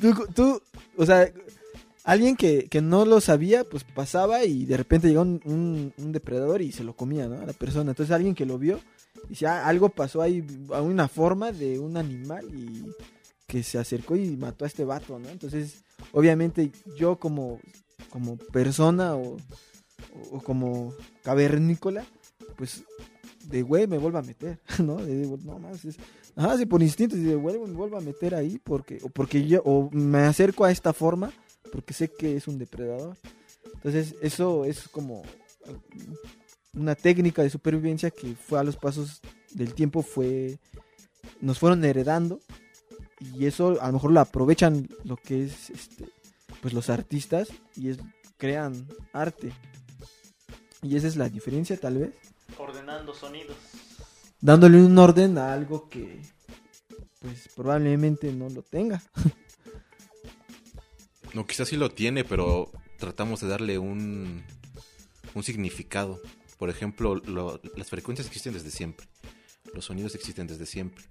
tú, 0.00 0.26
tú, 0.34 0.62
o 0.96 1.06
sea, 1.06 1.30
alguien 2.04 2.36
que, 2.36 2.68
que 2.68 2.80
no 2.80 3.04
lo 3.04 3.20
sabía, 3.20 3.64
pues 3.64 3.82
pasaba 3.84 4.44
y 4.44 4.64
de 4.66 4.76
repente 4.76 5.08
llegó 5.08 5.22
un, 5.22 5.92
un- 5.96 6.12
depredador 6.12 6.62
y 6.62 6.70
se 6.72 6.84
lo 6.84 6.94
comía, 6.94 7.26
¿no? 7.28 7.40
A 7.40 7.46
la 7.46 7.52
persona. 7.52 7.90
Entonces 7.90 8.14
alguien 8.14 8.34
que 8.34 8.46
lo 8.46 8.58
vio, 8.58 8.78
dice, 9.28 9.46
ah, 9.46 9.66
algo 9.66 9.88
pasó 9.88 10.22
ahí, 10.22 10.44
a 10.72 10.80
una 10.82 11.08
forma 11.08 11.50
de 11.50 11.78
un 11.78 11.96
animal 11.96 12.46
y 12.54 12.84
que 13.46 13.62
se 13.62 13.78
acercó 13.78 14.16
y 14.16 14.36
mató 14.36 14.64
a 14.64 14.68
este 14.68 14.84
vato, 14.84 15.18
¿no? 15.18 15.28
Entonces, 15.28 15.82
obviamente 16.12 16.70
yo 16.96 17.16
como, 17.18 17.58
como 18.10 18.36
persona 18.36 19.16
o, 19.16 19.36
o 20.30 20.40
como 20.42 20.94
cavernícola, 21.22 22.04
pues 22.56 22.84
de 23.48 23.62
güey 23.62 23.86
me 23.86 23.98
vuelvo 23.98 24.18
a 24.18 24.22
meter, 24.22 24.58
¿no? 24.78 24.98
No 25.44 25.58
más, 25.58 25.84
es, 25.84 25.96
ajá, 26.36 26.56
sí, 26.58 26.66
por 26.66 26.82
instinto, 26.82 27.16
y 27.16 27.20
de 27.20 27.36
vuelvo, 27.36 27.66
me 27.66 27.74
vuelvo 27.74 27.96
a 27.96 28.00
meter 28.00 28.34
ahí 28.34 28.58
porque, 28.62 28.98
o 29.02 29.08
porque 29.08 29.46
yo, 29.46 29.62
o 29.64 29.90
me 29.92 30.20
acerco 30.20 30.64
a 30.64 30.70
esta 30.70 30.92
forma 30.92 31.32
porque 31.72 31.94
sé 31.94 32.10
que 32.10 32.36
es 32.36 32.48
un 32.48 32.58
depredador. 32.58 33.16
Entonces, 33.74 34.14
eso 34.20 34.64
es 34.64 34.88
como 34.88 35.22
una 36.74 36.94
técnica 36.94 37.42
de 37.42 37.50
supervivencia 37.50 38.10
que 38.10 38.34
fue 38.34 38.58
a 38.58 38.64
los 38.64 38.76
pasos 38.76 39.20
del 39.52 39.74
tiempo, 39.74 40.02
fue, 40.02 40.58
nos 41.40 41.58
fueron 41.58 41.84
heredando 41.84 42.40
y 43.20 43.46
eso 43.46 43.80
a 43.80 43.86
lo 43.86 43.94
mejor 43.94 44.12
lo 44.12 44.20
aprovechan 44.20 44.88
lo 45.04 45.16
que 45.16 45.44
es, 45.44 45.70
este, 45.70 46.08
pues 46.60 46.74
los 46.74 46.90
artistas 46.90 47.48
y 47.76 47.90
es, 47.90 47.98
crean 48.36 48.88
arte. 49.12 49.52
Y 50.82 50.96
esa 50.96 51.06
es 51.06 51.16
la 51.16 51.28
diferencia 51.28 51.78
tal 51.78 51.98
vez 51.98 52.14
Ordenando 52.58 53.14
sonidos. 53.14 53.56
dándole 54.40 54.82
un 54.82 54.98
orden 54.98 55.38
a 55.38 55.52
algo 55.52 55.88
que 55.88 56.20
pues 57.20 57.48
probablemente 57.54 58.32
no 58.32 58.50
lo 58.50 58.62
tenga. 58.62 59.02
No, 61.34 61.46
quizás 61.46 61.68
sí 61.68 61.76
lo 61.76 61.90
tiene, 61.90 62.24
pero 62.24 62.70
tratamos 62.98 63.40
de 63.40 63.48
darle 63.48 63.78
un, 63.78 64.44
un 65.34 65.42
significado. 65.42 66.20
Por 66.58 66.70
ejemplo, 66.70 67.16
lo- 67.16 67.60
las 67.76 67.90
frecuencias 67.90 68.26
existen 68.28 68.54
desde 68.54 68.70
siempre. 68.70 69.06
Los 69.74 69.86
sonidos 69.86 70.14
existen 70.14 70.46
desde 70.46 70.66
siempre. 70.66 71.04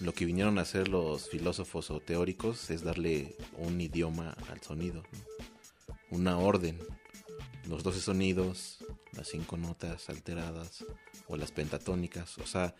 Lo 0.00 0.12
que 0.12 0.24
vinieron 0.26 0.58
a 0.58 0.62
hacer 0.62 0.88
los 0.88 1.28
filósofos 1.30 1.90
o 1.90 2.00
teóricos 2.00 2.68
es 2.70 2.82
darle 2.82 3.36
un 3.56 3.80
idioma 3.80 4.36
al 4.50 4.60
sonido, 4.60 5.02
una 6.10 6.36
orden. 6.38 6.78
Los 7.68 7.82
12 7.82 8.00
sonidos, 8.00 8.84
las 9.12 9.28
cinco 9.28 9.56
notas 9.56 10.10
alteradas 10.10 10.84
o 11.28 11.36
las 11.38 11.50
pentatónicas, 11.50 12.36
o 12.36 12.46
sea, 12.46 12.74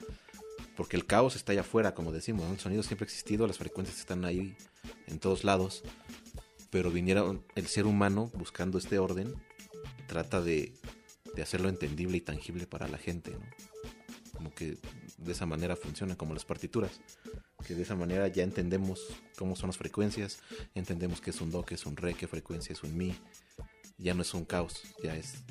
porque 0.76 0.96
el 0.98 1.06
caos 1.06 1.36
está 1.36 1.52
allá 1.52 1.62
afuera, 1.62 1.94
como 1.94 2.12
decimos, 2.12 2.46
¿no? 2.46 2.52
el 2.52 2.60
sonido 2.60 2.82
siempre 2.82 3.04
ha 3.04 3.08
existido, 3.08 3.46
las 3.46 3.56
frecuencias 3.56 3.98
están 3.98 4.26
ahí 4.26 4.54
en 5.06 5.18
todos 5.20 5.42
lados, 5.44 5.82
pero 6.74 6.90
vinieron 6.90 7.44
el 7.54 7.68
ser 7.68 7.86
humano 7.86 8.32
buscando 8.34 8.78
este 8.78 8.98
orden, 8.98 9.32
trata 10.08 10.40
de, 10.40 10.72
de 11.36 11.40
hacerlo 11.40 11.68
entendible 11.68 12.16
y 12.16 12.20
tangible 12.20 12.66
para 12.66 12.88
la 12.88 12.98
gente, 12.98 13.30
¿no? 13.30 13.46
Como 14.32 14.52
que 14.52 14.78
de 15.18 15.32
esa 15.32 15.46
manera 15.46 15.76
funciona, 15.76 16.16
como 16.16 16.34
las 16.34 16.44
partituras, 16.44 17.00
que 17.64 17.76
de 17.76 17.82
esa 17.82 17.94
manera 17.94 18.26
ya 18.26 18.42
entendemos 18.42 19.06
cómo 19.38 19.54
son 19.54 19.68
las 19.68 19.78
frecuencias, 19.78 20.40
entendemos 20.74 21.20
qué 21.20 21.30
es 21.30 21.40
un 21.40 21.52
do, 21.52 21.64
qué 21.64 21.76
es 21.76 21.86
un 21.86 21.96
re, 21.96 22.14
qué 22.14 22.26
frecuencia 22.26 22.72
es 22.72 22.82
un 22.82 22.96
mi, 22.96 23.14
ya 23.96 24.14
no 24.14 24.22
es 24.22 24.34
un 24.34 24.44
caos, 24.44 24.82
ya 25.00 25.14
es 25.14 25.44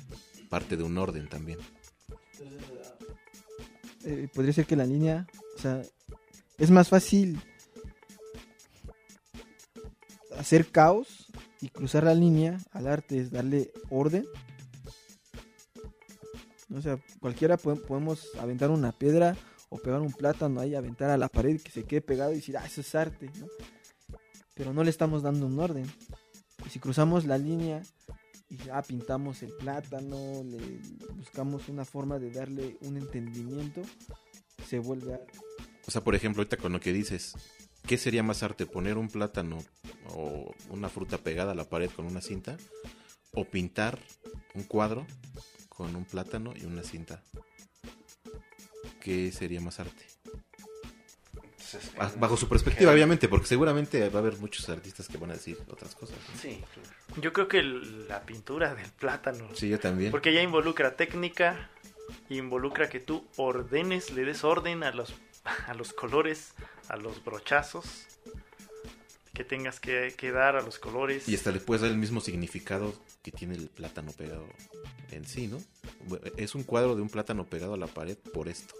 parte 0.50 0.76
de 0.76 0.82
un 0.82 0.98
orden 0.98 1.26
también. 1.26 1.58
Eh, 4.04 4.28
podría 4.34 4.52
ser 4.52 4.66
que 4.66 4.76
la 4.76 4.84
línea, 4.84 5.26
o 5.56 5.58
sea, 5.58 5.80
es 6.58 6.70
más 6.70 6.90
fácil 6.90 7.40
hacer 10.38 10.70
caos 10.70 11.26
y 11.60 11.68
cruzar 11.68 12.04
la 12.04 12.14
línea 12.14 12.58
al 12.72 12.86
arte 12.86 13.18
es 13.18 13.30
darle 13.30 13.72
orden. 13.90 14.24
O 16.74 16.80
sea, 16.80 16.98
cualquiera 17.20 17.56
po- 17.56 17.76
podemos 17.76 18.28
aventar 18.38 18.70
una 18.70 18.92
piedra 18.92 19.36
o 19.68 19.78
pegar 19.78 20.00
un 20.00 20.12
plátano 20.12 20.60
ahí, 20.60 20.74
aventar 20.74 21.10
a 21.10 21.16
la 21.16 21.28
pared 21.28 21.60
que 21.60 21.70
se 21.70 21.84
quede 21.84 22.00
pegado 22.00 22.32
y 22.32 22.36
decir, 22.36 22.56
ah, 22.56 22.64
eso 22.66 22.80
es 22.80 22.94
arte, 22.94 23.30
¿no? 23.38 23.46
Pero 24.54 24.72
no 24.72 24.84
le 24.84 24.90
estamos 24.90 25.22
dando 25.22 25.46
un 25.46 25.58
orden. 25.58 25.86
Y 26.66 26.70
si 26.70 26.78
cruzamos 26.78 27.24
la 27.26 27.38
línea 27.38 27.82
y 28.48 28.58
ah, 28.72 28.82
pintamos 28.82 29.42
el 29.42 29.52
plátano, 29.52 30.42
le 30.44 30.80
buscamos 31.14 31.68
una 31.68 31.84
forma 31.84 32.18
de 32.18 32.30
darle 32.30 32.76
un 32.82 32.96
entendimiento, 32.96 33.82
se 34.68 34.78
vuelve 34.78 35.14
arte. 35.14 35.38
O 35.86 35.90
sea, 35.90 36.02
por 36.02 36.14
ejemplo, 36.14 36.40
ahorita 36.40 36.56
con 36.56 36.72
lo 36.72 36.80
que 36.80 36.92
dices, 36.92 37.34
¿qué 37.86 37.98
sería 37.98 38.22
más 38.22 38.42
arte? 38.42 38.66
¿Poner 38.66 38.96
un 38.96 39.08
plátano 39.08 39.58
o 40.14 40.54
una 40.70 40.88
fruta 40.88 41.18
pegada 41.18 41.52
a 41.52 41.54
la 41.54 41.64
pared 41.64 41.90
con 41.90 42.06
una 42.06 42.20
cinta? 42.20 42.56
¿O 43.32 43.44
pintar 43.44 43.98
un 44.54 44.62
cuadro 44.64 45.06
con 45.68 45.94
un 45.96 46.04
plátano 46.04 46.54
y 46.56 46.64
una 46.64 46.82
cinta? 46.84 47.20
¿Qué 49.00 49.32
sería 49.32 49.60
más 49.60 49.80
arte? 49.80 50.06
Entonces, 51.34 51.90
eh, 51.94 52.18
Bajo 52.18 52.36
su 52.36 52.48
perspectiva, 52.48 52.90
que- 52.90 52.94
obviamente, 52.94 53.28
porque 53.28 53.46
seguramente 53.46 54.08
va 54.08 54.18
a 54.20 54.22
haber 54.22 54.38
muchos 54.38 54.68
artistas 54.68 55.08
que 55.08 55.16
van 55.18 55.30
a 55.30 55.34
decir 55.34 55.58
otras 55.68 55.94
cosas. 55.94 56.16
¿no? 56.32 56.40
Sí. 56.40 56.62
Yo 57.20 57.32
creo 57.32 57.48
que 57.48 57.62
la 57.62 58.22
pintura 58.22 58.74
del 58.74 58.90
plátano. 58.92 59.48
Sí, 59.54 59.68
yo 59.68 59.78
también. 59.80 60.10
Porque 60.10 60.32
ya 60.32 60.42
involucra 60.42 60.96
técnica, 60.96 61.70
involucra 62.30 62.88
que 62.88 63.00
tú 63.00 63.26
ordenes, 63.36 64.10
le 64.12 64.24
des 64.24 64.44
orden 64.44 64.84
a 64.84 64.92
los, 64.92 65.14
a 65.66 65.74
los 65.74 65.92
colores, 65.92 66.52
a 66.88 66.96
los 66.96 67.22
brochazos, 67.24 68.06
que 69.34 69.44
tengas 69.44 69.80
que, 69.80 70.14
que 70.16 70.30
dar 70.30 70.56
a 70.56 70.62
los 70.62 70.78
colores. 70.78 71.28
Y 71.28 71.34
hasta 71.34 71.50
le 71.50 71.60
puedes 71.60 71.82
dar 71.82 71.90
el 71.90 71.98
mismo 71.98 72.20
significado 72.20 72.94
que 73.22 73.32
tiene 73.32 73.54
el 73.56 73.68
plátano 73.68 74.12
pegado 74.12 74.46
en 75.10 75.26
sí, 75.26 75.48
¿no? 75.48 75.58
Es 76.36 76.54
un 76.54 76.62
cuadro 76.62 76.94
de 76.96 77.02
un 77.02 77.08
plátano 77.10 77.44
pegado 77.44 77.74
a 77.74 77.76
la 77.76 77.86
pared 77.88 78.16
por 78.32 78.48
esto. 78.48 78.74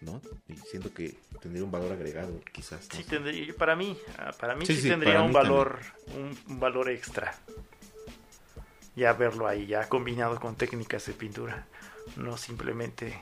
¿No? 0.00 0.20
Y 0.48 0.56
siento 0.56 0.92
que 0.92 1.14
tendría 1.40 1.62
un 1.62 1.70
valor 1.70 1.92
agregado, 1.92 2.40
quizás. 2.52 2.88
no 2.90 2.96
Sí 2.96 3.04
sé. 3.04 3.08
tendría, 3.10 3.54
para 3.54 3.76
mí, 3.76 3.96
ah, 4.18 4.32
para 4.38 4.56
mí 4.56 4.66
Sí, 4.66 4.74
sí, 4.74 4.82
sí, 4.82 4.88
tendría 4.88 5.14
para 5.14 5.24
un 5.24 5.32
valor, 5.32 5.78
un, 6.16 6.36
un 6.48 6.60
valor 6.60 6.90
extra. 6.90 7.34
Ya 8.96 9.12
verlo 9.12 9.46
ahí, 9.46 9.66
ya 9.66 9.88
combinado 9.88 10.38
con 10.40 10.56
técnicas 10.56 11.06
de 11.06 11.12
pintura, 11.14 11.66
no 12.16 12.36
simplemente. 12.36 13.18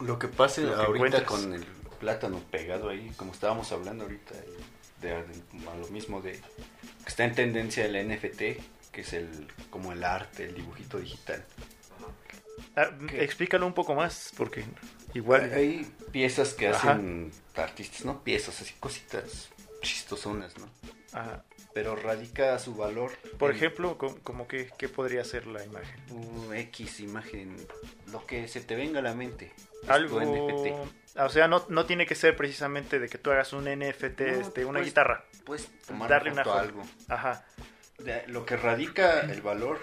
Lo 0.00 0.18
que 0.18 0.28
Lo 0.28 0.76
que 0.76 0.82
ahorita 0.82 1.18
encuentras. 1.18 1.24
con 1.24 1.52
el 1.52 1.64
plátano 1.98 2.40
pegado 2.50 2.88
ahí, 2.88 3.10
como 3.16 3.32
estábamos 3.32 3.70
hablando 3.72 4.04
ahorita, 4.04 4.34
de, 5.00 5.10
de- 5.10 5.68
a 5.70 5.76
lo 5.76 5.86
mismo 5.88 6.20
de 6.20 6.32
que 6.32 6.40
está 7.08 7.24
en 7.24 7.34
tendencia 7.34 7.84
el 7.84 8.08
NFT, 8.08 8.38
que 8.92 9.00
es 9.02 9.12
el 9.12 9.48
como 9.70 9.92
el 9.92 10.02
arte, 10.04 10.44
el 10.44 10.54
dibujito 10.54 10.98
digital. 10.98 11.44
Ah, 12.76 12.90
explícalo 13.12 13.66
un 13.66 13.72
poco 13.74 13.94
más, 13.94 14.32
porque 14.36 14.64
igual. 15.14 15.52
Hay 15.52 15.84
piezas 16.12 16.54
que 16.54 16.68
Ajá. 16.68 16.92
hacen 16.92 17.30
artistas, 17.56 18.04
no 18.04 18.22
piezas, 18.22 18.60
así 18.60 18.74
cositas 18.78 19.48
chistosonas, 19.82 20.56
¿no? 20.58 20.68
ah, 21.12 21.42
Pero 21.78 21.94
radica 21.94 22.58
su 22.58 22.74
valor. 22.74 23.12
por 23.38 23.50
en 23.50 23.56
ejemplo, 23.56 23.96
co- 23.98 24.18
como 24.24 24.48
que 24.48 24.68
¿qué 24.76 24.88
podría 24.88 25.22
ser 25.22 25.46
la 25.46 25.64
imagen? 25.64 26.00
un 26.10 26.52
X 26.54 26.98
imagen, 26.98 27.56
lo 28.10 28.26
que 28.26 28.48
se 28.48 28.60
te 28.60 28.74
venga 28.74 28.98
a 28.98 29.02
la 29.02 29.14
mente. 29.14 29.52
Algo. 29.86 30.20
NFT. 30.20 31.18
O 31.20 31.28
sea, 31.28 31.46
no, 31.46 31.64
no 31.68 31.86
tiene 31.86 32.04
que 32.04 32.16
ser 32.16 32.34
precisamente 32.36 32.98
de 32.98 33.08
que 33.08 33.16
tú 33.18 33.30
hagas 33.30 33.52
un 33.52 33.64
NFT, 33.66 34.20
No, 34.20 34.26
este, 34.40 34.64
una 34.64 34.78
pues, 34.80 34.86
guitarra. 34.90 35.24
Puedes 35.44 35.68
tomar 35.86 36.08
Darle 36.10 36.32
una 36.32 36.42
foto. 36.42 36.58
algo. 36.58 36.82
Ajá. 37.08 37.44
Lo 38.26 38.44
que 38.44 38.56
radica 38.56 39.20
el 39.20 39.40
valor, 39.40 39.78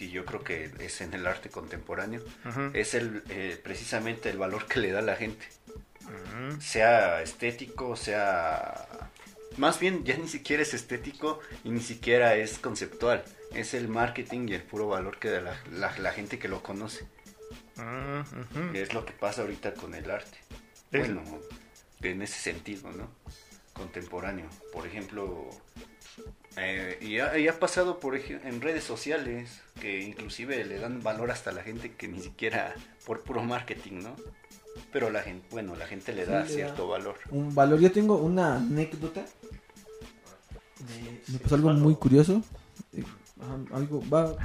y 0.00 0.10
yo 0.10 0.24
creo 0.24 0.42
que 0.42 0.70
es 0.80 1.00
en 1.00 1.14
el 1.14 1.26
arte 1.28 1.48
contemporáneo, 1.48 2.22
es 2.74 2.94
el 2.94 3.22
eh, 3.28 3.60
precisamente 3.62 4.30
el 4.30 4.38
valor 4.38 4.66
que 4.66 4.80
le 4.80 4.90
da 4.90 5.00
la 5.00 5.14
gente. 5.14 5.46
Ujú. 6.02 6.60
Sea 6.60 7.22
estético, 7.22 7.94
sea... 7.94 8.86
Más 9.56 9.80
bien, 9.80 10.04
ya 10.04 10.16
ni 10.16 10.28
siquiera 10.28 10.62
es 10.62 10.74
estético 10.74 11.40
y 11.64 11.70
ni 11.70 11.80
siquiera 11.80 12.34
es 12.36 12.58
conceptual. 12.58 13.24
Es 13.54 13.72
el 13.74 13.88
marketing 13.88 14.48
y 14.48 14.54
el 14.54 14.62
puro 14.62 14.88
valor 14.88 15.18
que 15.18 15.30
da 15.30 15.40
la, 15.40 15.56
la- 15.72 15.98
la 15.98 16.12
gente 16.12 16.38
que 16.38 16.48
lo 16.48 16.62
conoce. 16.62 17.06
Ujú. 17.76 18.72
Que 18.72 18.82
es 18.82 18.92
lo 18.94 19.04
que 19.04 19.12
pasa 19.12 19.42
ahorita 19.42 19.74
con 19.74 19.94
el 19.94 20.10
arte. 20.10 20.38
Es- 20.92 21.00
Bueno, 21.00 21.22
en 22.02 22.22
ese 22.22 22.38
sentido, 22.38 22.90
¿no? 22.92 23.08
Contemporáneo. 23.72 24.48
Por 24.72 24.86
ejemplo, 24.86 25.48
eh, 26.56 26.98
y, 27.00 27.18
ha, 27.18 27.36
y 27.38 27.48
ha 27.48 27.58
pasado 27.58 27.98
por 28.00 28.16
en 28.16 28.60
redes 28.60 28.84
sociales 28.84 29.60
que 29.80 30.00
inclusive 30.00 30.64
le 30.64 30.78
dan 30.78 31.02
valor 31.02 31.30
hasta 31.30 31.50
a 31.50 31.52
la 31.52 31.62
gente 31.62 31.92
que 31.94 32.08
ni 32.08 32.20
siquiera 32.20 32.74
por 33.04 33.22
puro 33.22 33.42
marketing, 33.42 34.00
¿no? 34.02 34.16
Pero 34.92 35.10
la 35.10 35.22
gente, 35.22 35.46
bueno, 35.50 35.74
la 35.76 35.86
gente 35.86 36.12
le 36.12 36.24
da 36.26 36.42
Sí, 36.44 36.50
le 36.50 36.54
cierto 36.56 36.82
da. 36.84 36.88
valor. 36.98 37.16
Un 37.30 37.54
valor, 37.54 37.80
yo 37.80 37.90
tengo 37.92 38.16
una 38.16 38.56
anécdota. 38.56 39.24
de- 40.78 41.22
me 41.32 41.38
pasó 41.38 41.54
algo 41.56 41.72
muy 41.72 41.94
curioso. 41.96 42.42
Eh, 42.92 43.02
ajá, 43.40 43.58
algo 43.72 44.02
va. 44.12 44.36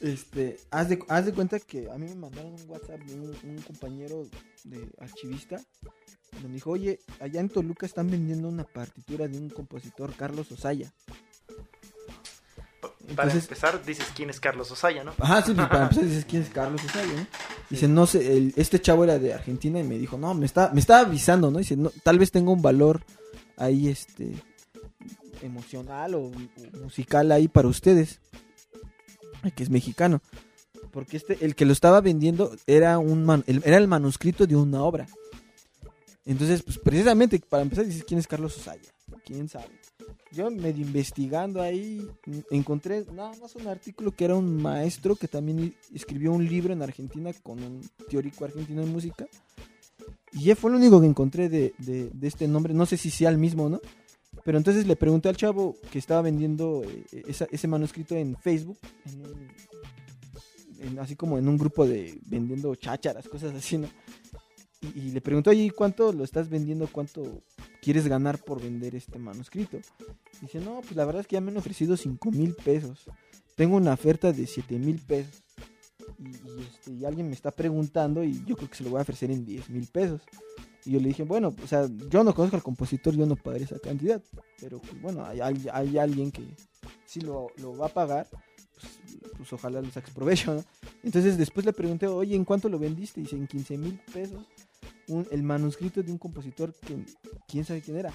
Este, 0.00 0.56
haz 0.70 0.88
de, 0.88 0.98
haz 1.08 1.26
de 1.26 1.32
cuenta 1.32 1.58
que 1.60 1.90
a 1.90 1.98
mí 1.98 2.06
me 2.08 2.14
mandaron 2.14 2.52
un 2.54 2.64
WhatsApp 2.70 3.00
de 3.00 3.14
un, 3.14 3.36
un 3.44 3.62
compañero 3.62 4.26
de 4.64 4.88
archivista. 5.00 5.60
Donde 6.32 6.54
dijo, 6.54 6.70
oye, 6.70 7.00
allá 7.20 7.40
en 7.40 7.48
Toluca 7.48 7.86
están 7.86 8.10
vendiendo 8.10 8.48
una 8.48 8.64
partitura 8.64 9.26
de 9.28 9.38
un 9.38 9.48
compositor, 9.50 10.14
Carlos 10.14 10.52
Osaya. 10.52 10.92
Pa- 13.08 13.14
Para 13.14 13.28
Entonces- 13.30 13.50
empezar, 13.50 13.84
dices 13.84 14.06
quién 14.14 14.30
es 14.30 14.38
Carlos 14.40 14.70
Osaya, 14.70 15.02
¿no? 15.04 15.12
Ajá, 15.18 15.42
sí, 15.42 15.52
pues 15.54 15.66
para 15.68 15.82
empezar 15.84 16.04
dices 16.04 16.24
quién 16.28 16.42
es 16.42 16.50
Carlos 16.50 16.80
Osaya, 16.84 17.12
¿no? 17.14 17.26
Dice, 17.70 17.88
no 17.88 18.06
sé, 18.06 18.36
el- 18.36 18.52
este 18.56 18.80
chavo 18.80 19.04
era 19.04 19.18
de 19.18 19.34
Argentina 19.34 19.80
y 19.80 19.84
me 19.84 19.98
dijo, 19.98 20.16
no, 20.18 20.34
me 20.34 20.46
está, 20.46 20.70
me 20.72 20.80
estaba 20.80 21.00
avisando, 21.00 21.50
¿no? 21.50 21.58
Dice, 21.58 21.76
no, 21.76 21.90
tal 22.02 22.18
vez 22.18 22.30
tenga 22.30 22.50
un 22.50 22.62
valor 22.62 23.02
ahí, 23.56 23.88
este, 23.88 24.32
emocional 25.42 26.14
o, 26.14 26.20
o 26.26 26.32
musical 26.82 27.30
ahí 27.32 27.48
para 27.48 27.68
ustedes. 27.68 28.20
Ay, 29.42 29.52
Que 29.52 29.62
es 29.62 29.70
mexicano. 29.70 30.20
Porque 30.90 31.16
este, 31.16 31.44
el 31.44 31.54
que 31.54 31.64
lo 31.66 31.72
estaba 31.72 32.00
vendiendo 32.00 32.56
era 32.66 32.98
un 32.98 33.24
man- 33.24 33.44
el- 33.46 33.62
era 33.64 33.76
el 33.76 33.88
manuscrito 33.88 34.46
de 34.46 34.56
una 34.56 34.82
obra. 34.82 35.06
Entonces, 36.24 36.62
pues 36.62 36.78
precisamente 36.78 37.38
para 37.48 37.62
empezar 37.62 37.86
dices 37.86 38.04
quién 38.04 38.18
es 38.20 38.26
Carlos 38.26 38.56
Osaya. 38.58 38.82
¿Quién 39.24 39.48
sabe? 39.48 39.68
Yo 40.32 40.50
medio 40.50 40.84
investigando 40.86 41.60
ahí 41.62 42.06
encontré 42.50 43.04
nada 43.12 43.32
más 43.40 43.56
un 43.56 43.66
artículo 43.66 44.12
que 44.14 44.24
era 44.26 44.36
un 44.36 44.60
maestro 44.62 45.16
que 45.16 45.26
también 45.26 45.74
escribió 45.94 46.32
un 46.32 46.44
libro 46.46 46.72
en 46.72 46.82
Argentina 46.82 47.32
con 47.42 47.62
un 47.62 47.80
teórico 48.08 48.44
argentino 48.44 48.82
de 48.84 48.90
música. 48.90 49.26
Y 50.32 50.54
fue 50.54 50.70
lo 50.70 50.76
único 50.76 51.00
que 51.00 51.06
encontré 51.06 51.48
de, 51.48 51.72
de- 51.78 52.10
este 52.28 52.46
nombre. 52.46 52.74
No 52.74 52.84
sé 52.86 52.96
si 52.96 53.10
sea 53.10 53.30
el 53.30 53.38
mismo 53.38 53.64
o 53.64 53.68
no. 53.70 53.80
Pero 54.44 54.58
entonces 54.58 54.86
le 54.86 54.94
pregunté 54.96 55.28
al 55.30 55.36
chavo 55.36 55.76
que 55.90 55.98
estaba 55.98 56.22
vendiendo 56.22 56.82
eh, 56.84 57.22
ese 57.50 57.66
manuscrito 57.68 58.14
en 58.14 58.36
Facebook. 58.36 58.78
en- 60.80 60.98
así 61.00 61.16
como 61.16 61.38
en 61.38 61.48
un 61.48 61.58
grupo 61.58 61.86
de 61.86 62.18
vendiendo 62.26 62.74
chácharas, 62.76 63.28
cosas 63.28 63.54
así, 63.54 63.78
¿no? 63.78 63.88
Y, 64.80 65.10
le 65.10 65.20
preguntó, 65.20 65.50
oye, 65.50 65.64
¿y 65.64 65.70
¿cuánto 65.70 66.12
lo 66.12 66.22
estás 66.22 66.48
vendiendo? 66.48 66.88
¿Cuánto 66.90 67.42
quieres 67.82 68.06
ganar 68.06 68.38
por 68.38 68.62
vender 68.62 68.94
este 68.94 69.18
manuscrito? 69.18 69.78
Dice, 70.40 70.60
no, 70.60 70.80
pues 70.82 70.94
la 70.94 71.04
verdad 71.04 71.22
es 71.22 71.26
que 71.26 71.34
ya 71.34 71.40
me 71.40 71.50
han 71.50 71.56
ofrecido 71.56 71.96
5 71.96 72.30
mil 72.30 72.54
pesos. 72.54 73.04
Tengo 73.56 73.76
una 73.76 73.92
oferta 73.92 74.32
de 74.32 74.46
7 74.46 74.78
mil 74.78 75.00
pesos. 75.00 75.42
Y, 76.18 76.62
este, 76.62 76.92
y 76.92 77.04
alguien 77.04 77.26
me 77.28 77.34
está 77.34 77.50
preguntando 77.50 78.22
y 78.22 78.44
yo 78.46 78.56
creo 78.56 78.70
que 78.70 78.76
se 78.76 78.84
lo 78.84 78.90
voy 78.90 79.00
a 79.00 79.02
ofrecer 79.02 79.30
en 79.32 79.44
10 79.44 79.68
mil 79.70 79.86
pesos. 79.88 80.22
Y 80.84 80.92
yo 80.92 81.00
le 81.00 81.08
dije, 81.08 81.24
bueno, 81.24 81.54
o 81.62 81.66
sea, 81.66 81.88
yo 82.08 82.22
no 82.22 82.32
conozco 82.34 82.56
al 82.56 82.62
compositor, 82.62 83.14
yo 83.14 83.26
no 83.26 83.34
pagaré 83.34 83.64
esa 83.64 83.78
cantidad. 83.80 84.22
Pero 84.60 84.78
pues, 84.78 85.00
bueno, 85.02 85.24
hay, 85.24 85.98
alguien 85.98 86.30
que 86.30 86.44
sí 87.04 87.20
lo, 87.20 87.48
lo 87.56 87.76
va 87.76 87.86
a 87.86 87.92
pagar. 87.92 88.28
Pues, 88.30 89.32
pues, 89.36 89.52
ojalá 89.52 89.80
le 89.80 89.90
saques 89.90 90.14
provecho, 90.14 90.54
¿no? 90.54 90.64
Entonces 91.02 91.36
después 91.36 91.66
le 91.66 91.72
pregunté, 91.72 92.06
oye, 92.06 92.36
¿en 92.36 92.44
cuánto 92.44 92.68
lo 92.68 92.78
vendiste? 92.78 93.20
Dice, 93.20 93.36
en 93.36 93.46
15 93.46 93.76
mil 93.76 94.00
pesos. 94.12 94.46
Un, 95.08 95.26
el 95.30 95.42
manuscrito 95.42 96.02
de 96.02 96.12
un 96.12 96.18
compositor 96.18 96.74
que 96.74 96.96
quién 97.46 97.64
sabe 97.64 97.80
quién 97.80 97.96
era. 97.96 98.12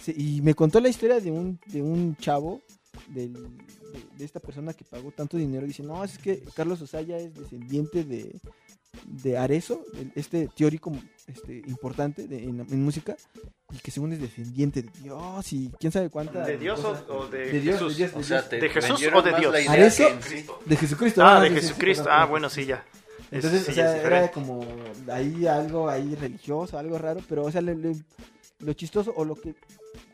Sí, 0.00 0.14
y 0.16 0.42
me 0.42 0.54
contó 0.54 0.80
la 0.80 0.88
historia 0.88 1.20
de 1.20 1.30
un, 1.30 1.58
de 1.66 1.80
un 1.80 2.16
chavo, 2.16 2.60
del, 3.08 3.32
de, 3.32 3.40
de, 4.18 4.24
esta 4.24 4.40
persona 4.40 4.72
que 4.72 4.84
pagó 4.84 5.10
tanto 5.12 5.36
dinero. 5.36 5.66
Dice, 5.66 5.82
no, 5.82 6.02
es 6.04 6.18
que 6.18 6.42
Carlos 6.54 6.80
Osaya 6.82 7.16
es 7.18 7.34
descendiente 7.34 8.04
de, 8.04 8.40
de 9.06 9.38
Arezo, 9.38 9.84
este 10.14 10.48
teórico 10.48 10.92
este, 11.26 11.62
importante 11.66 12.26
de, 12.26 12.44
en, 12.44 12.60
en, 12.60 12.84
música, 12.84 13.16
y 13.72 13.78
que 13.78 13.90
según 13.90 14.12
es 14.12 14.20
descendiente 14.20 14.82
de 14.82 14.90
Dios 15.02 15.52
y 15.52 15.70
quién 15.78 15.92
sabe 15.92 16.10
cuánta. 16.10 16.44
¿De 16.44 16.58
Dios 16.58 16.80
o 16.84 17.26
de, 17.28 17.52
de 17.52 17.60
Dios? 17.60 17.74
Jesús? 17.76 17.96
De, 17.96 18.06
Dios, 18.06 18.16
o 18.16 18.22
sea, 18.22 18.42
de, 18.42 18.60
¿De 18.60 18.68
Jesús 18.68 19.00
o 19.12 19.22
de 19.22 19.32
Dios? 19.34 19.54
¿Arezo? 19.68 20.04
De 20.64 20.76
Jesucristo. 20.76 21.24
Ah, 21.24 21.40
de 21.40 21.50
Jesucristo. 21.50 22.08
Ah, 22.10 22.26
bueno, 22.26 22.48
sí, 22.48 22.66
ya. 22.66 22.84
Entonces, 23.34 23.64
sí, 23.64 23.72
o 23.72 23.74
sea, 23.74 23.96
era 24.00 24.30
como 24.30 24.64
ahí 25.12 25.46
algo 25.46 25.88
ahí 25.88 26.14
religioso, 26.14 26.78
algo 26.78 26.98
raro, 26.98 27.20
pero 27.28 27.44
o 27.44 27.50
sea, 27.50 27.60
le, 27.60 27.74
le, 27.74 27.96
lo 28.60 28.72
chistoso 28.74 29.12
o 29.16 29.24
lo 29.24 29.34
que 29.34 29.54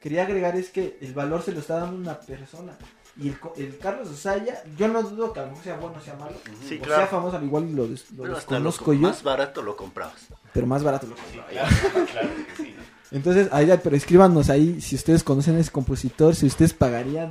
quería 0.00 0.22
agregar 0.22 0.56
es 0.56 0.70
que 0.70 0.98
el 1.00 1.12
valor 1.12 1.42
se 1.42 1.52
lo 1.52 1.60
está 1.60 1.76
dando 1.80 1.96
una 1.96 2.18
persona. 2.18 2.76
Y 3.16 3.28
el, 3.28 3.36
el 3.56 3.78
Carlos 3.78 4.08
Osaya, 4.08 4.62
yo 4.78 4.88
no 4.88 5.02
dudo 5.02 5.32
que 5.32 5.40
a 5.40 5.42
lo 5.42 5.50
mejor 5.50 5.64
sea 5.64 5.76
bueno 5.76 5.96
o 5.98 6.00
sea 6.00 6.14
malo. 6.14 6.36
Sí, 6.66 6.78
o 6.80 6.82
claro. 6.82 7.02
sea 7.02 7.06
famoso, 7.08 7.36
al 7.36 7.44
igual 7.44 7.74
lo, 7.74 7.86
des, 7.86 8.10
lo 8.12 8.22
pero 8.22 8.34
desconozco 8.36 8.92
lo, 8.92 9.00
yo. 9.00 9.08
Más 9.08 9.22
barato 9.22 9.62
lo 9.62 9.76
comprabas. 9.76 10.28
Pero 10.54 10.66
más 10.66 10.82
barato 10.82 11.06
lo 11.06 11.16
comprabas. 11.16 11.50
Claro, 11.92 12.06
claro 12.10 12.28
que 12.56 12.62
sí. 12.62 12.74
Entonces, 13.10 13.48
ahí, 13.52 13.68
pero 13.82 13.96
escríbanos 13.96 14.48
ahí 14.48 14.80
si 14.80 14.94
ustedes 14.94 15.24
conocen 15.24 15.56
a 15.56 15.60
ese 15.60 15.70
compositor, 15.70 16.34
si 16.34 16.46
ustedes 16.46 16.72
pagarían 16.72 17.30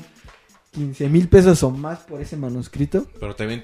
15 0.71 1.09
mil 1.09 1.27
pesos 1.29 1.63
o 1.63 1.71
más 1.71 1.99
por 1.99 2.21
ese 2.21 2.35
manuscrito. 2.35 3.07
Pero 3.19 3.35
también 3.35 3.63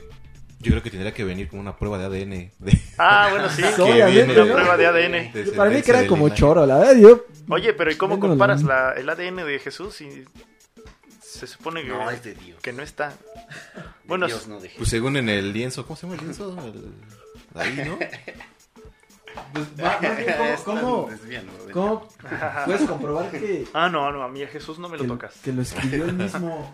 yo 0.59 0.71
creo 0.71 0.81
que 0.83 0.89
tendría 0.89 1.13
que 1.13 1.23
venir 1.23 1.47
como 1.47 1.61
una 1.61 1.75
prueba 1.77 1.97
de 1.97 2.05
ADN. 2.05 2.51
De... 2.59 2.79
Ah, 2.97 3.27
bueno, 3.29 3.49
sí. 3.49 3.61
Que 3.75 3.81
Obviamente, 3.81 4.41
una 4.41 4.53
prueba 4.53 4.77
de 4.77 4.85
ADN. 4.87 5.31
De 5.33 5.51
Para 5.55 5.69
mí 5.69 5.81
que 5.81 5.91
era 5.91 6.07
como 6.07 6.25
linaje. 6.25 6.39
choro, 6.41 6.65
la 6.65 6.77
verdad. 6.77 6.95
Yo, 6.97 7.25
Oye, 7.49 7.73
pero 7.73 7.91
¿y 7.91 7.95
cómo 7.95 8.19
comparas 8.19 8.63
la- 8.63 8.93
la, 8.95 8.99
el 8.99 9.09
ADN 9.09 9.45
de 9.45 9.59
Jesús 9.59 10.01
y 10.01 10.25
se 11.21 11.45
supone 11.47 11.83
que 11.83 11.89
No, 11.89 12.09
es 12.09 12.23
de 12.23 12.33
Dios. 12.33 12.59
que 12.61 12.73
no 12.73 12.81
está? 12.81 13.09
De 13.09 13.15
Bueno, 14.05 14.25
Dios, 14.27 14.47
no 14.47 14.59
de 14.59 14.71
Pues 14.77 14.89
según 14.89 15.17
en 15.17 15.29
el 15.29 15.51
lienzo, 15.53 15.85
¿cómo 15.85 15.97
se 15.97 16.07
llama 16.07 16.15
el 16.19 16.21
lienzo? 16.25 16.57
El- 16.63 16.93
Ahí, 17.59 17.83
¿no? 17.85 17.97
pues, 19.53 19.65
va- 19.83 19.99
más 20.01 21.27
bien, 21.27 21.45
¿cómo, 21.71 22.07
cómo, 22.07 22.07
puedes 22.65 22.81
comprobar 22.83 23.29
que, 23.31 23.65
Ah, 23.73 23.89
no, 23.89 24.11
no, 24.11 24.23
a 24.23 24.27
mí 24.29 24.41
a 24.43 24.47
Jesús 24.47 24.79
no 24.79 24.87
me 24.89 24.97
lo 24.97 25.03
que, 25.03 25.07
tocas. 25.09 25.33
que 25.43 25.51
lo 25.53 25.61
escribió 25.61 26.05
el 26.05 26.13
mismo, 26.13 26.73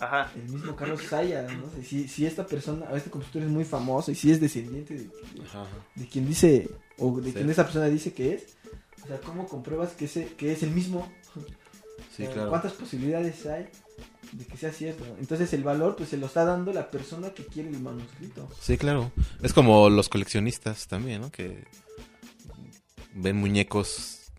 Ajá. 0.00 0.30
el 0.36 0.48
mismo 0.52 0.76
Carlos 0.76 1.02
Saya? 1.02 1.42
No 1.42 1.70
sé, 1.70 1.82
si, 1.84 2.08
si 2.08 2.24
esta 2.26 2.46
persona, 2.46 2.86
o 2.90 2.96
este 2.96 3.10
compositor 3.10 3.42
es 3.42 3.48
muy 3.48 3.64
famoso 3.64 4.10
y 4.10 4.14
si 4.14 4.30
es 4.30 4.40
descendiente 4.40 4.94
de, 4.94 5.10
Ajá, 5.44 5.62
ajá. 5.62 5.70
de 5.94 6.06
quien 6.06 6.26
dice, 6.26 6.70
o 6.98 7.20
de 7.20 7.28
Sí. 7.30 7.34
quien 7.34 7.50
esa 7.50 7.64
persona 7.64 7.86
dice 7.86 8.12
que 8.12 8.34
es, 8.34 8.56
o 9.04 9.06
sea, 9.06 9.18
¿cómo 9.20 9.46
compruebas 9.48 9.90
que, 9.92 10.04
ese, 10.04 10.26
que 10.36 10.52
es 10.52 10.62
el 10.62 10.70
mismo? 10.70 11.10
Sí, 12.16 12.26
claro. 12.26 12.48
¿Cuántas 12.50 12.72
posibilidades 12.72 13.44
hay 13.46 13.68
de 14.32 14.44
que 14.44 14.56
sea 14.56 14.72
cierto? 14.72 15.04
Entonces 15.20 15.52
el 15.52 15.62
valor 15.64 15.96
pues 15.96 16.08
se 16.10 16.16
lo 16.16 16.26
está 16.26 16.44
dando 16.44 16.72
la 16.72 16.90
persona 16.90 17.30
que 17.30 17.44
quiere 17.44 17.68
el 17.70 17.80
manuscrito. 17.80 18.48
Sí, 18.60 18.76
claro. 18.76 19.10
Es 19.42 19.52
como 19.52 19.88
los 19.90 20.08
coleccionistas 20.08 20.86
también, 20.88 21.20
¿no? 21.22 21.30
Que 21.30 21.64
ven 23.14 23.36
muñecos 23.36 24.30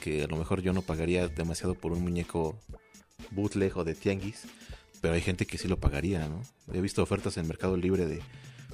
que 0.00 0.22
a 0.24 0.26
lo 0.26 0.36
mejor 0.36 0.60
yo 0.60 0.72
no 0.72 0.82
pagaría 0.82 1.28
demasiado 1.28 1.74
por 1.74 1.92
un 1.92 2.02
muñeco 2.02 2.58
bootleg 3.30 3.76
o 3.76 3.84
de 3.84 3.94
tianguis, 3.94 4.42
pero 5.04 5.12
hay 5.16 5.20
gente 5.20 5.44
que 5.46 5.58
sí 5.58 5.68
lo 5.68 5.76
pagaría, 5.78 6.26
¿no? 6.28 6.40
He 6.72 6.80
visto 6.80 7.02
ofertas 7.02 7.36
en 7.36 7.46
Mercado 7.46 7.76
Libre 7.76 8.06
de 8.06 8.22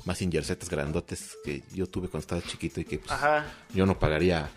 Mazinger 0.04 0.44
Zetas 0.44 0.70
grandotes 0.70 1.36
que 1.44 1.64
yo 1.74 1.88
tuve 1.88 2.06
cuando 2.06 2.20
estaba 2.22 2.40
chiquito 2.40 2.80
y 2.80 2.84
que 2.84 2.98
pues, 3.00 3.10
Ajá. 3.10 3.46
yo 3.74 3.84
no 3.84 3.98
pagaría 3.98 4.48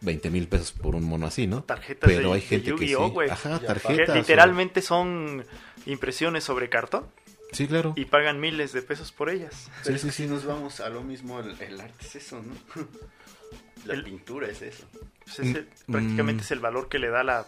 20 0.00 0.30
mil 0.30 0.48
pesos 0.48 0.72
por 0.72 0.94
un 0.96 1.04
mono 1.04 1.26
así, 1.26 1.46
¿no? 1.46 1.64
Tarjetas 1.64 2.08
Pero 2.08 2.30
de, 2.30 2.34
hay 2.36 2.40
de 2.40 2.46
gente 2.46 2.74
que 2.76 2.86
sí. 2.88 2.94
Ajá, 3.30 3.58
tarjetas. 3.60 4.06
Que 4.06 4.10
o- 4.10 4.14
literalmente 4.14 4.80
son 4.80 5.44
impresiones 5.84 6.44
sobre 6.44 6.70
cartón 6.70 7.04
Sí, 7.52 7.66
claro. 7.66 7.92
y 7.94 8.06
pagan 8.06 8.40
miles 8.40 8.72
de 8.72 8.80
pesos 8.80 9.12
por 9.12 9.28
ellas. 9.28 9.68
Pero 9.84 9.84
Sí, 9.84 9.92
es 9.96 10.00
sí, 10.00 10.06
que 10.06 10.12
si 10.14 10.26
nos 10.32 10.46
vamos 10.46 10.80
a 10.80 10.88
lo 10.88 11.02
mismo, 11.02 11.40
el, 11.40 11.60
el 11.60 11.78
arte 11.78 12.06
es 12.06 12.16
eso, 12.16 12.42
¿no? 12.42 12.54
La 13.84 13.92
El- 13.92 14.04
pintura 14.04 14.48
es 14.48 14.62
eso. 14.62 14.84
Pues 15.26 15.40
es 15.40 15.54
el- 15.56 15.68
Mm, 15.88 15.92
prácticamente 15.92 16.40
mm. 16.42 16.44
es 16.46 16.50
el 16.52 16.60
valor 16.60 16.88
que 16.88 16.98
le 16.98 17.10
da 17.10 17.22
la, 17.22 17.46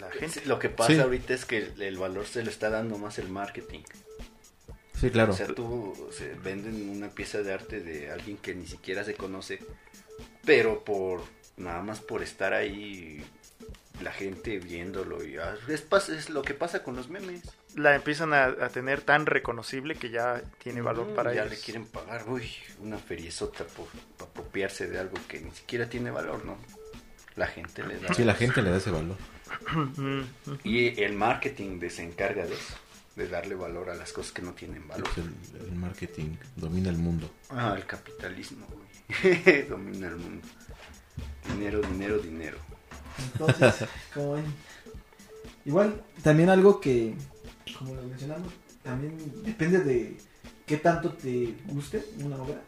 la 0.00 0.10
gente. 0.10 0.40
Sí, 0.40 0.46
Lo 0.46 0.58
que 0.58 0.68
pasa 0.68 0.92
Sí. 0.92 1.00
ahorita 1.00 1.34
es 1.34 1.44
que 1.44 1.58
el, 1.58 1.82
el 1.82 1.98
valor 1.98 2.26
se 2.26 2.42
lo 2.42 2.50
está 2.50 2.70
dando 2.70 2.98
más 2.98 3.18
el 3.18 3.28
marketing. 3.28 3.80
Sí, 5.00 5.10
claro. 5.10 5.32
O 5.32 5.36
sea, 5.36 5.46
tú 5.48 5.94
se 6.12 6.34
venden 6.34 6.88
una 6.88 7.08
pieza 7.10 7.42
de 7.42 7.52
arte 7.52 7.80
de 7.80 8.10
alguien 8.10 8.36
que 8.36 8.54
ni 8.54 8.66
siquiera 8.66 9.04
se 9.04 9.14
conoce, 9.14 9.58
pero 10.44 10.84
por 10.84 11.22
nada 11.56 11.82
más 11.82 12.00
por 12.00 12.22
estar 12.22 12.54
ahí 12.54 13.24
la 14.02 14.12
gente 14.12 14.58
viéndolo 14.58 15.24
y 15.24 15.36
ah, 15.36 15.56
es, 15.68 15.88
pas- 15.88 16.08
es 16.08 16.30
lo 16.30 16.42
que 16.42 16.54
pasa 16.54 16.82
con 16.82 16.96
los 16.96 17.08
memes. 17.08 17.42
La 17.76 17.94
empiezan 17.94 18.32
a, 18.32 18.44
a 18.44 18.68
tener 18.68 19.02
tan 19.02 19.26
reconocible 19.26 19.96
que 19.96 20.10
ya 20.10 20.42
tiene 20.62 20.80
valor 20.80 21.08
Mm, 21.10 21.14
para 21.14 21.34
ya 21.34 21.42
ellos. 21.42 21.54
le 21.58 21.60
quieren 21.64 21.86
pagar, 21.86 22.28
uy, 22.28 22.48
una 22.80 22.98
feriezota 22.98 23.64
por, 23.64 23.86
por 24.16 24.28
apropiarse 24.28 24.86
de 24.88 24.98
algo 24.98 25.16
que 25.28 25.40
ni 25.40 25.50
siquiera 25.52 25.88
tiene 25.88 26.10
valor, 26.12 26.44
¿no? 26.44 26.56
La 27.36 27.46
gente 27.48 27.82
le 27.84 27.98
da. 27.98 28.14
Sí, 28.14 28.24
la 28.24 28.34
gente 28.34 28.62
le 28.62 28.70
da 28.70 28.76
ese 28.78 28.90
valor. 28.92 29.16
Y 30.64 31.02
el 31.02 31.14
marketing 31.14 31.80
se 31.88 32.02
encarga 32.02 32.44
de 32.44 32.54
eso, 32.54 32.74
de 33.16 33.28
darle 33.28 33.54
valor 33.54 33.90
a 33.90 33.94
las 33.94 34.12
cosas 34.12 34.32
que 34.32 34.42
no 34.42 34.52
tienen 34.52 34.86
valor. 34.88 35.08
El, 35.16 35.66
el 35.66 35.74
marketing 35.76 36.36
domina 36.56 36.90
el 36.90 36.98
mundo. 36.98 37.30
Ah, 37.50 37.74
el 37.76 37.86
capitalismo, 37.86 38.66
güey. 38.66 39.64
Domina 39.68 40.08
el 40.08 40.16
mundo. 40.16 40.46
Dinero, 41.48 41.80
dinero, 41.82 42.18
dinero. 42.18 42.58
Entonces, 43.32 43.88
como 44.14 44.34
ven, 44.34 44.44
igual 45.64 46.02
también 46.22 46.48
algo 46.48 46.80
que, 46.80 47.14
como 47.78 47.94
lo 47.94 48.02
mencionamos, 48.02 48.52
también 48.82 49.16
depende 49.44 49.80
de 49.80 50.16
qué 50.66 50.76
tanto 50.78 51.12
te 51.12 51.54
guste 51.66 52.04
una 52.22 52.36
obra. 52.36 52.62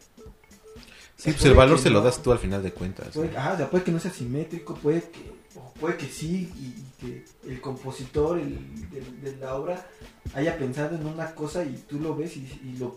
Sí, 1.16 1.32
pues 1.32 1.44
el 1.46 1.54
valor 1.54 1.78
se 1.78 1.90
lo 1.90 2.02
das 2.02 2.22
tú 2.22 2.30
al 2.30 2.38
final 2.38 2.62
de 2.62 2.72
cuentas. 2.72 3.08
Puede, 3.14 3.32
¿no? 3.32 3.38
ajá, 3.38 3.54
o 3.54 3.56
sea, 3.56 3.70
puede 3.70 3.84
que 3.84 3.92
no 3.92 3.98
sea 3.98 4.10
simétrico, 4.10 4.74
puede 4.74 5.02
que, 5.02 5.35
o 5.56 5.72
puede 5.74 5.96
que 5.96 6.06
sí, 6.06 6.52
y, 6.56 6.86
que 7.00 7.24
el 7.46 7.60
compositor 7.60 8.38
el, 8.38 8.90
de, 9.20 9.36
la 9.36 9.54
obra 9.54 9.86
haya 10.34 10.56
pensado 10.56 10.96
en 10.96 11.06
una 11.06 11.34
cosa 11.34 11.64
y 11.64 11.84
tú 11.88 11.98
lo 12.00 12.16
ves 12.16 12.36
y, 12.36 12.48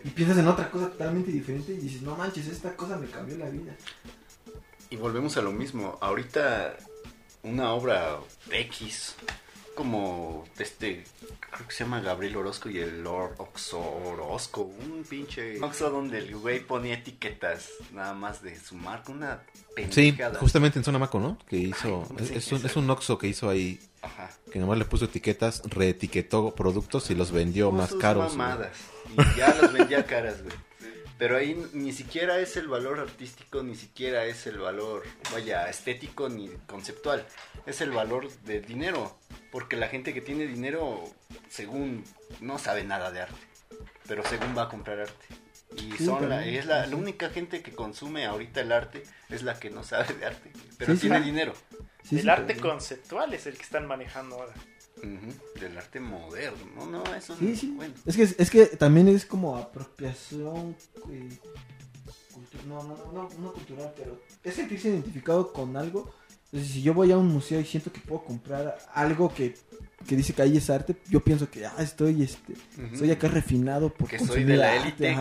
y 0.04 0.10
piensas 0.10 0.38
en 0.38 0.48
otra 0.48 0.70
cosa 0.70 0.90
totalmente 0.90 1.30
diferente 1.30 1.72
y 1.72 1.78
dices, 1.78 2.02
no 2.02 2.16
manches, 2.16 2.46
esta 2.46 2.76
cosa 2.76 2.96
me 2.96 3.08
cambió 3.08 3.36
la 3.36 3.50
vida. 3.50 3.74
Y 4.90 4.96
volvemos 4.96 5.36
a 5.36 5.42
lo 5.42 5.52
mismo. 5.52 5.98
Ahorita 6.00 6.76
una 7.42 7.72
obra 7.72 8.18
X, 8.50 9.16
como 9.80 10.44
este, 10.58 11.04
creo 11.50 11.66
que 11.66 11.72
se 11.74 11.84
llama 11.84 12.02
Gabriel 12.02 12.36
Orozco 12.36 12.68
y 12.68 12.80
el 12.80 13.02
Lord 13.02 13.36
Oxo 13.38 13.80
Orozco, 13.80 14.60
un 14.60 15.04
pinche 15.08 15.58
Oxo 15.62 15.88
donde 15.88 16.18
el 16.18 16.36
güey 16.36 16.60
ponía 16.60 16.92
etiquetas 16.96 17.70
nada 17.90 18.12
más 18.12 18.42
de 18.42 18.60
su 18.60 18.74
marca, 18.74 19.10
una 19.10 19.42
Sí, 19.88 20.12
pendejada. 20.12 20.38
justamente 20.38 20.78
en 20.78 20.84
Zona 20.84 20.98
Maco, 20.98 21.18
¿no? 21.18 21.38
Que 21.48 21.56
hizo. 21.56 22.06
Es, 22.18 22.28
sí, 22.28 22.34
es 22.34 22.52
un, 22.52 22.66
es 22.66 22.76
un 22.76 22.90
Oxxo 22.90 23.16
que 23.16 23.28
hizo 23.28 23.48
ahí. 23.48 23.80
Ajá. 24.02 24.30
Que 24.52 24.58
nomás 24.58 24.76
le 24.76 24.84
puso 24.84 25.06
etiquetas, 25.06 25.62
reetiquetó 25.64 26.54
productos 26.54 27.10
y 27.10 27.14
los 27.14 27.32
vendió 27.32 27.72
más 27.72 27.94
caros. 27.94 28.36
mamadas. 28.36 28.76
Y 29.16 29.38
ya 29.38 29.54
las 29.54 29.72
vendía 29.72 30.04
caras, 30.06 30.42
güey. 30.42 30.54
Pero 31.16 31.36
ahí 31.38 31.54
ni 31.72 31.92
siquiera 31.92 32.38
es 32.38 32.56
el 32.58 32.68
valor 32.68 32.98
artístico, 33.00 33.62
ni 33.62 33.76
siquiera 33.76 34.24
es 34.26 34.46
el 34.46 34.58
valor, 34.58 35.02
vaya, 35.32 35.68
estético 35.70 36.28
ni 36.28 36.48
conceptual. 36.66 37.26
Es 37.66 37.80
el 37.82 37.90
valor 37.90 38.30
del 38.44 38.64
dinero. 38.64 39.18
Porque 39.50 39.76
la 39.76 39.88
gente 39.88 40.14
que 40.14 40.20
tiene 40.20 40.46
dinero, 40.46 41.02
según, 41.48 42.04
no 42.40 42.58
sabe 42.58 42.84
nada 42.84 43.10
de 43.10 43.22
arte. 43.22 43.36
Pero 44.06 44.24
según 44.24 44.56
va 44.56 44.62
a 44.64 44.68
comprar 44.68 45.00
arte. 45.00 45.26
Y 45.76 45.92
Sí, 45.92 46.04
son 46.04 46.28
la, 46.28 46.44
es 46.44 46.66
la, 46.66 46.88
única 46.96 47.30
gente 47.30 47.62
que 47.62 47.72
consume 47.72 48.26
ahorita 48.26 48.60
el 48.60 48.72
arte 48.72 49.04
es 49.28 49.42
la 49.42 49.58
que 49.58 49.70
no 49.70 49.82
sabe 49.84 50.14
de 50.14 50.26
arte. 50.26 50.52
Pero 50.78 50.92
Sí, 50.94 50.98
sí. 50.98 51.08
tiene 51.08 51.20
dinero. 51.24 51.52
Sí, 52.02 52.16
el 52.16 52.22
sí, 52.22 52.28
arte 52.28 52.56
conceptual 52.56 53.34
es 53.34 53.46
el 53.46 53.56
que 53.56 53.62
están 53.62 53.86
manejando 53.86 54.36
ahora. 54.36 54.54
Ujú, 54.98 55.60
Del 55.60 55.78
arte 55.78 56.00
moderno. 56.00 56.64
No, 56.74 56.86
no, 56.86 57.14
eso 57.14 57.36
Sí, 57.36 57.52
es 57.52 57.60
sí. 57.60 57.68
bueno. 57.74 57.94
Es 58.04 58.16
que, 58.16 58.22
es 58.22 58.50
que 58.50 58.66
también 58.66 59.08
es 59.08 59.24
como 59.24 59.56
apropiación. 59.56 60.76
eh, 61.10 61.38
cultu- 62.34 62.64
no, 62.66 62.82
no, 62.82 62.96
no, 62.96 63.12
no, 63.12 63.28
no 63.38 63.52
cultural, 63.52 63.92
pero 63.96 64.20
es 64.42 64.54
sentirse 64.54 64.88
identificado 64.88 65.52
con 65.52 65.76
algo 65.76 66.12
Entonces, 66.52 66.72
si 66.72 66.82
yo 66.82 66.94
voy 66.94 67.12
a 67.12 67.18
un 67.18 67.28
museo 67.28 67.60
y 67.60 67.64
siento 67.64 67.92
que 67.92 68.00
puedo 68.00 68.24
comprar 68.24 68.76
algo 68.92 69.32
que, 69.32 69.54
que 70.06 70.16
dice 70.16 70.32
que 70.32 70.42
ahí 70.42 70.56
es 70.56 70.68
arte, 70.68 70.96
yo 71.08 71.20
pienso 71.20 71.48
que 71.48 71.64
ah, 71.64 71.74
estoy, 71.78 72.22
este, 72.24 72.54
Ujú. 72.76 72.96
soy 72.98 73.10
acá 73.12 73.28
refinado 73.28 73.92
por 73.92 74.08
que 74.08 74.18
soy 74.18 74.42
de 74.42 74.56
la 74.56 74.74
élite 74.74 75.16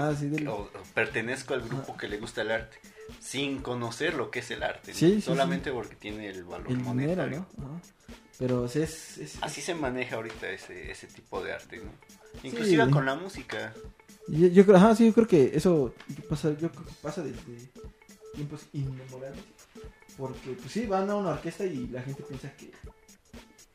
o, 0.48 0.52
o 0.54 0.70
pertenezco 0.96 1.54
al 1.54 1.62
grupo 1.62 1.96
que 1.98 2.08
le 2.08 2.18
gusta 2.18 2.42
el 2.42 2.52
arte 2.52 2.78
sin 3.20 3.60
conocer 3.60 4.14
lo 4.16 4.32
que 4.32 4.40
es 4.40 4.50
el 4.52 4.64
arte, 4.64 4.92
¿no? 4.92 4.98
Sí, 4.98 5.16
sí, 5.16 5.22
solamente 5.22 5.72
porque 5.72 5.96
tiene 5.96 6.30
el 6.30 6.44
valor 6.44 6.68
el 6.72 6.78
dinero, 6.78 6.94
monetario. 6.94 7.48
¿no? 7.58 7.82
Pero 8.38 8.66
es, 8.66 8.76
es- 8.76 9.38
Así 9.42 9.62
se 9.62 9.76
maneja 9.76 10.16
ahorita 10.16 10.50
ese, 10.50 10.92
ese 10.92 11.08
tipo 11.08 11.44
de 11.44 11.54
arte, 11.54 11.78
¿no? 11.78 11.92
Inclusive 12.44 12.90
con 12.90 13.06
la 13.06 13.16
música. 13.16 13.74
Yo, 14.28 14.48
yo 14.48 14.64
creo, 14.66 14.78
ajá, 14.78 14.96
sí, 14.96 15.06
yo 15.08 15.14
creo 15.14 15.28
que 15.28 15.52
eso 15.54 15.94
pasa, 16.30 16.52
yo 16.52 16.72
creo 16.72 16.86
que 16.86 16.92
pasa 17.02 17.22
desde 17.22 17.40
tiempos 18.36 18.62
inmemorables. 18.74 19.44
Porque, 20.20 20.52
pues 20.52 20.74
sí, 20.74 20.86
van 20.86 21.10
a 21.10 21.16
una 21.16 21.30
orquesta 21.30 21.66
y 21.66 21.88
la 21.88 22.02
gente 22.02 22.24
piensa 22.24 22.52
que 22.58 22.70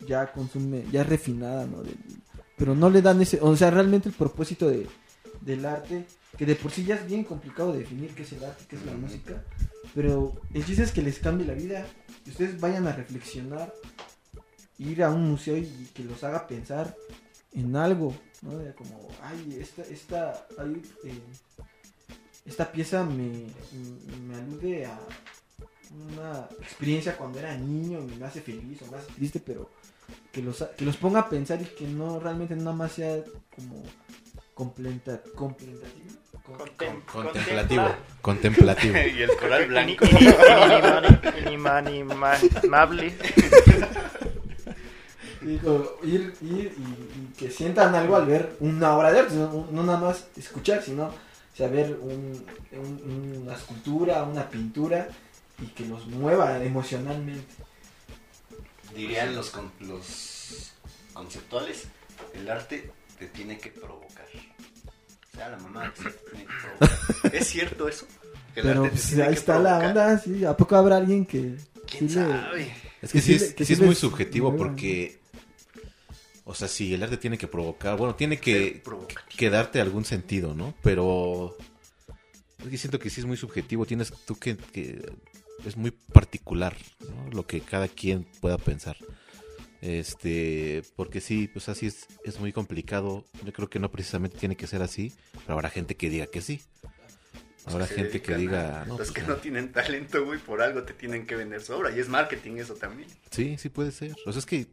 ya 0.07 0.31
consume, 0.31 0.85
ya 0.93 1.01
es 1.01 1.09
refinada, 1.09 1.67
¿no? 1.67 1.83
Pero 2.59 2.75
no 2.75 2.91
le 2.91 3.01
dan 3.01 3.23
ese, 3.23 3.39
o 3.41 3.57
sea, 3.57 3.71
realmente 3.71 4.11
el 4.11 4.15
propósito 4.15 4.69
de, 4.69 4.87
del 5.41 5.65
arte, 5.65 6.05
que 6.37 6.45
de 6.45 6.55
por 6.55 6.71
sí 6.71 6.85
ya 6.85 6.97
es 6.97 7.07
bien 7.07 7.25
complicado 7.25 7.73
definir 7.73 8.15
qué 8.15 8.25
es 8.25 8.33
el 8.35 8.45
arte, 8.45 8.65
qué 8.69 8.77
es 8.77 8.85
la 8.85 8.93
música, 8.93 9.43
pero 9.95 10.35
el 10.53 10.67
chiste 10.67 10.83
es 10.83 10.93
que 10.93 11.01
les 11.01 11.19
cambie 11.19 11.47
la 11.47 11.55
vida, 11.55 11.87
que 12.25 12.31
ustedes 12.31 12.61
vayan 12.61 12.87
a 12.87 12.93
reflexionar, 12.93 13.73
ir 14.79 15.03
a 15.03 15.11
un 15.11 15.31
museo 15.31 15.57
y 15.57 15.89
que 15.95 16.05
los 16.05 16.23
haga 16.25 16.47
pensar 16.47 16.95
en 17.53 17.75
algo, 17.75 18.15
¿no? 18.43 18.59
De 18.59 18.75
como, 18.75 19.09
ay, 19.23 19.57
esta, 19.59 19.83
esta, 19.83 20.47
ay, 20.59 20.83
eh, 21.05 21.23
esta 22.45 22.71
pieza 22.71 23.03
me, 23.03 23.47
me 24.29 24.35
alude 24.35 24.85
a 24.85 25.01
una 25.95 26.49
experiencia 26.61 27.17
cuando 27.17 27.39
era 27.39 27.57
niño 27.57 28.01
y 28.01 28.17
me 28.17 28.27
hace 28.27 28.41
feliz 28.41 28.81
o 28.83 28.91
me 28.91 28.99
hace 28.99 29.13
triste, 29.13 29.41
pero 29.45 29.71
que 30.33 30.43
los, 30.43 30.63
que 30.77 30.85
los 30.85 30.97
ponga 30.97 31.21
a 31.21 31.29
pensar 31.29 31.61
y 31.63 31.65
que 31.67 31.87
no 31.87 32.19
realmente 32.21 32.55
nada 32.57 32.73
más 32.73 32.93
sea 32.93 33.19
como 33.55 33.83
completa, 34.55 35.21
Contem- 35.35 37.05
Contemplativo. 37.07 37.83
contempla- 37.83 37.99
Contemplativo. 38.21 38.95
y 39.17 39.23
el 39.23 39.31
coral 39.37 39.67
blanco. 39.67 40.05
Inimaginable. 41.47 43.15
Digo, 45.41 45.99
ir, 46.03 46.33
ir 46.41 46.75
y, 46.79 46.83
y 46.83 47.33
que 47.37 47.51
sientan 47.51 47.95
algo 47.95 48.17
al 48.17 48.25
ver 48.27 48.57
una 48.61 48.97
obra 48.97 49.13
de 49.13 49.21
arte, 49.21 49.35
no, 49.35 49.69
no 49.71 49.83
nada 49.83 49.99
más 49.99 50.27
escuchar, 50.39 50.83
sino 50.83 51.11
ver 51.59 51.99
un- 52.01 52.45
un- 52.73 53.43
una 53.43 53.55
escultura, 53.55 54.23
una 54.25 54.49
pintura 54.49 55.09
y 55.63 55.67
que 55.69 55.85
los 55.87 56.07
mueva 56.07 56.63
emocionalmente. 56.65 57.45
Dirían 58.95 59.35
los, 59.35 59.51
con- 59.51 59.73
los 59.81 60.73
conceptuales, 61.13 61.85
el 62.35 62.49
arte 62.51 62.91
te 63.19 63.27
tiene 63.29 63.59
que 63.59 63.71
provocar. 63.71 64.27
O 65.33 65.37
sea, 65.37 65.49
la 65.49 65.57
mamá 65.59 65.93
sí 65.97 66.05
te 66.05 66.31
tiene 66.31 66.47
que 66.47 66.53
provocar. 66.79 67.35
¿Es 67.35 67.47
cierto 67.49 67.89
eso? 67.89 68.07
Que 68.55 68.61
el 68.61 68.67
Pero 68.67 68.85
arte 68.85 68.91
te 68.91 68.97
pues, 68.97 69.07
tiene 69.09 69.23
ahí 69.25 69.29
que 69.31 69.35
está 69.35 69.59
la 69.59 69.79
onda, 69.79 70.19
sí, 70.19 70.45
¿a 70.45 70.57
poco 70.57 70.77
habrá 70.77 70.97
alguien 70.99 71.27
que... 71.27 71.57
¿Quién 71.91 72.09
sí 72.09 72.17
le- 72.17 72.23
sabe? 72.27 72.75
Es 73.03 73.13
que 73.13 73.19
Que 73.19 73.21
sí 73.21 73.39
sí 73.39 73.45
es, 73.45 73.55
que 73.55 73.65
sí 73.65 73.75
sí 73.77 73.81
es 73.81 73.87
muy 73.87 73.95
subjetivo 73.97 74.51
mueva. 74.51 74.65
porque, 74.67 75.19
o 76.45 76.55
sea, 76.55 76.69
sí, 76.69 76.95
el 76.95 77.03
arte 77.03 77.17
tiene 77.17 77.37
que 77.37 77.49
provocar, 77.49 77.97
bueno, 77.99 78.15
tiene 78.15 78.39
que, 78.39 78.83
que 79.37 79.51
darte 79.51 79.81
algún 79.81 80.05
sentido, 80.05 80.55
¿no? 80.55 80.73
Pero 80.83 81.57
es 82.63 82.69
que 82.71 82.79
siento 82.79 82.99
que 82.99 83.11
sí 83.11 83.21
es 83.21 83.27
muy 83.27 83.37
subjetivo, 83.37 83.85
tienes 83.87 84.13
tú 84.25 84.37
que, 84.39 84.57
que 84.57 85.05
es 85.65 85.77
muy 85.77 85.91
particular, 85.91 86.77
¿no? 87.01 87.31
Lo 87.31 87.47
que 87.47 87.61
cada 87.61 87.89
quien 87.89 88.25
pueda 88.41 88.59
pensar. 88.59 88.97
Este, 89.81 90.83
porque 90.97 91.21
sí, 91.21 91.47
pues 91.49 91.69
así 91.69 91.87
es, 91.87 92.07
es 92.25 92.41
muy 92.41 92.53
complicado. 92.53 93.25
Yo 93.45 93.53
creo 93.53 93.69
que 93.69 93.79
no 93.79 93.91
precisamente 93.91 94.39
tiene 94.39 94.57
que 94.57 94.67
ser 94.67 94.83
así, 94.83 95.13
pero 95.43 95.55
habrá 95.55 95.69
gente 95.71 95.95
que 95.97 96.09
diga 96.09 96.27
que 96.27 96.41
sí. 96.41 96.63
Habrá 97.67 97.87
gente 97.87 98.21
que 98.21 98.35
diga, 98.37 98.83
a- 98.83 98.85
no, 98.85 98.99
los 98.99 99.09
pues 99.09 99.13
que 99.13 99.23
no 99.23 99.37
tienen 99.37 99.73
talento, 99.73 100.25
güey, 100.25 100.39
por 100.39 100.61
algo 100.63 100.83
te 100.83 100.93
tienen 100.93 101.27
que 101.27 101.35
vender 101.37 101.63
su 101.63 101.73
obra. 101.75 101.95
Y 101.95 102.01
es 102.01 102.09
marketing 102.09 102.57
eso 102.57 102.75
también. 102.75 103.09
Sí, 103.31 103.57
sí 103.59 103.69
puede 103.71 103.91
ser. 103.93 104.15
O 104.27 104.33
sea, 104.33 104.39
es 104.41 104.47
que 104.47 104.67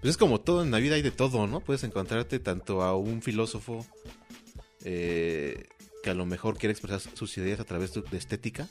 pues 0.00 0.10
es 0.10 0.16
como 0.16 0.40
todo 0.40 0.62
en 0.62 0.70
la 0.70 0.78
vida 0.78 0.96
hay 0.96 1.02
de 1.02 1.10
todo, 1.12 1.46
¿no? 1.46 1.60
Puedes 1.60 1.84
encontrarte 1.84 2.38
tanto 2.40 2.82
a 2.82 2.96
un 2.96 3.22
filósofo 3.22 3.86
eh, 4.84 5.68
que 6.02 6.10
a 6.10 6.14
lo 6.14 6.26
mejor 6.26 6.58
quiere 6.58 6.72
expresar 6.72 7.00
sus 7.00 7.36
ideas 7.38 7.60
a 7.60 7.64
través 7.64 7.92
de 7.94 8.16
estética 8.16 8.68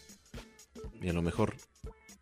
y 1.02 1.10
a 1.10 1.14
lo 1.14 1.22
mejor 1.22 1.56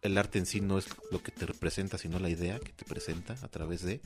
el 0.02 0.18
arte 0.18 0.38
en 0.40 0.46
sí 0.46 0.62
no 0.62 0.78
es 0.78 0.86
lo 1.12 1.22
que 1.22 1.32
te 1.32 1.46
representa, 1.46 1.98
sino 1.98 2.20
la 2.20 2.30
idea 2.30 2.60
que 2.60 2.72
te 2.72 2.86
presenta 2.86 3.36
a 3.42 3.48
través 3.48 3.82
de. 3.84 4.02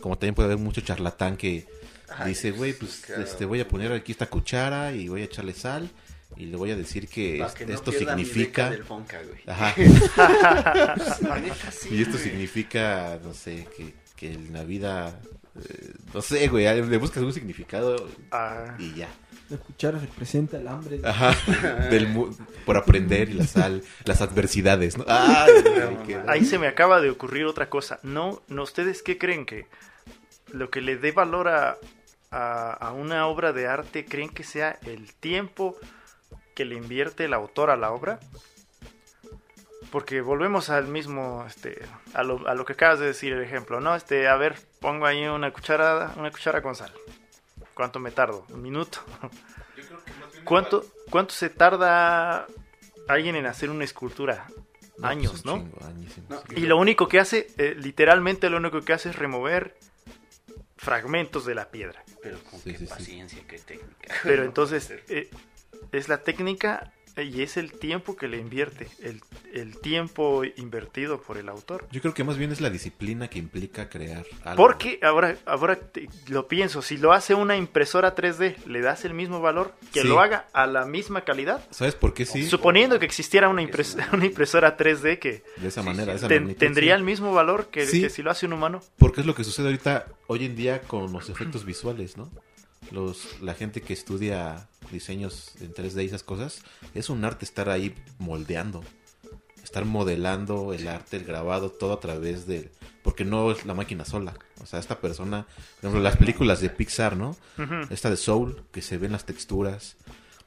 Como 0.00 0.16
también 0.16 0.34
puede 0.34 0.46
haber 0.46 0.58
mucho 0.58 0.80
charlatán 0.80 1.36
que 1.36 1.66
Ay, 2.08 2.30
dice, 2.30 2.50
güey, 2.52 2.72
pues 2.72 3.02
claro. 3.04 3.22
este, 3.22 3.44
voy 3.44 3.60
a 3.60 3.68
poner 3.68 3.92
aquí 3.92 4.12
esta 4.12 4.26
cuchara 4.26 4.92
y 4.94 5.08
voy 5.08 5.22
a 5.22 5.24
echarle 5.24 5.52
sal 5.52 5.90
y 6.36 6.46
le 6.46 6.56
voy 6.56 6.70
a 6.70 6.76
decir 6.76 7.08
que, 7.08 7.38
Pa' 7.38 7.52
que 7.52 7.66
no 7.66 7.74
esto 7.74 7.92
significa... 7.92 8.70
del 8.70 8.84
Fonca, 8.84 9.20
güey. 9.22 9.40
Ajá. 9.46 9.74
Y 11.90 12.02
esto 12.02 12.18
significa, 12.18 13.18
no 13.22 13.34
sé, 13.34 13.66
que, 13.76 13.94
que 14.16 14.32
en 14.32 14.52
la 14.52 14.64
vida, 14.64 15.20
eh, 15.56 15.92
no 16.14 16.22
sé, 16.22 16.48
güey, 16.48 16.64
le 16.64 16.96
buscas 16.98 17.22
un 17.22 17.32
significado 17.32 18.08
Ah, 18.30 18.76
y 18.78 18.94
ya. 18.94 19.08
La 19.52 19.58
cuchara 19.58 19.98
representa 19.98 20.56
el 20.56 20.66
hambre. 20.66 21.00
Ajá, 21.04 21.34
del 21.90 22.08
mu- 22.08 22.34
por 22.64 22.76
aprender 22.76 23.28
y 23.28 23.34
la 23.34 23.46
sal, 23.46 23.82
las 24.04 24.22
adversidades, 24.22 24.96
¿no? 24.96 25.04
Ah, 25.08 25.46
güey, 25.46 26.02
qué- 26.06 26.20
ahí 26.26 26.44
se 26.44 26.58
me 26.58 26.66
acaba 26.68 27.00
de 27.00 27.10
ocurrir 27.10 27.44
otra 27.44 27.68
cosa. 27.68 27.98
No, 28.02 28.40
no, 28.48 28.62
¿ustedes 28.62 29.02
qué 29.02 29.18
creen 29.18 29.44
que 29.46 29.66
lo 30.52 30.70
que 30.70 30.80
le 30.80 30.96
dé 30.96 31.12
valor 31.12 31.48
a, 31.48 31.76
a, 32.30 32.72
a 32.72 32.92
una 32.92 33.26
obra 33.26 33.52
de 33.52 33.66
arte 33.66 34.04
creen 34.06 34.30
que 34.30 34.42
sea 34.44 34.78
el 34.86 35.12
tiempo 35.14 35.76
que 36.54 36.64
le 36.64 36.74
invierte 36.76 37.24
el 37.26 37.34
autor 37.34 37.68
a 37.70 37.76
la 37.76 37.92
obra? 37.92 38.20
Porque 39.90 40.22
volvemos 40.22 40.70
al 40.70 40.86
mismo, 40.88 41.44
este, 41.46 41.82
a 42.14 42.22
lo, 42.22 42.48
a 42.48 42.54
lo 42.54 42.64
que 42.64 42.72
acabas 42.72 42.98
de 43.00 43.06
decir, 43.06 43.32
el 43.34 43.42
ejemplo, 43.42 43.80
¿no? 43.80 43.94
Este, 43.94 44.26
a 44.28 44.36
ver, 44.36 44.56
pongo 44.80 45.04
ahí 45.04 45.26
una 45.26 45.50
cucharada, 45.52 46.14
una 46.16 46.30
cuchara 46.30 46.62
con 46.62 46.74
sal. 46.74 46.90
¿Cuánto 47.74 47.98
me 47.98 48.10
tardo? 48.10 48.44
¿Un 48.50 48.62
minuto? 48.62 49.00
¿Cuánto, 50.44 50.84
¿Cuánto 51.10 51.32
se 51.34 51.50
tarda 51.50 52.46
alguien 53.08 53.36
en 53.36 53.46
hacer 53.46 53.70
una 53.70 53.84
escultura? 53.84 54.46
No, 54.98 55.08
Años, 55.08 55.32
pues, 55.32 55.44
un 55.44 55.50
¿no? 55.50 55.58
chingo, 55.64 55.86
añísimos. 55.86 56.30
No, 56.30 56.42
Y 56.56 56.60
lo 56.66 56.76
único 56.76 57.08
que 57.08 57.18
hace, 57.18 57.48
eh, 57.58 57.74
literalmente 57.76 58.50
lo 58.50 58.58
único 58.58 58.82
que 58.82 58.92
hace 58.92 59.10
es 59.10 59.16
remover 59.16 59.76
fragmentos 60.76 61.44
de 61.46 61.54
la 61.54 61.70
piedra. 61.70 62.04
Pero 62.22 62.38
con 62.44 62.60
Sí, 62.60 62.72
qué 62.72 62.78
sí, 62.78 62.86
sí. 62.86 62.90
paciencia, 62.90 63.42
qué 63.48 63.58
técnica. 63.58 64.14
Pero 64.22 64.44
entonces 64.44 64.90
eh, 65.08 65.30
es 65.92 66.08
la 66.08 66.18
técnica 66.22 66.92
y 67.16 67.42
es 67.42 67.56
el 67.56 67.72
tiempo 67.72 68.16
que 68.16 68.26
le 68.28 68.38
invierte, 68.38 68.88
el, 69.02 69.20
el 69.52 69.78
tiempo 69.80 70.42
invertido 70.56 71.20
por 71.20 71.36
el 71.36 71.48
autor. 71.48 71.86
Yo 71.90 72.00
creo 72.00 72.14
que 72.14 72.24
más 72.24 72.38
bien 72.38 72.52
es 72.52 72.60
la 72.60 72.70
disciplina 72.70 73.28
que 73.28 73.38
implica 73.38 73.88
crear 73.88 74.24
algo. 74.44 74.62
Porque 74.62 74.98
ahora, 75.02 75.36
ahora 75.44 75.76
te- 75.76 76.08
lo 76.28 76.48
pienso, 76.48 76.80
si 76.82 76.96
lo 76.96 77.12
hace 77.12 77.34
una 77.34 77.56
impresora 77.56 78.14
3D, 78.14 78.56
¿le 78.66 78.80
das 78.80 79.04
el 79.04 79.12
mismo 79.14 79.40
valor 79.40 79.74
que 79.92 80.02
Sí. 80.02 80.08
lo 80.08 80.20
haga 80.20 80.46
a 80.52 80.66
la 80.66 80.86
misma 80.86 81.22
calidad? 81.24 81.62
¿Sabes 81.70 81.94
por 81.94 82.14
qué 82.14 82.24
sí? 82.24 82.44
Suponiendo 82.46 82.98
que 82.98 83.06
existiera 83.06 83.48
una, 83.48 83.62
impres- 83.62 83.96
una- 84.12 84.24
impresora 84.26 84.76
3D 84.76 85.18
que 85.18 85.42
De 85.58 85.68
esa 85.68 85.82
manera, 85.82 86.12
sí. 86.12 86.24
esa 86.24 86.28
magnitud, 86.28 86.58
tendría 86.58 86.94
el 86.94 87.02
mismo 87.02 87.32
valor 87.34 87.66
que, 87.66 87.86
Sí. 87.86 88.00
que 88.00 88.10
si 88.10 88.22
lo 88.22 88.30
hace 88.30 88.46
un 88.46 88.54
humano. 88.54 88.80
Porque 88.98 89.20
es 89.20 89.26
lo 89.26 89.34
que 89.34 89.44
sucede 89.44 89.66
ahorita, 89.66 90.06
hoy 90.28 90.46
en 90.46 90.56
día, 90.56 90.80
con 90.82 91.12
los 91.12 91.28
efectos 91.28 91.64
visuales, 91.64 92.16
¿no? 92.16 92.30
Los, 92.92 93.40
la 93.40 93.54
gente 93.54 93.80
que 93.80 93.92
estudia 93.92 94.68
diseños 94.90 95.52
en 95.60 95.72
3D 95.74 96.02
y 96.02 96.06
esas 96.06 96.22
cosas, 96.22 96.62
es 96.94 97.08
un 97.08 97.24
arte 97.24 97.44
estar 97.44 97.68
ahí 97.70 97.94
moldeando. 98.18 98.84
Estar 99.64 99.84
modelando 99.84 100.72
el 100.74 100.86
arte, 100.88 101.16
el 101.16 101.24
grabado, 101.24 101.70
todo 101.70 101.92
a 101.94 102.00
través 102.00 102.46
de... 102.46 102.70
Porque 103.02 103.24
no 103.24 103.50
es 103.50 103.64
la 103.64 103.74
máquina 103.74 104.04
sola. 104.04 104.34
O 104.60 104.66
sea, 104.66 104.78
esta 104.78 105.00
persona, 105.00 105.46
por 105.80 105.88
ejemplo, 105.88 106.00
las 106.00 106.16
películas 106.16 106.60
de 106.60 106.68
Pixar, 106.70 107.16
¿no? 107.16 107.36
Esta 107.90 108.10
de 108.10 108.16
Soul, 108.16 108.62
que 108.70 108.82
se 108.82 108.98
ven 108.98 109.12
las 109.12 109.24
texturas. 109.24 109.96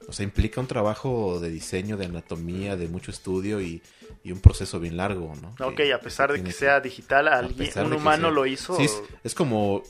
O 0.08 0.14
sea, 0.14 0.24
implica 0.24 0.62
un 0.62 0.68
trabajo 0.68 1.40
de 1.40 1.50
diseño, 1.50 1.98
de 1.98 2.06
anatomía, 2.06 2.76
de 2.78 2.88
mucho 2.88 3.10
estudio 3.10 3.60
y, 3.62 3.82
y 4.24 4.32
un 4.32 4.40
proceso 4.40 4.80
bien 4.80 4.98
largo, 4.98 5.34
¿no? 5.42 5.56
Ok, 5.66 5.76
Que- 5.78 5.94
a 5.94 6.00
pesar 6.00 6.32
de 6.32 6.44
que 6.44 6.52
sea 6.52 6.80
digital, 6.80 7.28
alguien, 7.28 7.72
un 7.86 7.94
humano 7.94 8.28
sea- 8.28 8.32
lo 8.32 8.46
hizo. 8.46 8.76
Sí, 8.78 8.84
es, 8.84 9.02
es 9.24 9.34
como 9.34 9.82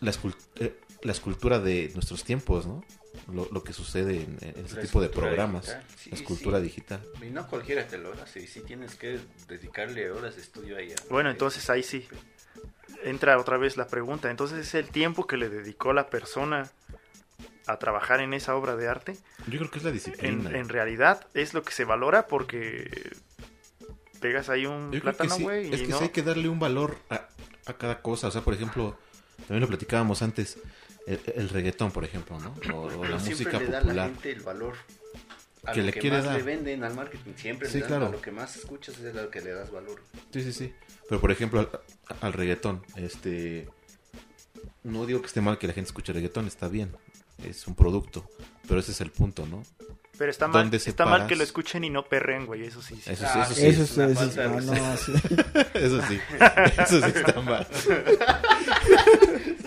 la, 0.00 0.12
escul- 0.12 0.36
eh, 0.56 0.78
la 1.04 1.12
escultura 1.12 1.60
de 1.60 1.90
nuestros 1.94 2.24
tiempos, 2.24 2.66
¿no? 2.66 2.84
Lo, 3.32 3.48
lo 3.52 3.62
que 3.62 3.72
sucede 3.72 4.22
en, 4.22 4.38
en 4.40 4.64
ese 4.66 4.76
La 4.76 4.82
tipo 4.82 5.00
de 5.00 5.08
programas. 5.08 5.66
digital. 5.66 5.84
Sí, 5.96 6.10
la 6.10 6.16
escultura 6.16 6.58
sí. 6.58 6.64
digital. 6.64 7.00
Y 7.22 7.26
no 7.30 7.46
cualquiera 7.46 7.86
te 7.86 7.96
lo 7.98 8.12
hace, 8.14 8.40
y 8.40 8.46
sí 8.48 8.60
tienes 8.60 8.96
que 8.96 9.20
dedicarle 9.48 10.10
horas 10.10 10.34
de 10.36 10.42
estudio 10.42 10.76
ahí. 10.76 10.92
Bueno, 11.10 11.30
entonces 11.30 11.70
ahí 11.70 11.82
sí 11.84 12.06
entra 13.04 13.38
otra 13.38 13.56
vez 13.56 13.76
la 13.76 13.86
pregunta. 13.86 14.30
Entonces 14.30 14.58
es 14.66 14.74
el 14.74 14.88
tiempo 14.90 15.26
que 15.26 15.36
le 15.36 15.48
dedicó 15.48 15.92
la 15.92 16.08
persona 16.10 16.70
a 17.66 17.78
trabajar 17.78 18.20
en 18.20 18.34
esa 18.34 18.56
obra 18.56 18.76
de 18.76 18.88
arte. 18.88 19.16
Yo 19.46 19.58
creo 19.58 19.70
que 19.70 19.78
es 19.78 19.84
la 19.84 19.90
En, 19.90 19.94
disciplina. 19.94 20.50
en 20.58 20.68
realidad 20.68 21.26
es 21.34 21.54
lo 21.54 21.62
que 21.62 21.72
se 21.72 21.84
valora 21.84 22.26
porque 22.26 23.12
pegas 24.20 24.48
ahí 24.48 24.66
un 24.66 24.90
Yo 24.92 25.00
plátano, 25.00 25.34
sí, 25.36 25.42
güey. 25.42 25.72
es 25.72 25.80
y 25.80 25.84
que 25.84 25.90
no... 25.90 25.98
sí 25.98 26.04
hay 26.04 26.10
que 26.10 26.22
darle 26.22 26.48
un 26.48 26.58
valor 26.58 26.96
a, 27.10 27.28
a 27.66 27.72
cada 27.74 28.00
cosa. 28.02 28.28
O 28.28 28.30
sea, 28.30 28.40
por 28.42 28.54
ejemplo, 28.54 28.98
también 29.40 29.60
lo 29.60 29.68
platicábamos 29.68 30.22
antes, 30.22 30.58
el, 31.06 31.20
el 31.34 31.48
reggaetón, 31.48 31.90
por 31.92 32.04
ejemplo, 32.04 32.38
¿no? 32.40 32.54
O, 32.74 32.82
o 32.86 33.04
la 33.04 33.18
siempre 33.20 33.46
música 33.46 33.58
le 33.60 33.66
da 33.66 33.78
a 33.78 33.80
la 33.80 33.86
popular. 33.86 34.10
gente 34.10 34.30
el 34.32 34.40
valor 34.40 34.74
a 35.66 35.72
Que 35.72 35.80
lo 35.80 35.86
le 35.86 35.92
que 35.92 36.00
quiere 36.00 36.16
más 36.16 36.26
dar. 36.26 36.36
le 36.36 36.42
venden 36.42 36.84
al 36.84 36.94
marketing. 36.94 37.32
Siempre 37.36 37.68
Sí, 37.68 37.74
le 37.74 37.80
dan 37.82 37.88
claro. 37.88 38.06
a 38.06 38.10
lo 38.10 38.20
que 38.20 38.30
más 38.30 38.56
escuchas 38.56 38.98
es 38.98 39.14
a 39.16 39.22
lo 39.22 39.30
que 39.30 39.40
le 39.40 39.50
das 39.52 39.70
valor. 39.70 40.02
Sí, 40.32 40.42
sí, 40.42 40.52
sí. 40.52 40.74
Pero 41.08 41.20
por 41.20 41.30
ejemplo, 41.30 41.60
al, 41.60 41.70
al 42.20 42.32
reggaetón, 42.32 42.82
este. 42.96 43.68
No 44.82 45.06
digo 45.06 45.20
que 45.20 45.26
esté 45.28 45.40
mal 45.40 45.56
que 45.58 45.66
la 45.66 45.72
gente 45.72 45.88
escuche 45.88 46.12
reggaetón, 46.12 46.46
está 46.46 46.68
bien. 46.68 46.94
Es 47.42 47.66
un 47.66 47.74
producto. 47.74 48.28
Pero 48.68 48.80
ese 48.80 48.92
es 48.92 49.00
el 49.00 49.10
punto, 49.10 49.46
¿no? 49.46 49.62
Pero 50.16 50.30
está 50.30 50.46
mal, 50.46 50.62
¿Dónde 50.62 50.76
está 50.76 51.06
mal 51.06 51.26
que 51.26 51.34
lo 51.34 51.42
escuchen 51.42 51.82
y 51.82 51.90
no 51.90 52.04
perren, 52.04 52.46
güey. 52.46 52.64
Eso 52.64 52.80
sí. 52.80 52.94
sí. 53.02 53.10
Eso 53.10 53.24
sí, 53.24 53.30
Ah, 53.34 53.42
eso 53.50 53.54
sí. 53.54 53.66
Eso 53.66 53.82
es 53.82 53.90
es, 53.90 54.36
una 54.36 54.94
eso 54.94 55.12
sí. 55.18 55.34
Eso 55.74 56.02
sí. 56.02 56.20
Eso 56.78 57.00
sí 57.00 57.12
está 57.16 57.40
mal. 57.40 57.66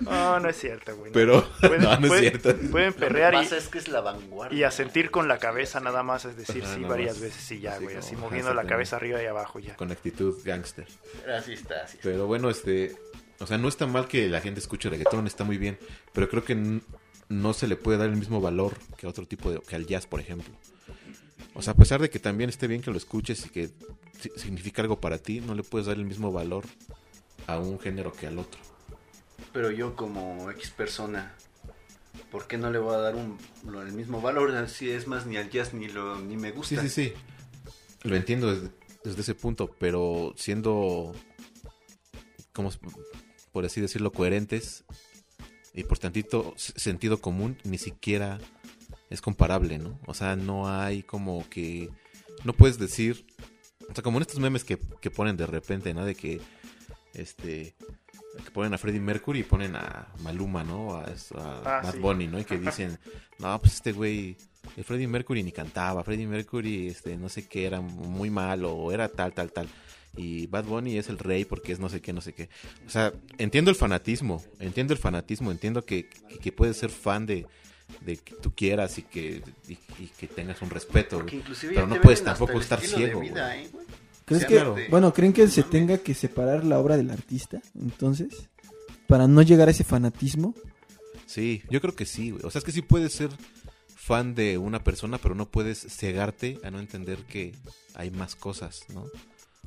No, 0.00 0.40
no 0.40 0.48
es 0.48 0.56
cierto, 0.58 0.96
güey. 0.96 1.12
Pero. 1.12 1.46
Pueden, 1.60 1.82
no, 1.82 1.98
no 1.98 2.06
es 2.06 2.12
pueden- 2.12 2.40
cierto. 2.40 2.70
Pueden 2.70 2.88
Lo 2.88 2.94
que 2.94 3.00
perrear 3.00 3.32
pasa 3.34 3.54
y, 3.54 3.58
es 3.58 3.68
que 3.68 3.78
es 3.78 3.88
la 3.88 4.00
vanguardia. 4.00 4.58
y 4.58 4.62
asentir 4.64 5.10
con 5.10 5.28
la 5.28 5.38
cabeza 5.38 5.80
nada 5.80 6.02
más, 6.02 6.24
es 6.24 6.36
decir, 6.36 6.62
Ajá, 6.64 6.74
sí, 6.74 6.80
varias 6.82 7.14
más. 7.16 7.22
veces 7.22 7.50
y 7.52 7.60
ya, 7.60 7.74
güey. 7.76 7.88
como, 7.88 7.98
Así 7.98 8.16
moviendo 8.16 8.54
la 8.54 8.64
cabeza 8.66 8.96
arriba 8.96 9.22
y 9.22 9.26
abajo 9.26 9.58
ya. 9.58 9.76
Con 9.76 9.90
actitud 9.92 10.36
gangster. 10.44 10.86
Pero 11.22 11.36
así 11.36 11.52
está, 11.52 11.82
así 11.84 11.96
está. 11.98 12.02
Pero 12.08 12.26
bueno, 12.26 12.50
este. 12.50 12.94
O 13.40 13.46
sea, 13.46 13.58
no 13.58 13.68
está 13.68 13.86
mal 13.86 14.06
que 14.08 14.28
la 14.28 14.40
gente 14.40 14.60
escuche 14.60 14.88
reggaetón, 14.88 15.26
está 15.26 15.44
muy 15.44 15.58
bien. 15.58 15.78
Pero 16.12 16.28
creo 16.28 16.44
que 16.44 16.80
no 17.28 17.52
se 17.52 17.66
le 17.66 17.76
puede 17.76 17.98
dar 17.98 18.08
el 18.08 18.16
mismo 18.16 18.40
valor 18.40 18.74
que 18.96 19.06
a 19.06 19.10
otro 19.10 19.26
tipo 19.26 19.50
de. 19.50 19.60
que 19.60 19.74
al 19.76 19.86
jazz, 19.86 20.06
por 20.06 20.20
ejemplo. 20.20 20.54
O 21.54 21.62
sea, 21.62 21.72
a 21.72 21.76
pesar 21.76 22.00
de 22.00 22.10
que 22.10 22.18
también 22.18 22.50
esté 22.50 22.66
bien 22.66 22.80
que 22.82 22.90
lo 22.90 22.96
escuches 22.96 23.46
y 23.46 23.48
que 23.48 23.70
si- 24.20 24.30
significa 24.36 24.82
algo 24.82 25.00
para 25.00 25.18
ti, 25.18 25.40
no 25.40 25.54
le 25.54 25.62
puedes 25.62 25.86
dar 25.86 25.96
el 25.96 26.04
mismo 26.04 26.32
valor 26.32 26.64
a 27.46 27.58
un 27.58 27.78
género 27.78 28.12
que 28.12 28.26
al 28.26 28.38
otro. 28.38 28.60
Pero 29.54 29.70
yo 29.70 29.96
como 29.96 30.50
X 30.50 30.70
persona, 30.70 31.34
¿por 32.30 32.46
qué 32.46 32.58
no 32.58 32.70
le 32.70 32.78
voy 32.78 32.94
a 32.94 32.98
dar 32.98 33.14
un, 33.14 33.38
lo- 33.64 33.80
el 33.80 33.92
mismo 33.92 34.20
valor? 34.20 34.68
Si 34.68 34.90
es 34.90 35.06
más, 35.06 35.24
ni 35.26 35.36
al 35.38 35.48
jazz 35.48 35.72
ni, 35.72 35.88
lo, 35.88 36.20
ni 36.20 36.36
me 36.36 36.48
Sí, 36.50 36.54
gusta. 36.56 36.82
sí, 36.82 36.88
sí. 36.90 37.12
Lo 38.02 38.14
entiendo 38.16 38.52
desde, 39.02 39.20
ese 39.22 39.34
punto, 39.34 39.70
pero 39.78 40.34
siendo, 40.36 41.14
como 42.52 42.70
por 43.52 43.64
así 43.64 43.80
decirlo, 43.80 44.12
coherentes 44.12 44.84
y 45.72 45.84
por 45.84 45.98
tantito 45.98 46.52
sentido 46.56 47.20
común, 47.20 47.56
ni 47.64 47.78
siquiera 47.78 48.38
es 49.08 49.22
comparable, 49.22 49.78
¿no? 49.78 49.98
O 50.06 50.12
sea, 50.14 50.36
no 50.36 50.68
hay 50.68 51.02
como 51.02 51.48
que... 51.48 51.88
No 52.44 52.52
puedes 52.52 52.78
decir... 52.78 53.24
O 53.88 53.94
sea, 53.94 54.02
como 54.02 54.18
en 54.18 54.22
estos 54.22 54.40
memes 54.40 54.64
que, 54.64 54.78
que 55.00 55.10
ponen 55.10 55.36
de 55.36 55.46
repente, 55.46 55.94
¿no? 55.94 56.04
De 56.04 56.14
que, 56.14 56.40
este... 57.14 57.74
Que 58.42 58.50
ponen 58.50 58.74
a 58.74 58.78
Freddie 58.78 59.00
Mercury 59.00 59.40
y 59.40 59.44
ponen 59.44 59.76
a 59.76 60.08
Maluma, 60.22 60.64
¿no? 60.64 60.94
A, 60.96 61.04
a 61.04 61.14
Ah, 61.36 61.80
Bad 61.84 61.92
sí. 61.92 61.98
Bunny, 61.98 62.26
¿no? 62.26 62.40
Y 62.40 62.44
que 62.44 62.58
dicen, 62.58 62.98
no, 63.38 63.60
pues 63.60 63.74
este 63.74 63.92
güey, 63.92 64.36
el 64.76 64.84
Freddie 64.84 65.06
Mercury 65.06 65.42
ni 65.42 65.52
cantaba, 65.52 66.02
Freddie 66.02 66.26
Mercury, 66.26 66.88
este, 66.88 67.16
no 67.16 67.28
sé 67.28 67.46
qué, 67.46 67.66
era 67.66 67.80
muy 67.80 68.30
malo, 68.30 68.72
o 68.74 68.90
era 68.92 69.08
tal, 69.08 69.32
tal, 69.32 69.52
tal. 69.52 69.68
Y 70.16 70.46
Bad 70.46 70.64
Bunny 70.64 70.96
es 70.98 71.08
el 71.08 71.18
rey 71.18 71.44
porque 71.44 71.72
es 71.72 71.80
no 71.80 71.88
sé 71.88 72.00
qué, 72.00 72.12
no 72.12 72.20
sé 72.20 72.32
qué. 72.34 72.48
O 72.86 72.90
sea, 72.90 73.12
entiendo 73.38 73.70
el 73.70 73.76
fanatismo, 73.76 74.42
entiendo 74.60 74.92
el 74.92 74.98
fanatismo, 74.98 75.50
entiendo 75.50 75.84
que, 75.84 76.08
que, 76.08 76.38
que 76.38 76.52
puedes 76.52 76.76
ser 76.76 76.90
fan 76.90 77.26
de, 77.26 77.46
de 78.00 78.16
que 78.16 78.34
tú 78.36 78.52
quieras 78.54 78.96
y 78.98 79.02
que, 79.02 79.42
y, 79.68 79.72
y 79.98 80.06
que 80.18 80.26
tengas 80.28 80.62
un 80.62 80.70
respeto. 80.70 81.24
Pero 81.60 81.86
no 81.86 82.00
puedes 82.00 82.22
tampoco 82.22 82.60
estar 82.60 82.80
ciego, 82.80 83.20
vida. 83.20 83.56
¿eh, 83.56 83.68
güey? 83.72 83.84
¿Crees 84.24 84.44
que, 84.46 84.54
claro. 84.54 84.76
bueno, 84.90 85.12
creen 85.12 85.32
que 85.32 85.46
se 85.48 85.62
tenga 85.62 85.98
que 85.98 86.14
separar 86.14 86.64
la 86.64 86.78
obra 86.78 86.96
del 86.96 87.10
artista? 87.10 87.60
Entonces, 87.78 88.48
para 89.06 89.28
no 89.28 89.42
llegar 89.42 89.68
a 89.68 89.70
ese 89.72 89.84
fanatismo. 89.84 90.54
Sí, 91.26 91.62
yo 91.70 91.80
creo 91.80 91.94
que 91.94 92.06
sí, 92.06 92.30
güey. 92.30 92.42
O 92.44 92.50
sea, 92.50 92.58
es 92.60 92.64
que 92.64 92.72
sí 92.72 92.80
puedes 92.82 93.12
ser 93.12 93.30
fan 93.96 94.34
de 94.34 94.56
una 94.58 94.82
persona, 94.84 95.18
pero 95.18 95.34
no 95.34 95.50
puedes 95.50 95.78
cegarte 95.80 96.58
a 96.62 96.70
no 96.70 96.78
entender 96.78 97.18
que 97.24 97.54
hay 97.94 98.10
más 98.10 98.34
cosas, 98.36 98.84
¿no? 98.92 99.04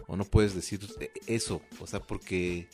O 0.07 0.15
no 0.15 0.25
puedes 0.25 0.53
decir 0.55 0.79
eh, 0.99 1.11
eso, 1.27 1.61
o 1.79 1.87
sea, 1.87 1.99
porque... 1.99 2.67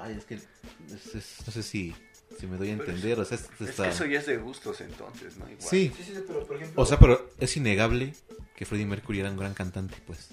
Ay, 0.00 0.14
es 0.18 0.24
que... 0.24 0.34
es- 0.34 1.14
es- 1.14 1.36
no 1.46 1.52
sé 1.52 1.62
si, 1.62 1.94
si 2.38 2.46
me 2.46 2.56
doy 2.56 2.70
a 2.70 2.72
entender, 2.74 3.18
o 3.18 3.24
sea, 3.24 3.36
es- 3.36 3.48
Es 3.60 3.70
está- 3.70 3.84
que 3.84 3.88
eso 3.90 4.06
ya 4.06 4.18
es 4.20 4.26
de 4.26 4.36
gustos 4.38 4.80
entonces, 4.80 5.36
¿no? 5.36 5.44
Igual. 5.50 5.68
Sí, 5.68 5.92
Sí, 5.96 6.02
sí, 6.04 6.12
pero 6.26 6.44
por 6.46 6.56
ejemplo. 6.56 6.80
o 6.82 6.86
sea, 6.86 6.98
pero 6.98 7.30
es 7.40 7.56
innegable 7.56 8.14
que 8.56 8.64
Freddie 8.64 8.86
Mercury 8.86 9.20
era 9.20 9.30
un 9.30 9.36
gran 9.36 9.54
cantante, 9.54 9.96
pues. 10.06 10.28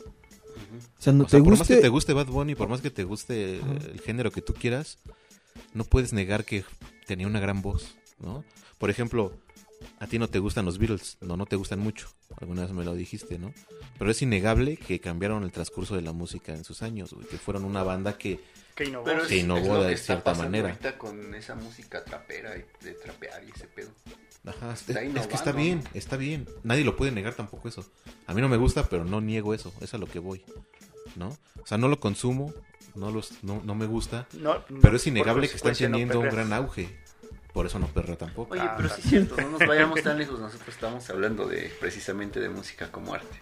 O 0.99 1.01
sea, 1.01 1.13
no 1.13 1.25
O 1.25 1.29
sea, 1.29 1.39
te 1.39 1.43
por 1.43 1.57
más 1.57 1.67
que 1.67 1.73
guste. 1.75 1.81
te 1.81 1.89
guste 1.89 2.13
Bad 2.13 2.27
Bunny, 2.27 2.55
por 2.55 2.69
más 2.69 2.81
que 2.81 2.91
te 2.91 3.03
guste 3.03 3.57
el 3.57 4.01
género 4.03 4.31
que 4.31 4.41
tú 4.41 4.53
quieras, 4.53 4.97
no 5.73 5.83
puedes 5.83 6.13
negar 6.13 6.45
que 6.45 6.63
tenía 7.07 7.27
una 7.27 7.39
gran 7.39 7.61
voz, 7.61 7.95
¿no? 8.19 8.43
Por 8.77 8.89
ejemplo, 8.89 9.33
a 9.99 10.07
ti 10.07 10.19
no 10.19 10.27
te 10.27 10.39
gustan 10.39 10.65
los 10.65 10.77
Beatles, 10.77 11.17
no, 11.21 11.37
no 11.37 11.45
te 11.45 11.55
gustan 11.55 11.79
mucho, 11.79 12.09
alguna 12.39 12.63
vez 12.63 12.71
me 12.71 12.83
lo 12.83 12.93
dijiste, 12.95 13.37
¿no? 13.39 13.53
Pero 13.97 14.11
es 14.11 14.21
innegable 14.21 14.77
que 14.77 14.99
cambiaron 14.99 15.43
el 15.43 15.51
transcurso 15.51 15.95
de 15.95 16.01
la 16.01 16.13
música 16.13 16.53
en 16.53 16.63
sus 16.63 16.81
años, 16.81 17.13
güey, 17.13 17.27
que 17.27 17.37
fueron 17.37 17.65
una 17.65 17.83
banda 17.83 18.17
que... 18.17 18.39
Que 18.75 18.85
innovó. 18.85 19.05
Pero 19.05 19.21
es, 19.23 19.27
Que 19.27 19.37
innovó 19.37 19.59
es 19.59 19.67
lo 19.67 19.81
de 19.83 19.87
que 19.89 19.93
está 19.95 20.05
cierta 20.13 20.33
manera. 20.35 20.69
ahorita 20.69 20.97
con 20.97 21.35
esa 21.35 21.55
música 21.55 22.03
trapera 22.03 22.55
y 22.57 22.65
de 22.83 22.93
trapear 22.93 23.43
y 23.43 23.51
ese 23.51 23.67
pedo. 23.67 23.89
Ajá, 24.45 24.73
es, 24.73 24.81
Está 24.89 25.01
es 25.03 25.27
que 25.27 25.35
está 25.35 25.51
bien, 25.51 25.83
está 25.93 26.17
bien. 26.17 26.47
Nadie 26.63 26.83
lo 26.83 26.95
puede 26.95 27.11
negar 27.11 27.35
tampoco 27.35 27.67
eso. 27.67 27.85
A 28.25 28.33
mí 28.33 28.41
no 28.41 28.49
me 28.49 28.57
gusta, 28.57 28.89
pero 28.89 29.05
no 29.05 29.21
niego 29.21 29.53
eso, 29.53 29.71
es 29.81 29.93
a 29.93 29.97
lo 29.99 30.07
que 30.07 30.17
voy, 30.19 30.43
¿no? 31.15 31.37
O 31.61 31.67
sea, 31.67 31.77
no 31.77 31.87
lo 31.87 31.99
consumo, 31.99 32.51
no, 32.95 33.11
los, 33.11 33.43
no, 33.43 33.61
no 33.63 33.75
me 33.75 33.85
gusta, 33.85 34.27
No, 34.33 34.63
Pero 34.81 34.95
es 34.95 35.05
innegable 35.05 35.47
que 35.47 35.57
no 35.63 35.71
teniendo 35.75 36.19
un 36.19 36.29
gran 36.29 36.51
auge. 36.53 36.99
Por 37.53 37.65
eso 37.65 37.79
no 37.79 37.87
perra 37.87 38.15
tampoco. 38.15 38.53
Oye, 38.53 38.61
Ah, 38.63 38.75
pero 38.77 38.87
ta- 38.87 38.95
sí 38.95 39.01
es 39.03 39.09
cierto, 39.09 39.35
no 39.35 39.49
nos 39.49 39.67
vayamos 39.67 40.01
tan 40.01 40.17
lejos, 40.17 40.39
nosotros 40.39 40.69
estamos 40.73 41.09
hablando 41.09 41.45
de 41.47 41.69
precisamente 41.81 42.39
de 42.39 42.47
música 42.47 42.89
como 42.91 43.13
arte. 43.13 43.41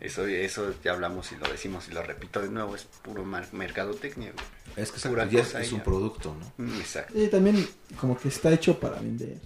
Eso, 0.00 0.26
eso 0.26 0.72
ya 0.84 0.92
hablamos 0.92 1.32
y 1.32 1.36
lo 1.36 1.48
decimos 1.48 1.88
y 1.88 1.92
lo 1.92 2.02
repito 2.02 2.40
de 2.40 2.48
nuevo, 2.48 2.76
es 2.76 2.84
puro 3.02 3.24
mercadotecnia. 3.24 4.32
güey. 4.32 4.44
es 4.76 4.92
que 4.92 5.08
pura 5.08 5.26
ya 5.28 5.40
es, 5.40 5.46
cosa 5.46 5.60
es 5.60 5.68
un 5.72 5.76
ella. 5.76 5.84
producto, 5.84 6.36
¿no? 6.38 6.64
Mm, 6.64 6.76
Exacto. 6.80 7.14
Sí, 7.16 7.28
también 7.28 7.68
como 8.00 8.16
que 8.16 8.28
está 8.28 8.52
hecho 8.52 8.78
para 8.78 9.00
vender. 9.00 9.40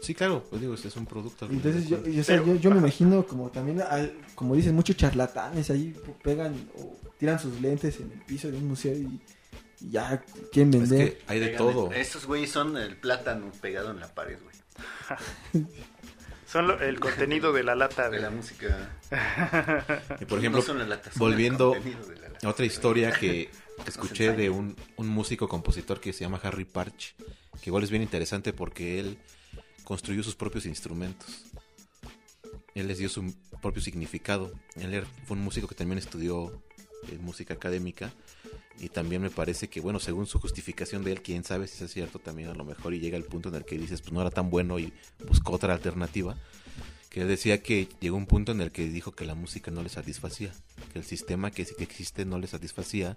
Sí, 0.00 0.14
claro, 0.14 0.44
pues 0.48 0.60
digo, 0.62 0.74
es 0.74 0.96
un 0.96 1.06
producto. 1.06 1.46
Entonces 1.50 1.88
yo, 1.88 2.00
yo, 2.06 2.20
o 2.20 2.24
sea, 2.24 2.36
Pero- 2.40 2.54
yo, 2.54 2.60
yo 2.60 2.70
me 2.70 2.78
imagino 2.78 3.26
como 3.26 3.50
también, 3.50 3.80
al- 3.82 4.16
como 4.36 4.54
dicen, 4.54 4.74
muchos 4.76 4.96
charlatanes 4.96 5.70
ahí 5.70 5.92
pegan 6.22 6.54
o 6.76 6.96
tiran 7.18 7.40
sus 7.40 7.60
lentes 7.60 7.98
en 7.98 8.12
el 8.12 8.20
piso 8.24 8.48
de 8.48 8.58
un 8.58 8.68
museo 8.68 8.94
y, 8.96 9.20
y 9.80 9.90
ya 9.90 10.22
quieren 10.52 10.72
Es 10.74 10.88
vender. 10.88 11.18
que 11.18 11.22
hay 11.26 11.40
de 11.40 11.46
Pegan 11.46 11.58
todo. 11.58 11.90
el- 11.90 11.96
Estos 12.00 12.26
güeyes 12.26 12.48
son 12.50 12.76
el 12.76 12.96
plátano 12.96 13.50
pegado 13.60 13.90
en 13.90 13.98
la 13.98 14.14
pared, 14.14 14.38
güey. 14.40 14.56
Son 16.50 16.66
lo- 16.66 16.80
el 16.80 16.98
contenido 16.98 17.52
de 17.52 17.62
la 17.62 17.74
lata 17.74 18.08
De 18.08 18.16
de 18.16 18.22
la 18.22 18.30
música. 18.30 18.90
Y 20.20 20.24
por 20.24 20.38
ejemplo, 20.38 20.60
no 20.60 20.66
son 20.66 20.78
la 20.78 20.86
lata, 20.86 21.10
son 21.12 21.18
volviendo 21.20 21.74
el 21.74 21.82
contenido 21.82 22.06
de 22.08 22.16
la 22.20 22.28
lata. 22.30 22.48
otra 22.48 22.64
historia 22.64 23.12
que 23.12 23.50
escuché 23.86 24.32
de 24.32 24.48
un, 24.50 24.74
un 24.96 25.08
músico 25.08 25.48
compositor 25.48 26.00
que 26.00 26.12
se 26.12 26.20
llama 26.20 26.40
Harry 26.42 26.64
Parch, 26.64 27.14
que 27.60 27.70
igual 27.70 27.82
es 27.84 27.90
bien 27.90 28.02
interesante 28.02 28.52
porque 28.52 28.98
él 28.98 29.18
construyó 29.84 30.22
sus 30.22 30.34
propios 30.36 30.64
instrumentos. 30.66 31.44
Él 32.74 32.86
les 32.88 32.98
dio 32.98 33.08
su 33.08 33.34
propio 33.60 33.82
significado. 33.82 34.52
Él 34.76 35.04
fue 35.26 35.36
un 35.36 35.42
músico 35.42 35.66
que 35.66 35.74
también 35.74 35.98
estudió 35.98 36.62
eh, 37.08 37.18
música 37.20 37.54
académica 37.54 38.12
y 38.80 38.88
también 38.88 39.22
me 39.22 39.30
parece 39.30 39.68
que, 39.68 39.80
bueno, 39.80 39.98
según 39.98 40.26
su 40.26 40.38
justificación 40.38 41.02
de 41.02 41.12
él, 41.12 41.22
quién 41.22 41.42
sabe 41.42 41.66
si 41.66 41.82
es 41.82 41.92
cierto 41.92 42.18
también 42.18 42.48
a 42.48 42.54
lo 42.54 42.64
mejor 42.64 42.94
y 42.94 43.00
llega 43.00 43.16
el 43.16 43.24
punto 43.24 43.48
en 43.48 43.56
el 43.56 43.64
que 43.64 43.76
dices, 43.76 44.02
pues 44.02 44.12
no 44.12 44.20
era 44.20 44.30
tan 44.30 44.50
bueno 44.50 44.78
y 44.78 44.92
buscó 45.26 45.54
otra 45.54 45.74
alternativa. 45.74 46.36
Que 47.10 47.24
decía 47.24 47.62
que 47.62 47.88
llegó 48.00 48.16
un 48.16 48.26
punto 48.26 48.52
en 48.52 48.60
el 48.60 48.70
que 48.70 48.88
dijo 48.88 49.12
que 49.12 49.24
la 49.24 49.34
música 49.34 49.70
no 49.70 49.82
le 49.82 49.88
satisfacía, 49.88 50.52
que 50.92 51.00
el 51.00 51.04
sistema 51.04 51.50
que, 51.50 51.64
que 51.64 51.82
existe 51.82 52.24
no 52.24 52.38
le 52.38 52.46
satisfacía, 52.46 53.16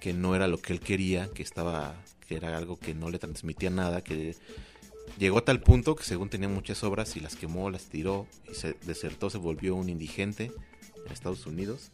que 0.00 0.12
no 0.12 0.34
era 0.34 0.48
lo 0.48 0.58
que 0.58 0.72
él 0.72 0.80
quería, 0.80 1.28
que 1.32 1.42
estaba, 1.42 1.94
que 2.26 2.34
era 2.36 2.56
algo 2.56 2.78
que 2.78 2.94
no 2.94 3.10
le 3.10 3.18
transmitía 3.20 3.70
nada, 3.70 4.02
que 4.02 4.34
llegó 5.18 5.38
a 5.38 5.44
tal 5.44 5.60
punto 5.60 5.94
que 5.94 6.04
según 6.04 6.28
tenía 6.30 6.48
muchas 6.48 6.82
obras 6.82 7.14
y 7.16 7.20
las 7.20 7.36
quemó, 7.36 7.70
las 7.70 7.84
tiró 7.84 8.26
y 8.50 8.54
se 8.54 8.74
desertó, 8.86 9.30
se 9.30 9.38
volvió 9.38 9.76
un 9.76 9.88
indigente 9.88 10.50
en 11.06 11.12
Estados 11.12 11.46
Unidos 11.46 11.92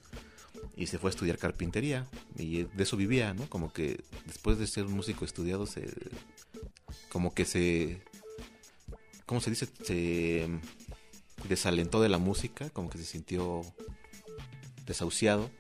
y 0.77 0.87
se 0.87 0.99
fue 0.99 1.11
a 1.11 1.13
estudiar 1.13 1.39
carpintería 1.39 2.07
y 2.37 2.65
de 2.65 2.83
eso 2.83 2.97
vivía, 2.97 3.35
¿no? 3.35 3.49
Como 3.49 3.73
que 3.73 4.01
después 4.27 4.59
de 4.59 4.67
ser 4.67 4.85
un 4.85 4.93
músico 4.93 5.25
estudiado 5.25 5.67
se 5.67 5.93
como 7.09 7.35
que 7.35 7.45
se 7.45 8.03
¿cómo 9.27 9.41
se 9.41 9.51
dice? 9.51 9.69
se 9.83 10.49
desalentó 11.49 12.01
de 12.01 12.09
la 12.09 12.19
música, 12.19 12.71
como 12.71 12.91
que 12.91 12.99
se 12.99 13.05
sintió 13.05 13.63
desahuciado 14.87 15.51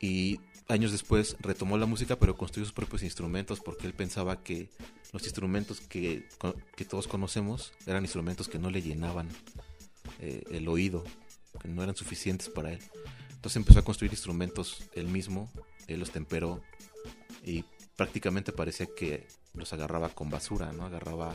y 0.00 0.40
años 0.68 0.92
después 0.92 1.36
retomó 1.40 1.78
la 1.78 1.86
música 1.86 2.16
pero 2.16 2.36
construyó 2.36 2.66
sus 2.66 2.74
propios 2.74 3.02
instrumentos 3.02 3.60
porque 3.60 3.86
él 3.86 3.94
pensaba 3.94 4.42
que 4.42 4.68
los 5.12 5.24
instrumentos 5.24 5.80
que, 5.80 6.28
que 6.76 6.84
todos 6.84 7.08
conocemos 7.08 7.72
eran 7.86 8.04
instrumentos 8.04 8.48
que 8.48 8.58
no 8.58 8.70
le 8.70 8.80
llenaban 8.80 9.28
eh, 10.20 10.44
el 10.50 10.68
oído 10.68 11.04
que 11.60 11.68
no 11.68 11.82
eran 11.82 11.96
suficientes 11.96 12.48
para 12.48 12.72
él. 12.72 12.80
Entonces 13.40 13.56
empezó 13.56 13.78
a 13.78 13.84
construir 13.84 14.12
instrumentos 14.12 14.84
él 14.92 15.08
mismo, 15.08 15.50
él 15.86 15.98
los 15.98 16.10
temperó 16.10 16.60
y 17.42 17.64
prácticamente 17.96 18.52
parecía 18.52 18.86
que 18.94 19.26
los 19.54 19.72
agarraba 19.72 20.10
con 20.10 20.28
basura, 20.28 20.74
¿no? 20.74 20.84
Agarraba 20.84 21.34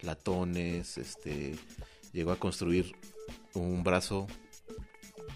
latones, 0.00 0.98
este, 0.98 1.56
llegó 2.12 2.32
a 2.32 2.40
construir 2.40 2.96
un 3.54 3.84
brazo, 3.84 4.26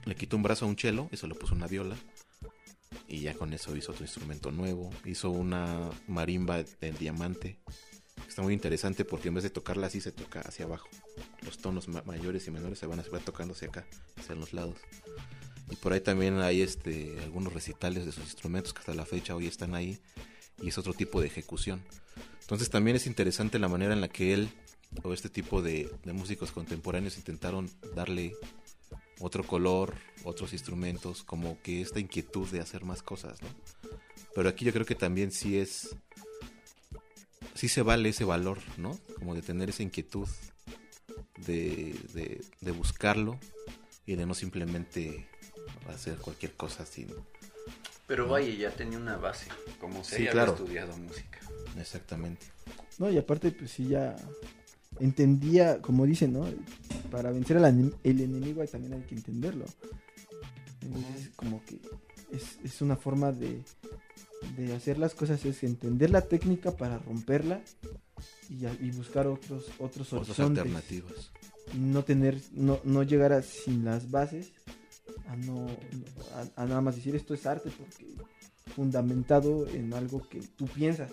le 0.04 0.16
quitó 0.16 0.36
un 0.36 0.42
brazo 0.42 0.64
a 0.64 0.68
un 0.68 0.74
chelo 0.74 1.08
se 1.12 1.28
lo 1.28 1.36
puso 1.36 1.54
una 1.54 1.68
viola 1.68 1.96
y 3.06 3.20
ya 3.20 3.34
con 3.34 3.52
eso 3.52 3.76
hizo 3.76 3.92
otro 3.92 4.02
instrumento 4.04 4.50
nuevo, 4.50 4.90
hizo 5.04 5.30
una 5.30 5.88
marimba 6.08 6.64
de 6.64 6.92
diamante. 6.98 7.60
Está 8.26 8.42
muy 8.42 8.54
interesante 8.54 9.04
porque 9.04 9.28
en 9.28 9.34
vez 9.34 9.44
de 9.44 9.50
tocarla 9.50 9.86
así 9.86 10.00
se 10.00 10.10
toca 10.10 10.40
hacia 10.40 10.64
abajo. 10.64 10.88
Los 11.42 11.58
tonos 11.58 11.86
ma- 11.86 12.02
mayores 12.06 12.48
y 12.48 12.50
menores 12.50 12.80
se 12.80 12.86
van, 12.86 12.98
a, 12.98 13.04
se 13.04 13.10
van 13.10 13.22
tocando 13.22 13.54
hacia 13.54 13.68
acá, 13.68 13.86
hacia 14.16 14.34
los 14.34 14.52
lados. 14.52 14.76
Y 15.72 15.76
por 15.76 15.94
ahí 15.94 16.00
también 16.00 16.38
hay 16.40 16.60
este 16.60 17.18
algunos 17.22 17.54
recitales 17.54 18.04
de 18.04 18.12
sus 18.12 18.24
instrumentos 18.24 18.74
que 18.74 18.80
hasta 18.80 18.92
la 18.92 19.06
fecha 19.06 19.34
hoy 19.34 19.46
están 19.46 19.74
ahí 19.74 19.98
y 20.60 20.68
es 20.68 20.76
otro 20.76 20.92
tipo 20.92 21.18
de 21.22 21.28
ejecución. 21.28 21.82
Entonces 22.42 22.68
también 22.68 22.94
es 22.94 23.06
interesante 23.06 23.58
la 23.58 23.68
manera 23.68 23.94
en 23.94 24.02
la 24.02 24.08
que 24.08 24.34
él 24.34 24.50
o 25.02 25.14
este 25.14 25.30
tipo 25.30 25.62
de, 25.62 25.90
de 26.04 26.12
músicos 26.12 26.52
contemporáneos 26.52 27.16
intentaron 27.16 27.70
darle 27.96 28.34
otro 29.18 29.44
color, 29.46 29.94
otros 30.24 30.52
instrumentos, 30.52 31.22
como 31.22 31.58
que 31.62 31.80
esta 31.80 32.00
inquietud 32.00 32.46
de 32.48 32.60
hacer 32.60 32.84
más 32.84 33.02
cosas, 33.02 33.40
¿no? 33.40 33.48
Pero 34.34 34.50
aquí 34.50 34.66
yo 34.66 34.74
creo 34.74 34.84
que 34.84 34.94
también 34.94 35.32
sí 35.32 35.56
es, 35.56 35.96
sí 37.54 37.68
se 37.68 37.80
vale 37.80 38.10
ese 38.10 38.24
valor, 38.24 38.58
¿no? 38.76 39.00
Como 39.14 39.34
de 39.34 39.40
tener 39.40 39.70
esa 39.70 39.82
inquietud 39.82 40.28
de, 41.46 41.96
de, 42.12 42.44
de 42.60 42.70
buscarlo 42.72 43.38
y 44.04 44.16
de 44.16 44.26
no 44.26 44.34
simplemente 44.34 45.31
hacer 45.88 46.16
cualquier 46.18 46.52
cosa 46.52 46.84
sin... 46.86 47.08
Pero 48.06 48.28
vaya, 48.28 48.52
ya 48.54 48.70
tenía 48.70 48.98
una 48.98 49.16
base, 49.16 49.46
como 49.80 50.02
se 50.04 50.10
Sí, 50.16 50.22
había 50.22 50.32
claro. 50.32 50.52
estudiado 50.54 50.96
música. 50.96 51.38
Exactamente. 51.78 52.46
No, 52.98 53.10
y 53.10 53.16
aparte, 53.16 53.50
pues 53.52 53.70
sí, 53.70 53.88
ya 53.88 54.16
entendía, 55.00 55.80
como 55.80 56.04
dicen, 56.04 56.32
¿no? 56.34 56.46
Para 57.10 57.30
vencer 57.30 57.56
al 57.56 57.64
el 58.02 58.20
enemigo 58.20 58.60
hay- 58.60 58.68
también 58.68 58.92
hay 58.94 59.02
que 59.02 59.14
entenderlo. 59.14 59.64
Entonces, 60.82 61.30
como 61.36 61.64
que 61.64 61.80
es, 62.32 62.58
es 62.64 62.82
una 62.82 62.96
forma 62.96 63.32
de, 63.32 63.62
de 64.56 64.74
hacer 64.74 64.98
las 64.98 65.14
cosas, 65.14 65.44
es 65.44 65.62
entender 65.62 66.10
la 66.10 66.22
técnica 66.22 66.72
para 66.76 66.98
romperla 66.98 67.62
y, 68.50 68.90
buscar 68.90 69.26
otros, 69.26 69.66
otros 69.78 70.12
Otras 70.12 70.28
horizontes. 70.38 70.60
alternativas. 70.64 71.30
No 71.78 72.04
tener, 72.04 72.38
no, 72.52 72.80
no 72.84 73.02
llegar 73.04 73.32
a, 73.32 73.42
sin 73.42 73.84
las 73.84 74.10
bases 74.10 74.52
a 75.28 75.36
no, 75.36 75.66
a, 76.56 76.66
nada 76.66 76.80
más 76.80 76.96
decir 76.96 77.14
esto 77.14 77.34
es 77.34 77.46
arte 77.46 77.70
porque 77.76 78.06
fundamentado 78.74 79.66
en 79.68 79.92
algo 79.92 80.26
que 80.28 80.40
tú 80.40 80.66
piensas 80.66 81.12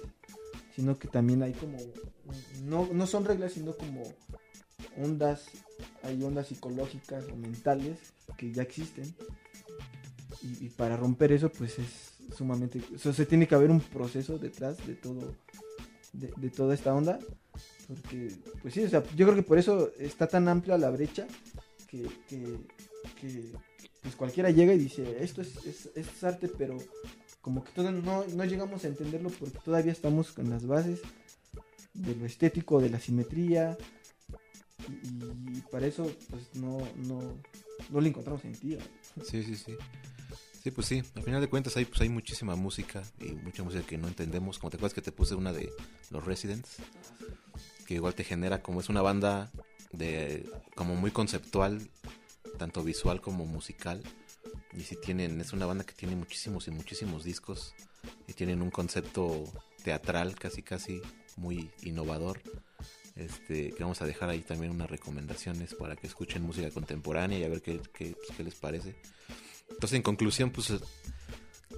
sino 0.76 0.97
que 0.97 1.08
también 1.08 1.43
hay 1.43 1.54
como 1.54 1.78
no, 2.64 2.88
no 2.93 3.08
son 3.08 3.26
reglas 3.26 3.54
sino 3.54 3.76
como 3.76 4.04
ondas 4.97 5.45
hay 6.04 6.22
ondas 6.24 6.47
psicológicas 6.47 7.26
o 7.32 7.36
mentales 7.36 7.97
que 8.38 8.52
ya 8.52 8.64
existen. 8.64 9.14
Y, 10.41 10.70
para 10.70 10.95
romper 10.95 11.34
eso 11.34 11.50
pues 11.52 11.80
es 11.80 12.14
sumamente 12.34 12.82
o 12.95 12.97
sea, 12.97 13.12
se 13.12 13.26
tiene 13.26 13.45
que 13.45 13.56
haber 13.56 13.72
un 13.72 13.82
proceso 13.82 14.38
detrás 14.38 14.78
de 14.88 14.95
todo 14.95 15.36
de, 16.14 16.50
toda 16.50 16.74
esta 16.74 16.93
onda 16.93 17.20
porque 17.88 18.32
pues 18.62 18.74
sí 18.74 18.84
o 18.84 18.89
sea 18.89 19.04
yo 19.18 19.26
creo 19.26 19.36
que 19.36 19.43
por 19.43 19.58
eso 19.58 19.91
está 20.00 20.28
tan 20.28 20.47
amplia 20.47 20.78
la 20.78 20.91
brecha 20.91 21.28
que, 21.89 22.08
pues 24.02 24.16
cualquiera 24.16 24.50
llega 24.50 24.74
y 24.74 24.78
dice 24.78 25.18
esto 25.22 25.41
es, 25.41 25.58
es, 25.66 25.89
es 25.95 26.24
arte 26.24 26.50
pero 26.58 26.78
como 27.41 27.64
que 27.64 27.72
todavía 27.72 28.02
no, 28.02 28.26
no 28.26 28.45
llegamos 28.45 28.84
a 28.84 28.88
entenderlo 28.88 29.30
porque 29.30 29.60
todavía 29.60 29.91
estamos 29.91 30.32
con 30.32 30.50
las 30.50 30.66
bases 30.66 31.02
de 31.93 32.16
lo 32.16 32.26
estético, 32.26 32.80
de 32.80 32.89
la 32.89 33.00
simetría 33.00 33.78
y, 34.88 35.62
para 35.72 35.88
eso 35.88 36.12
pues 36.30 36.56
no, 36.56 36.80
no, 36.95 37.38
no 37.89 38.02
le 38.02 38.10
encontramos 38.10 38.41
sentido. 38.41 38.80
Sí, 39.24 39.43
sí, 39.43 39.56
sí. 39.56 39.76
Sí, 40.64 40.72
pues 40.72 40.88
sí. 40.88 41.02
Al 41.16 41.24
final 41.24 41.41
de 41.41 41.47
cuentas 41.47 41.76
hay, 41.78 41.86
pues, 41.86 42.02
hay 42.02 42.10
muchísima 42.10 42.56
música 42.56 43.04
y 43.20 43.32
mucha 43.32 43.64
música 43.64 43.86
que 43.86 43.97
no 43.97 44.08
entendemos. 44.08 44.60
Como 44.60 44.70
te 44.70 44.78
acuerdas 44.78 44.93
que 44.93 45.02
te 45.02 45.12
puse 45.12 45.36
una 45.36 45.54
de 45.54 45.72
los 46.10 46.26
Residents, 46.26 46.78
que 47.86 47.95
igual 47.95 48.16
te 48.16 48.24
genera 48.24 48.62
como 48.62 48.82
es 48.82 48.89
una 48.89 49.02
banda 49.02 49.52
de 49.91 50.50
como 50.76 50.95
muy 50.95 51.12
conceptual, 51.12 51.82
tanto 52.57 52.83
visual 52.83 53.21
como 53.21 53.45
musical. 53.45 54.03
Y 54.73 54.81
si 54.81 54.95
tienen, 54.95 55.39
es 55.41 55.53
una 55.53 55.65
banda 55.65 55.83
que 55.83 55.93
tiene 55.93 56.15
muchísimos 56.15 56.67
y 56.67 56.71
muchísimos 56.71 57.23
discos 57.23 57.73
y 58.27 58.33
tienen 58.33 58.61
un 58.61 58.71
concepto 58.71 59.43
teatral 59.83 60.35
casi 60.35 60.61
casi 60.61 61.01
muy 61.37 61.71
innovador. 61.83 62.41
Este, 63.15 63.71
que 63.71 63.83
vamos 63.83 64.01
a 64.01 64.05
dejar 64.05 64.29
ahí 64.29 64.39
también 64.39 64.71
unas 64.71 64.89
recomendaciones 64.89 65.73
para 65.75 65.97
que 65.97 66.07
escuchen 66.07 66.41
música 66.41 66.71
contemporánea 66.71 67.37
y 67.37 67.43
a 67.43 67.49
ver 67.49 67.61
qué, 67.61 67.81
qué, 67.93 68.15
qué 68.37 68.43
les 68.43 68.55
parece. 68.55 68.95
Entonces, 69.69 69.97
en 69.97 70.03
conclusión, 70.03 70.51
pues, 70.51 70.71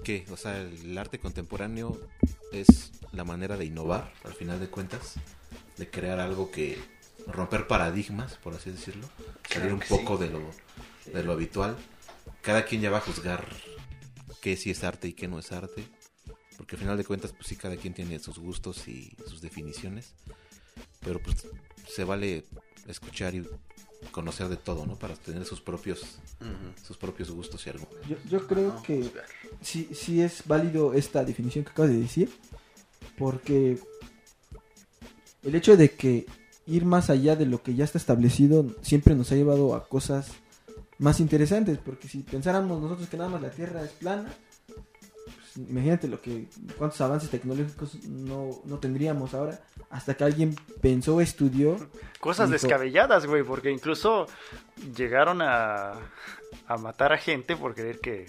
que, 0.04 0.24
o 0.30 0.36
sea, 0.36 0.60
el 0.60 0.96
arte 0.96 1.18
contemporáneo 1.18 2.00
es 2.52 2.92
la 3.12 3.24
manera 3.24 3.56
de 3.56 3.64
innovar, 3.64 4.12
al 4.24 4.34
final 4.34 4.60
de 4.60 4.68
cuentas, 4.68 5.14
de 5.76 5.90
crear 5.90 6.20
algo 6.20 6.50
que 6.50 6.78
romper 7.26 7.66
paradigmas, 7.66 8.34
por 8.36 8.54
así 8.54 8.70
decirlo, 8.70 9.06
salir 9.48 9.68
Claro 9.68 9.74
un 9.74 9.80
poco 9.80 10.16
sí. 10.18 10.24
de 10.24 10.30
lo 10.30 10.40
de 11.12 11.22
lo 11.24 11.32
habitual. 11.32 11.76
Cada 12.42 12.64
quien 12.64 12.80
ya 12.80 12.90
va 12.90 12.98
a 12.98 13.02
juzgar 13.02 13.46
qué 14.40 14.56
sí 14.56 14.70
es 14.70 14.82
arte 14.84 15.08
y 15.08 15.12
qué 15.12 15.28
no 15.28 15.38
es 15.38 15.52
arte, 15.52 15.84
porque 16.56 16.76
al 16.76 16.80
final 16.80 16.96
de 16.96 17.04
cuentas, 17.04 17.32
pues 17.32 17.46
sí, 17.48 17.56
cada 17.56 17.76
quien 17.76 17.94
tiene 17.94 18.18
sus 18.18 18.38
gustos 18.38 18.86
y 18.88 19.16
sus 19.26 19.40
definiciones, 19.40 20.14
pero 21.00 21.20
pues 21.20 21.46
se 21.88 22.04
vale 22.04 22.44
escuchar 22.88 23.34
y 23.34 23.46
conocer 24.10 24.48
de 24.48 24.56
todo, 24.56 24.84
¿no? 24.86 24.96
Para 24.98 25.14
tener 25.14 25.44
sus 25.44 25.60
propios 25.60 26.18
sus 26.86 26.96
propios 26.96 27.30
gustos 27.30 27.64
y 27.66 27.70
argumentos. 27.70 28.08
Yo, 28.08 28.16
yo 28.28 28.46
creo 28.48 28.74
No, 28.74 28.82
que 28.82 28.96
juzgar. 29.02 29.24
sí, 29.60 29.88
sí 29.94 30.20
es 30.20 30.42
válido 30.46 30.94
esta 30.94 31.24
definición 31.24 31.64
que 31.64 31.70
acabas 31.70 31.92
de 31.92 31.98
decir, 32.00 32.32
porque 33.16 33.78
el 35.44 35.54
hecho 35.54 35.76
de 35.76 35.90
que 35.92 36.26
ir 36.66 36.84
más 36.84 37.10
allá 37.10 37.36
de 37.36 37.46
lo 37.46 37.62
que 37.62 37.74
ya 37.74 37.84
está 37.84 37.98
establecido 37.98 38.66
siempre 38.82 39.14
nos 39.14 39.30
ha 39.32 39.34
llevado 39.34 39.74
a 39.74 39.88
cosas 39.88 40.28
más 40.98 41.18
interesantes, 41.20 41.78
porque 41.84 42.08
si 42.08 42.18
pensáramos 42.20 42.80
nosotros 42.80 43.08
que 43.08 43.16
nada 43.16 43.28
más 43.30 43.42
la 43.42 43.50
Tierra 43.50 43.82
es 43.82 43.90
plana, 43.90 44.32
pues, 44.66 45.68
imagínate 45.68 46.06
lo 46.08 46.20
que 46.22 46.46
cuántos 46.78 47.00
avances 47.00 47.28
tecnológicos 47.30 47.96
no, 48.04 48.50
no 48.64 48.78
tendríamos 48.78 49.34
ahora, 49.34 49.60
hasta 49.90 50.14
que 50.14 50.24
alguien 50.24 50.54
pensó, 50.80 51.20
estudió 51.20 51.76
Cosas 52.20 52.48
Dijo- 52.48 52.52
descabelladas, 52.62 53.26
güey, 53.26 53.42
porque 53.42 53.70
incluso 53.72 54.26
llegaron 54.96 55.42
a, 55.42 55.94
a 56.68 56.76
matar 56.78 57.12
a 57.12 57.18
gente 57.18 57.56
por 57.56 57.74
creer 57.74 57.98
que... 58.00 58.26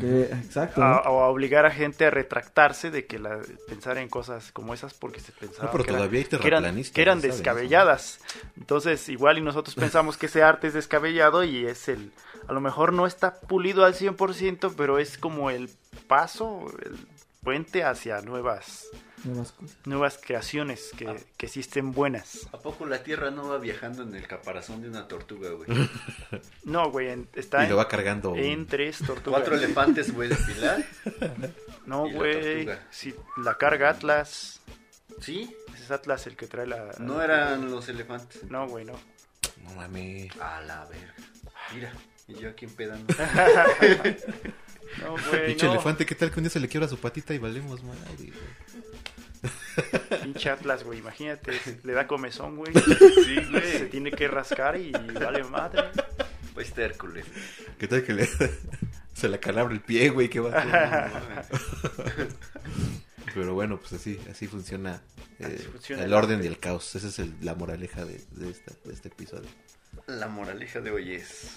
que- 0.00 0.24
exacto, 0.24 0.80
¿no? 0.80 0.86
A, 0.86 1.10
o 1.10 1.22
a 1.22 1.28
obligar 1.28 1.64
a 1.66 1.70
gente 1.70 2.06
a 2.06 2.10
retractarse 2.10 2.90
de 2.90 3.06
que 3.06 3.18
la, 3.18 3.40
pensar 3.68 3.98
en 3.98 4.08
cosas 4.08 4.52
como 4.52 4.74
esas 4.74 4.94
porque 4.94 5.20
se 5.20 5.32
pensaba 5.32 5.64
No, 5.66 5.70
pero 5.72 5.84
que, 5.84 5.90
eran- 5.90 6.00
todavía 6.00 6.18
hay 6.20 6.24
que 6.26 6.36
eran, 6.36 6.62
terraplanistas, 6.62 6.94
que 6.94 7.02
eran 7.02 7.20
descabelladas. 7.20 8.20
Entonces, 8.56 9.08
igual 9.08 9.38
y 9.38 9.42
nosotros 9.42 9.74
pensamos 9.76 10.16
que 10.16 10.26
ese 10.26 10.42
arte 10.42 10.66
es 10.66 10.74
descabellado 10.74 11.44
y 11.44 11.66
es 11.66 11.88
el... 11.88 12.12
A 12.48 12.52
lo 12.52 12.60
mejor 12.60 12.92
no 12.92 13.06
está 13.06 13.40
pulido 13.40 13.84
al 13.84 13.94
100%, 13.94 14.74
pero 14.76 14.98
es 14.98 15.18
como 15.18 15.50
el 15.50 15.70
paso, 16.06 16.66
el 16.84 16.96
puente 17.42 17.84
hacia 17.84 18.20
nuevas 18.22 18.86
nuevas 19.24 19.52
cosas. 19.52 19.76
nuevas 19.84 20.18
creaciones 20.24 20.90
que, 20.96 21.08
Ah. 21.08 21.16
que 21.36 21.48
sí 21.48 21.60
estén 21.60 21.92
buenas. 21.92 22.48
¿A 22.52 22.58
poco 22.58 22.86
la 22.86 23.02
Tierra 23.02 23.30
no 23.30 23.48
va 23.48 23.58
viajando 23.58 24.02
en 24.02 24.14
el 24.14 24.26
caparazón 24.26 24.82
de 24.82 24.88
una 24.88 25.06
tortuga, 25.08 25.50
güey? 25.50 25.68
No, 26.64 26.90
güey, 26.90 27.08
en- 27.08 27.28
está 27.34 27.64
Y 27.64 27.68
lo 27.68 27.76
va 27.76 27.88
cargando. 27.88 28.34
en 28.36 28.66
tres 28.66 28.98
tortugas. 28.98 29.40
Cuatro 29.40 29.56
elefantes, 29.56 30.12
güey, 30.14 30.28
de 30.28 30.36
pilar. 30.36 30.84
No, 31.86 32.06
la 32.06 32.12
güey. 32.12 32.66
tortuga. 32.66 32.86
Si 32.90 33.14
la 33.42 33.56
carga 33.56 33.90
Atlas. 33.90 34.60
¿Sí? 35.20 35.54
Ese 35.74 35.84
es 35.84 35.90
Atlas 35.90 36.26
el 36.26 36.36
que 36.36 36.46
trae 36.46 36.66
la. 36.66 36.92
No 36.98 37.22
eran 37.22 37.70
los 37.70 37.88
elefantes. 37.88 38.44
No, 38.50 38.68
güey, 38.68 38.84
no. 38.84 38.92
No 39.64 39.74
mames. 39.74 40.30
A 40.40 40.60
la 40.60 40.84
verga. 40.84 41.14
Mira, 41.74 41.92
y 42.28 42.34
yo 42.34 42.50
aquí 42.50 42.66
empedando. 42.66 43.12
No, 45.02 45.12
güey. 45.30 45.46
Pinche 45.48 45.66
no. 45.66 45.72
elefante, 45.72 46.06
¿qué 46.06 46.14
tal 46.14 46.30
que 46.30 46.40
un 46.40 46.44
día 46.44 46.50
se 46.50 46.60
le 46.60 46.68
quiebra 46.68 46.88
su 46.88 46.98
patita 46.98 47.34
y 47.34 47.38
valemos 47.38 47.82
madre? 47.82 48.00
güey? 48.16 48.32
Pinche 50.22 50.50
Atlas, 50.50 50.84
güey. 50.84 50.98
Imagínate, 50.98 51.52
le 51.84 51.92
da 51.92 52.06
comezón, 52.06 52.56
güey. 52.56 52.72
Sí, 52.74 53.36
Se 53.62 53.86
tiene 53.86 54.10
que 54.10 54.28
rascar 54.28 54.76
y 54.78 54.92
vale 54.92 55.44
madre. 55.44 55.84
Pues 56.54 56.68
este 56.68 56.84
Hércules. 56.84 57.24
¿Qué 57.78 57.86
tal 57.88 58.02
que 58.04 58.12
le 58.14 58.28
se 59.14 59.28
le 59.28 59.38
calabra 59.38 59.72
el 59.74 59.80
pie, 59.80 60.08
güey? 60.10 60.28
¿Qué 60.28 60.40
va 60.40 60.50
a 60.58 61.04
hacer? 61.04 61.48
Pero 63.34 63.54
bueno, 63.54 63.78
pues 63.78 63.92
así, 63.92 64.18
así 64.30 64.46
funciona, 64.48 65.00
eh, 65.38 65.54
Así 65.58 65.64
funciona 65.68 66.02
el 66.02 66.08
el 66.08 66.14
orden 66.14 66.42
y 66.42 66.46
el 66.46 66.58
caos. 66.58 66.94
Esa 66.96 67.08
es 67.08 67.18
el- 67.20 67.34
la 67.42 67.54
moraleja 67.54 68.04
de, 68.04 68.20
de, 68.32 68.50
esta- 68.50 68.74
de 68.84 68.92
este 68.92 69.08
episodio. 69.08 69.48
La 70.06 70.26
moraleja 70.28 70.80
de 70.80 70.90
hoy 70.90 71.12
es... 71.14 71.50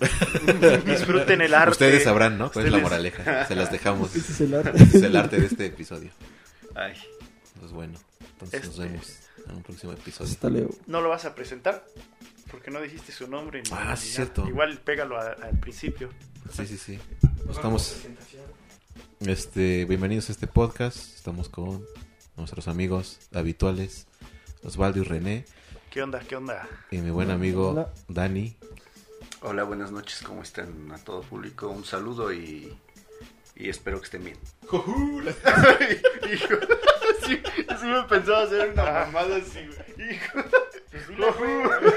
Disfruten 0.84 1.40
el 1.40 1.54
arte. 1.54 1.70
Ustedes 1.72 2.04
sabrán, 2.04 2.36
¿no? 2.38 2.50
¿Cuál 2.52 2.66
es 2.66 2.72
la 2.72 2.78
moraleja? 2.78 3.46
Se 3.46 3.54
las 3.54 3.70
dejamos. 3.72 4.14
Ese 4.16 4.32
es 4.32 4.40
el 4.42 4.54
arte. 4.54 4.82
Ese 4.82 4.98
es 4.98 5.02
el 5.04 5.16
arte 5.16 5.38
de 5.40 5.46
este 5.46 5.66
episodio. 5.66 6.10
Ay, 6.74 6.94
Pues 7.58 7.72
bueno, 7.72 7.98
entonces 8.32 8.64
nos 8.64 8.70
Este- 8.78 8.82
vemos 8.88 9.18
en 9.48 9.54
un 9.56 9.62
próximo 9.62 9.92
episodio. 9.92 10.30
Hasta 10.30 10.50
luego. 10.50 10.74
No 10.86 11.00
lo 11.00 11.08
vas 11.08 11.24
a 11.24 11.34
presentar 11.34 11.84
porque 12.50 12.70
no 12.70 12.80
dijiste 12.80 13.12
su 13.12 13.26
nombre. 13.28 13.62
ni- 13.62 13.70
Ah, 13.72 13.92
ni 13.92 13.96
sí, 13.96 14.08
cierto. 14.14 14.46
Igual 14.46 14.78
pégalo 14.78 15.18
a- 15.18 15.32
al 15.32 15.58
principio. 15.58 16.10
Sí, 16.52 16.66
sí, 16.66 16.76
sí. 16.76 16.98
Estamos, 17.50 17.96
este, 19.20 19.84
bienvenidos 19.86 20.28
a 20.28 20.32
este 20.32 20.46
podcast. 20.46 20.96
Estamos 21.16 21.48
con 21.48 21.84
nuestros 22.36 22.68
amigos 22.68 23.18
habituales, 23.34 24.06
Osvaldo 24.62 25.00
y 25.00 25.04
René, 25.04 25.44
¿Qué 25.90 26.02
onda? 26.02 26.20
¿Qué 26.20 26.36
onda? 26.36 26.68
y 26.90 26.98
mi 26.98 27.10
buen 27.10 27.30
amigo. 27.30 27.88
Dani. 28.08 28.54
Hola, 29.48 29.62
buenas 29.62 29.92
noches, 29.92 30.22
¿cómo 30.22 30.42
están 30.42 30.90
a 30.90 30.98
todo 30.98 31.22
público? 31.22 31.68
Un 31.68 31.84
saludo 31.84 32.32
y, 32.32 32.76
y 33.54 33.68
espero 33.68 34.00
que 34.00 34.06
estén 34.06 34.24
bien. 34.24 34.36
Hijo, 36.32 36.56
sí, 37.24 37.40
sí 37.80 37.86
me 37.86 38.02
pensaba 38.02 38.42
hacer 38.42 38.70
una 38.70 38.82
mamada 38.82 39.36
así, 39.36 39.60
güey. 39.64 40.10
Hijo. 40.10 40.42
Pues 40.90 41.08
dile, 41.08 41.30
güey. 41.30 41.94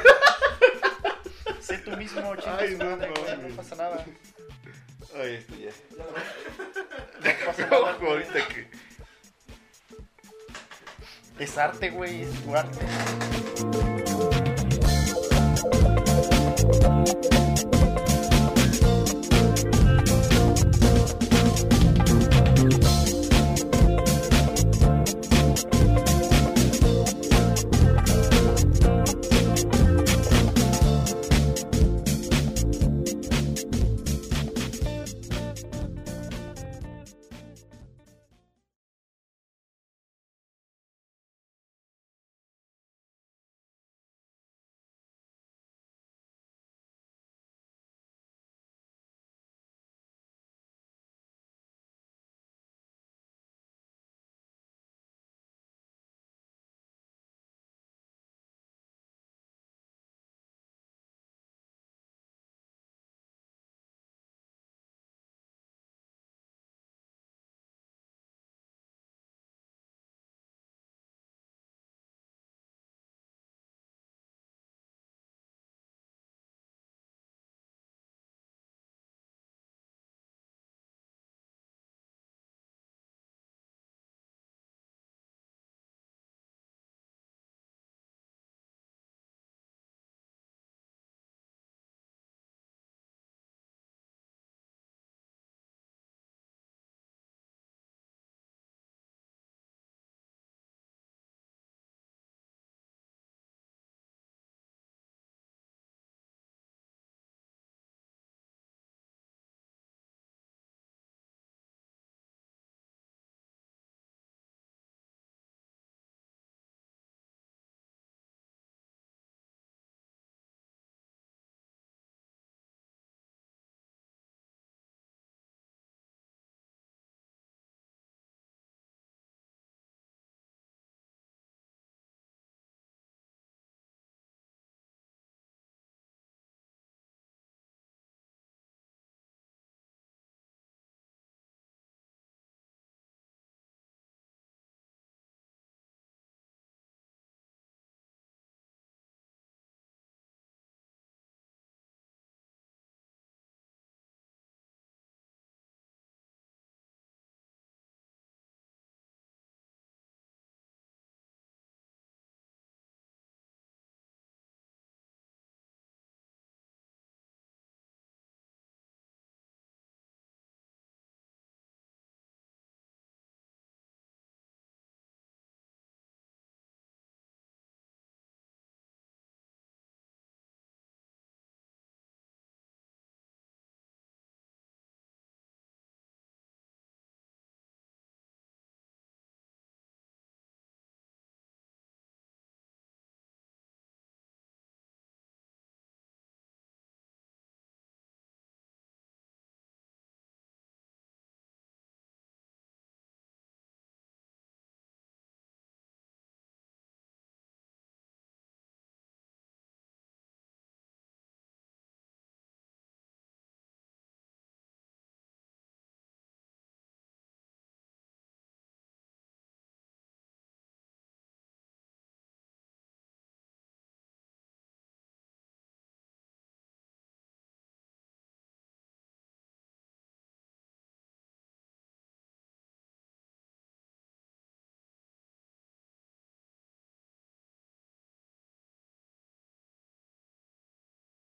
Sé 1.60 1.80
tú 1.80 1.97
mismo, 1.97 2.36
chinga 2.36 2.58
Ay, 2.60 2.76
no 2.76 2.97
güey, 2.97 3.50
no 3.50 3.56
pasa 3.56 3.76
nada. 3.76 4.06
Ay, 5.16 5.34
este 5.34 5.60
ya. 5.60 5.72
No 5.97 7.45
pasa 7.47 7.66
nada. 7.66 7.95
Ojo, 7.95 8.06
ahorita 8.06 8.47
que... 8.47 8.68
Es 11.39 11.58
arte, 11.58 11.89
güey, 11.89 12.22
es 12.22 12.43
tu 12.43 12.56
arte. 12.56 12.86